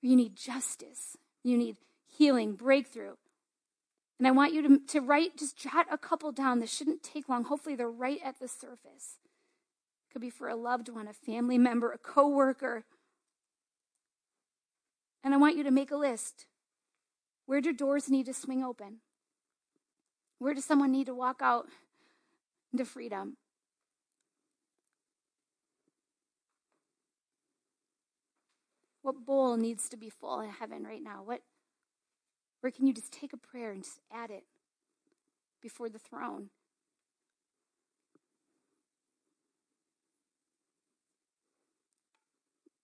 where 0.00 0.08
you 0.08 0.16
need 0.16 0.36
justice, 0.36 1.18
you 1.44 1.58
need 1.58 1.76
healing, 2.06 2.54
breakthrough. 2.54 3.16
And 4.22 4.28
I 4.28 4.30
want 4.30 4.54
you 4.54 4.62
to, 4.62 4.78
to 4.86 5.00
write, 5.00 5.36
just 5.36 5.56
jot 5.56 5.86
a 5.90 5.98
couple 5.98 6.30
down. 6.30 6.60
This 6.60 6.72
shouldn't 6.72 7.02
take 7.02 7.28
long. 7.28 7.42
Hopefully, 7.42 7.74
they're 7.74 7.90
right 7.90 8.20
at 8.24 8.38
the 8.38 8.46
surface. 8.46 9.18
Could 10.12 10.22
be 10.22 10.30
for 10.30 10.48
a 10.48 10.54
loved 10.54 10.88
one, 10.88 11.08
a 11.08 11.12
family 11.12 11.58
member, 11.58 11.90
a 11.90 11.98
coworker. 11.98 12.84
And 15.24 15.34
I 15.34 15.38
want 15.38 15.56
you 15.56 15.64
to 15.64 15.72
make 15.72 15.90
a 15.90 15.96
list. 15.96 16.46
Where 17.46 17.60
do 17.60 17.72
doors 17.72 18.08
need 18.08 18.26
to 18.26 18.32
swing 18.32 18.62
open? 18.62 18.98
Where 20.38 20.54
does 20.54 20.66
someone 20.66 20.92
need 20.92 21.06
to 21.06 21.16
walk 21.16 21.40
out 21.42 21.66
into 22.72 22.84
freedom? 22.84 23.38
What 29.02 29.26
bowl 29.26 29.56
needs 29.56 29.88
to 29.88 29.96
be 29.96 30.10
full 30.10 30.38
in 30.42 30.50
heaven 30.50 30.84
right 30.84 31.02
now? 31.02 31.24
What 31.24 31.40
or 32.62 32.70
can 32.70 32.86
you 32.86 32.94
just 32.94 33.12
take 33.12 33.32
a 33.32 33.36
prayer 33.36 33.72
and 33.72 33.82
just 33.82 33.98
add 34.12 34.30
it 34.30 34.44
before 35.60 35.88
the 35.88 35.98
throne? 35.98 36.50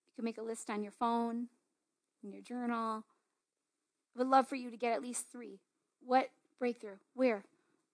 You 0.08 0.14
can 0.16 0.24
make 0.24 0.38
a 0.38 0.42
list 0.42 0.68
on 0.68 0.82
your 0.82 0.92
phone, 0.92 1.46
in 2.24 2.32
your 2.32 2.42
journal. 2.42 3.04
I 4.14 4.18
would 4.18 4.28
love 4.28 4.48
for 4.48 4.56
you 4.56 4.70
to 4.70 4.76
get 4.76 4.92
at 4.92 5.02
least 5.02 5.26
three. 5.30 5.60
What 6.04 6.30
breakthrough? 6.58 6.96
Where? 7.14 7.44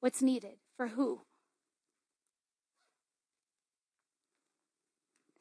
What's 0.00 0.22
needed? 0.22 0.56
For 0.76 0.88
who? 0.88 1.20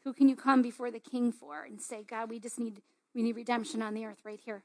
Who 0.03 0.11
can 0.11 0.27
you 0.27 0.35
come 0.35 0.61
before 0.61 0.91
the 0.91 0.99
king 0.99 1.31
for 1.31 1.63
and 1.63 1.81
say, 1.81 2.03
God, 2.03 2.29
we 2.29 2.39
just 2.39 2.59
need 2.59 2.81
we 3.15 3.21
need 3.21 3.35
redemption 3.35 3.81
on 3.81 3.93
the 3.93 4.05
earth 4.05 4.19
right 4.25 4.39
here. 4.43 4.63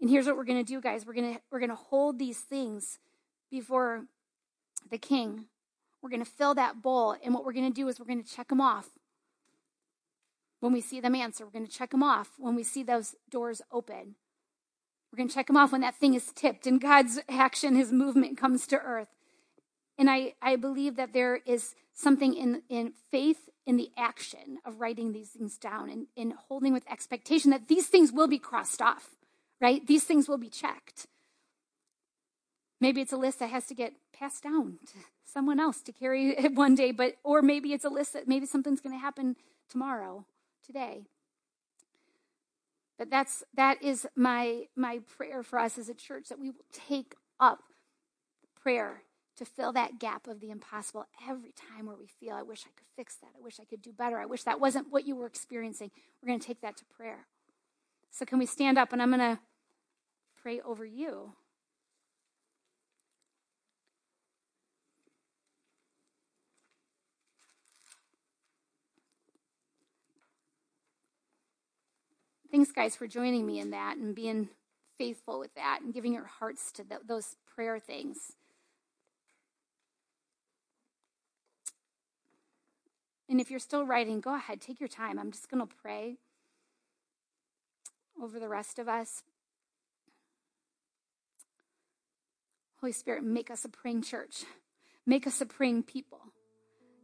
And 0.00 0.08
here's 0.08 0.26
what 0.26 0.36
we're 0.36 0.44
going 0.44 0.64
to 0.64 0.72
do, 0.72 0.80
guys. 0.80 1.04
We're 1.04 1.14
going 1.14 1.34
to 1.34 1.40
we're 1.50 1.58
going 1.58 1.70
to 1.70 1.76
hold 1.76 2.18
these 2.18 2.38
things 2.38 2.98
before 3.50 4.06
the 4.90 4.98
king. 4.98 5.46
We're 6.02 6.10
going 6.10 6.24
to 6.24 6.30
fill 6.30 6.54
that 6.54 6.80
bowl, 6.80 7.14
and 7.22 7.34
what 7.34 7.44
we're 7.44 7.52
going 7.52 7.70
to 7.70 7.74
do 7.74 7.88
is 7.88 8.00
we're 8.00 8.06
going 8.06 8.22
to 8.22 8.34
check 8.34 8.48
them 8.48 8.60
off. 8.60 8.88
When 10.60 10.72
we 10.72 10.80
see 10.80 11.00
them 11.00 11.14
answer, 11.14 11.44
we're 11.44 11.52
going 11.52 11.66
to 11.66 11.72
check 11.72 11.90
them 11.90 12.02
off. 12.02 12.30
When 12.38 12.54
we 12.54 12.62
see 12.62 12.82
those 12.82 13.14
doors 13.30 13.60
open, 13.70 14.14
we're 15.10 15.16
going 15.16 15.28
to 15.28 15.34
check 15.34 15.46
them 15.46 15.56
off 15.56 15.72
when 15.72 15.80
that 15.82 15.96
thing 15.96 16.14
is 16.14 16.32
tipped 16.34 16.66
and 16.66 16.80
God's 16.80 17.18
action, 17.28 17.76
His 17.76 17.92
movement 17.92 18.38
comes 18.38 18.66
to 18.68 18.76
earth. 18.76 19.08
And 19.98 20.08
I, 20.08 20.34
I 20.40 20.56
believe 20.56 20.96
that 20.96 21.12
there 21.12 21.40
is 21.44 21.74
something 21.92 22.34
in, 22.34 22.62
in 22.70 22.92
faith 23.10 23.50
in 23.66 23.76
the 23.76 23.90
action 23.96 24.58
of 24.64 24.80
writing 24.80 25.12
these 25.12 25.30
things 25.30 25.58
down 25.58 25.90
and 25.90 26.06
in 26.16 26.30
holding 26.48 26.72
with 26.72 26.90
expectation 26.90 27.50
that 27.50 27.68
these 27.68 27.86
things 27.86 28.10
will 28.10 28.28
be 28.28 28.38
crossed 28.38 28.80
off 28.80 29.10
right? 29.60 29.86
These 29.86 30.04
things 30.04 30.28
will 30.28 30.38
be 30.38 30.48
checked. 30.48 31.06
Maybe 32.80 33.00
it's 33.00 33.12
a 33.12 33.16
list 33.16 33.40
that 33.40 33.50
has 33.50 33.66
to 33.66 33.74
get 33.74 33.92
passed 34.12 34.42
down 34.42 34.78
to 34.86 34.98
someone 35.24 35.60
else 35.60 35.82
to 35.82 35.92
carry 35.92 36.30
it 36.38 36.54
one 36.54 36.74
day, 36.74 36.92
but 36.92 37.14
or 37.24 37.42
maybe 37.42 37.72
it's 37.72 37.84
a 37.84 37.90
list 37.90 38.12
that 38.14 38.28
maybe 38.28 38.46
something's 38.46 38.80
going 38.80 38.94
to 38.94 39.00
happen 39.00 39.36
tomorrow, 39.68 40.24
today. 40.64 41.04
But 42.98 43.10
that's 43.10 43.42
that 43.54 43.82
is 43.82 44.06
my 44.14 44.64
my 44.76 45.00
prayer 45.16 45.42
for 45.42 45.58
us 45.58 45.78
as 45.78 45.88
a 45.88 45.94
church 45.94 46.28
that 46.28 46.38
we 46.38 46.50
will 46.50 46.66
take 46.70 47.14
up 47.38 47.60
prayer 48.62 49.02
to 49.40 49.44
fill 49.46 49.72
that 49.72 49.98
gap 49.98 50.26
of 50.26 50.40
the 50.40 50.50
impossible 50.50 51.06
every 51.26 51.52
time 51.52 51.86
where 51.86 51.96
we 51.96 52.06
feel, 52.06 52.34
I 52.34 52.42
wish 52.42 52.64
I 52.66 52.72
could 52.76 52.86
fix 52.94 53.16
that. 53.22 53.30
I 53.34 53.42
wish 53.42 53.58
I 53.58 53.64
could 53.64 53.80
do 53.80 53.90
better. 53.90 54.18
I 54.18 54.26
wish 54.26 54.42
that 54.42 54.60
wasn't 54.60 54.88
what 54.90 55.06
you 55.06 55.16
were 55.16 55.24
experiencing. 55.26 55.90
We're 56.20 56.26
going 56.26 56.40
to 56.40 56.46
take 56.46 56.60
that 56.60 56.76
to 56.76 56.84
prayer. 56.84 57.26
So, 58.10 58.26
can 58.26 58.38
we 58.38 58.44
stand 58.44 58.76
up 58.76 58.92
and 58.92 59.00
I'm 59.00 59.08
going 59.08 59.20
to 59.20 59.38
pray 60.42 60.60
over 60.60 60.84
you? 60.84 61.32
Thanks, 72.50 72.72
guys, 72.72 72.96
for 72.96 73.06
joining 73.06 73.46
me 73.46 73.60
in 73.60 73.70
that 73.70 73.96
and 73.96 74.14
being 74.14 74.48
faithful 74.98 75.38
with 75.38 75.54
that 75.54 75.80
and 75.82 75.94
giving 75.94 76.12
your 76.12 76.24
hearts 76.24 76.72
to 76.72 76.84
th- 76.84 77.02
those 77.06 77.36
prayer 77.54 77.78
things. 77.78 78.32
And 83.28 83.40
if 83.40 83.50
you're 83.50 83.60
still 83.60 83.86
writing, 83.86 84.20
go 84.20 84.34
ahead, 84.34 84.60
take 84.60 84.80
your 84.80 84.88
time. 84.88 85.18
I'm 85.18 85.30
just 85.30 85.48
going 85.48 85.66
to 85.66 85.74
pray 85.82 86.16
over 88.20 88.40
the 88.40 88.48
rest 88.48 88.78
of 88.80 88.88
us. 88.88 89.22
Holy 92.80 92.92
Spirit, 92.92 93.22
make 93.22 93.50
us 93.50 93.64
a 93.64 93.68
praying 93.68 94.02
church. 94.02 94.44
Make 95.06 95.26
us 95.26 95.40
a 95.40 95.46
praying 95.46 95.82
people. 95.82 96.20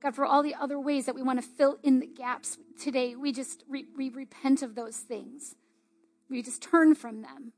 God, 0.03 0.15
for 0.15 0.25
all 0.25 0.43
the 0.43 0.55
other 0.55 0.79
ways 0.79 1.07
that 1.07 1.15
we 1.15 1.23
want 1.23 1.41
to 1.43 1.47
fill 1.47 1.79
in 1.83 2.01
the 2.01 2.07
gaps 2.07 2.59
today, 2.81 3.15
we 3.15 3.33
just 3.33 3.63
re- 3.69 3.87
we 3.97 4.09
repent 4.09 4.63
of 4.63 4.75
those 4.75 4.97
things. 4.97 5.55
We 6.31 6.43
just 6.43 6.63
turn 6.63 6.95
from 6.95 7.23
them. 7.23 7.53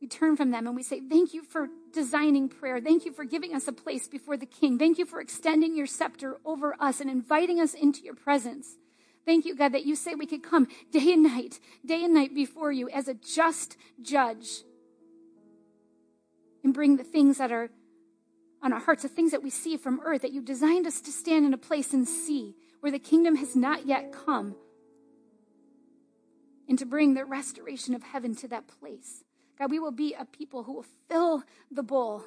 We 0.00 0.08
turn 0.08 0.36
from 0.36 0.50
them 0.50 0.66
and 0.66 0.74
we 0.74 0.82
say, 0.82 1.00
Thank 1.00 1.32
you 1.32 1.42
for 1.42 1.68
designing 1.92 2.48
prayer. 2.48 2.80
Thank 2.80 3.04
you 3.04 3.12
for 3.12 3.24
giving 3.24 3.54
us 3.54 3.68
a 3.68 3.72
place 3.72 4.08
before 4.08 4.36
the 4.36 4.46
King. 4.46 4.78
Thank 4.78 4.98
you 4.98 5.06
for 5.06 5.20
extending 5.20 5.76
your 5.76 5.86
scepter 5.86 6.38
over 6.44 6.74
us 6.80 7.00
and 7.00 7.08
inviting 7.08 7.60
us 7.60 7.74
into 7.74 8.02
your 8.02 8.14
presence. 8.14 8.76
Thank 9.24 9.46
you, 9.46 9.54
God, 9.54 9.72
that 9.72 9.86
you 9.86 9.96
say 9.96 10.14
we 10.14 10.26
could 10.26 10.42
come 10.42 10.66
day 10.90 11.12
and 11.12 11.22
night, 11.22 11.60
day 11.86 12.04
and 12.04 12.14
night 12.14 12.34
before 12.34 12.72
you 12.72 12.88
as 12.90 13.08
a 13.08 13.14
just 13.14 13.76
judge 14.02 14.64
and 16.64 16.72
bring 16.72 16.96
the 16.96 17.04
things 17.04 17.38
that 17.38 17.52
are 17.52 17.70
on 18.62 18.72
our 18.72 18.80
hearts, 18.80 19.02
the 19.02 19.08
things 19.08 19.30
that 19.32 19.42
we 19.42 19.50
see 19.50 19.76
from 19.76 20.00
earth, 20.04 20.22
that 20.22 20.32
you 20.32 20.40
designed 20.40 20.86
us 20.86 21.02
to 21.02 21.12
stand 21.12 21.44
in 21.44 21.52
a 21.52 21.58
place 21.58 21.92
and 21.92 22.08
see 22.08 22.56
where 22.80 22.90
the 22.90 22.98
kingdom 22.98 23.36
has 23.36 23.54
not 23.54 23.86
yet 23.86 24.12
come, 24.12 24.56
and 26.66 26.78
to 26.78 26.86
bring 26.86 27.12
the 27.12 27.24
restoration 27.24 27.94
of 27.94 28.02
heaven 28.02 28.34
to 28.34 28.48
that 28.48 28.66
place. 28.66 29.22
God, 29.58 29.70
we 29.70 29.78
will 29.78 29.92
be 29.92 30.14
a 30.18 30.24
people 30.24 30.64
who 30.64 30.72
will 30.72 30.86
fill 31.08 31.44
the 31.70 31.82
bowl. 31.82 32.24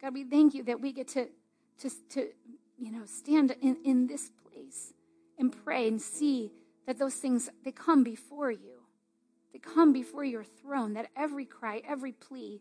God, 0.00 0.14
we 0.14 0.24
thank 0.24 0.54
you 0.54 0.62
that 0.64 0.80
we 0.80 0.92
get 0.92 1.08
to, 1.08 1.28
to, 1.80 1.90
to 2.10 2.28
you 2.78 2.92
know, 2.92 3.04
stand 3.06 3.54
in, 3.60 3.76
in 3.84 4.06
this 4.06 4.30
place 4.44 4.92
and 5.38 5.54
pray 5.64 5.88
and 5.88 6.00
see 6.00 6.52
that 6.86 6.98
those 6.98 7.14
things, 7.14 7.50
they 7.64 7.72
come 7.72 8.04
before 8.04 8.50
you 8.50 8.73
that 9.54 9.62
come 9.62 9.92
before 9.92 10.24
your 10.24 10.42
throne, 10.42 10.94
that 10.94 11.06
every 11.16 11.44
cry, 11.44 11.80
every 11.88 12.10
plea 12.10 12.60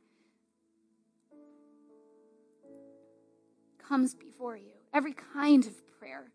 comes 3.89 4.13
before 4.13 4.55
you, 4.55 4.73
every 4.93 5.15
kind 5.33 5.65
of 5.65 5.73
prayer. 5.99 6.29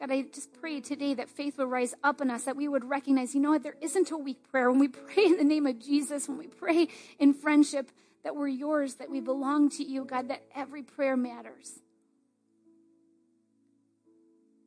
God, 0.00 0.10
I 0.10 0.22
just 0.22 0.52
pray 0.52 0.80
today 0.80 1.14
that 1.14 1.30
faith 1.30 1.56
will 1.56 1.66
rise 1.66 1.94
up 2.02 2.20
in 2.20 2.32
us, 2.32 2.42
that 2.44 2.56
we 2.56 2.66
would 2.66 2.84
recognize, 2.84 3.32
you 3.32 3.40
know 3.40 3.50
what, 3.50 3.62
there 3.62 3.76
isn't 3.80 4.10
a 4.10 4.18
weak 4.18 4.42
prayer. 4.50 4.68
When 4.68 4.80
we 4.80 4.88
pray 4.88 5.26
in 5.26 5.36
the 5.36 5.44
name 5.44 5.68
of 5.68 5.78
Jesus, 5.78 6.26
when 6.26 6.38
we 6.38 6.48
pray 6.48 6.88
in 7.20 7.32
friendship, 7.32 7.92
that 8.24 8.34
we're 8.34 8.48
yours, 8.48 8.94
that 8.94 9.08
we 9.08 9.20
belong 9.20 9.70
to 9.70 9.84
you, 9.84 10.04
God, 10.04 10.28
that 10.30 10.42
every 10.52 10.82
prayer 10.82 11.16
matters. 11.16 11.78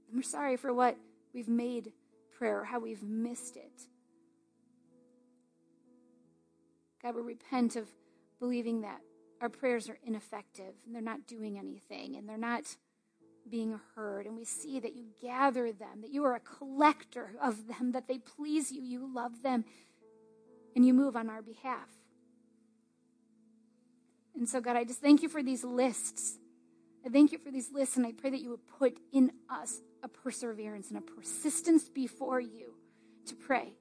And 0.08 0.16
we're 0.16 0.24
sorry 0.24 0.56
for 0.56 0.74
what 0.74 0.96
we've 1.34 1.50
made 1.50 1.92
prayer, 2.38 2.64
how 2.64 2.80
we've 2.80 3.04
missed 3.04 3.58
it. 3.58 3.88
God, 7.06 7.16
we 7.16 7.22
repent 7.22 7.76
of 7.76 7.88
believing 8.40 8.82
that 8.82 9.00
our 9.40 9.48
prayers 9.48 9.90
are 9.90 10.00
ineffective 10.04 10.74
and 10.86 10.96
they're 10.96 11.04
not 11.04 11.28
doing 11.28 11.60
anything 11.60 12.16
and 12.16 12.28
they're 12.28 12.36
not 12.36 12.64
being 13.48 13.80
heard. 13.94 14.26
And 14.26 14.36
we 14.36 14.44
see 14.44 14.80
that 14.80 14.96
you 14.96 15.06
gather 15.22 15.72
them, 15.72 16.02
that 16.02 16.12
you 16.12 16.26
are 16.26 16.34
a 16.34 16.40
collector 16.40 17.36
of 17.40 17.68
them, 17.68 17.92
that 17.92 18.08
they 18.08 18.18
please 18.18 18.72
you, 18.72 18.82
you 18.82 19.14
love 19.14 19.44
them, 19.44 19.66
and 20.76 20.84
you 20.84 20.96
move 20.96 21.16
on 21.16 21.30
our 21.30 21.44
behalf. 21.44 21.90
And 24.36 24.50
so, 24.50 24.60
God, 24.60 24.76
I 24.76 24.84
just 24.84 25.00
thank 25.00 25.22
you 25.22 25.30
for 25.30 25.44
these 25.44 25.64
lists. 25.64 26.40
I 27.06 27.10
thank 27.10 27.32
you 27.32 27.38
for 27.38 27.52
these 27.52 27.72
lists, 27.72 27.98
and 27.98 28.06
I 28.08 28.14
pray 28.14 28.32
that 28.32 28.42
you 28.42 28.50
would 28.50 28.66
put 28.80 28.98
in 29.14 29.32
us 29.48 29.80
a 30.02 30.08
perseverance 30.08 30.90
and 30.90 30.98
a 30.98 31.02
persistence 31.02 31.88
before 31.88 32.40
you 32.40 32.74
to 33.28 33.36
pray 33.36 33.74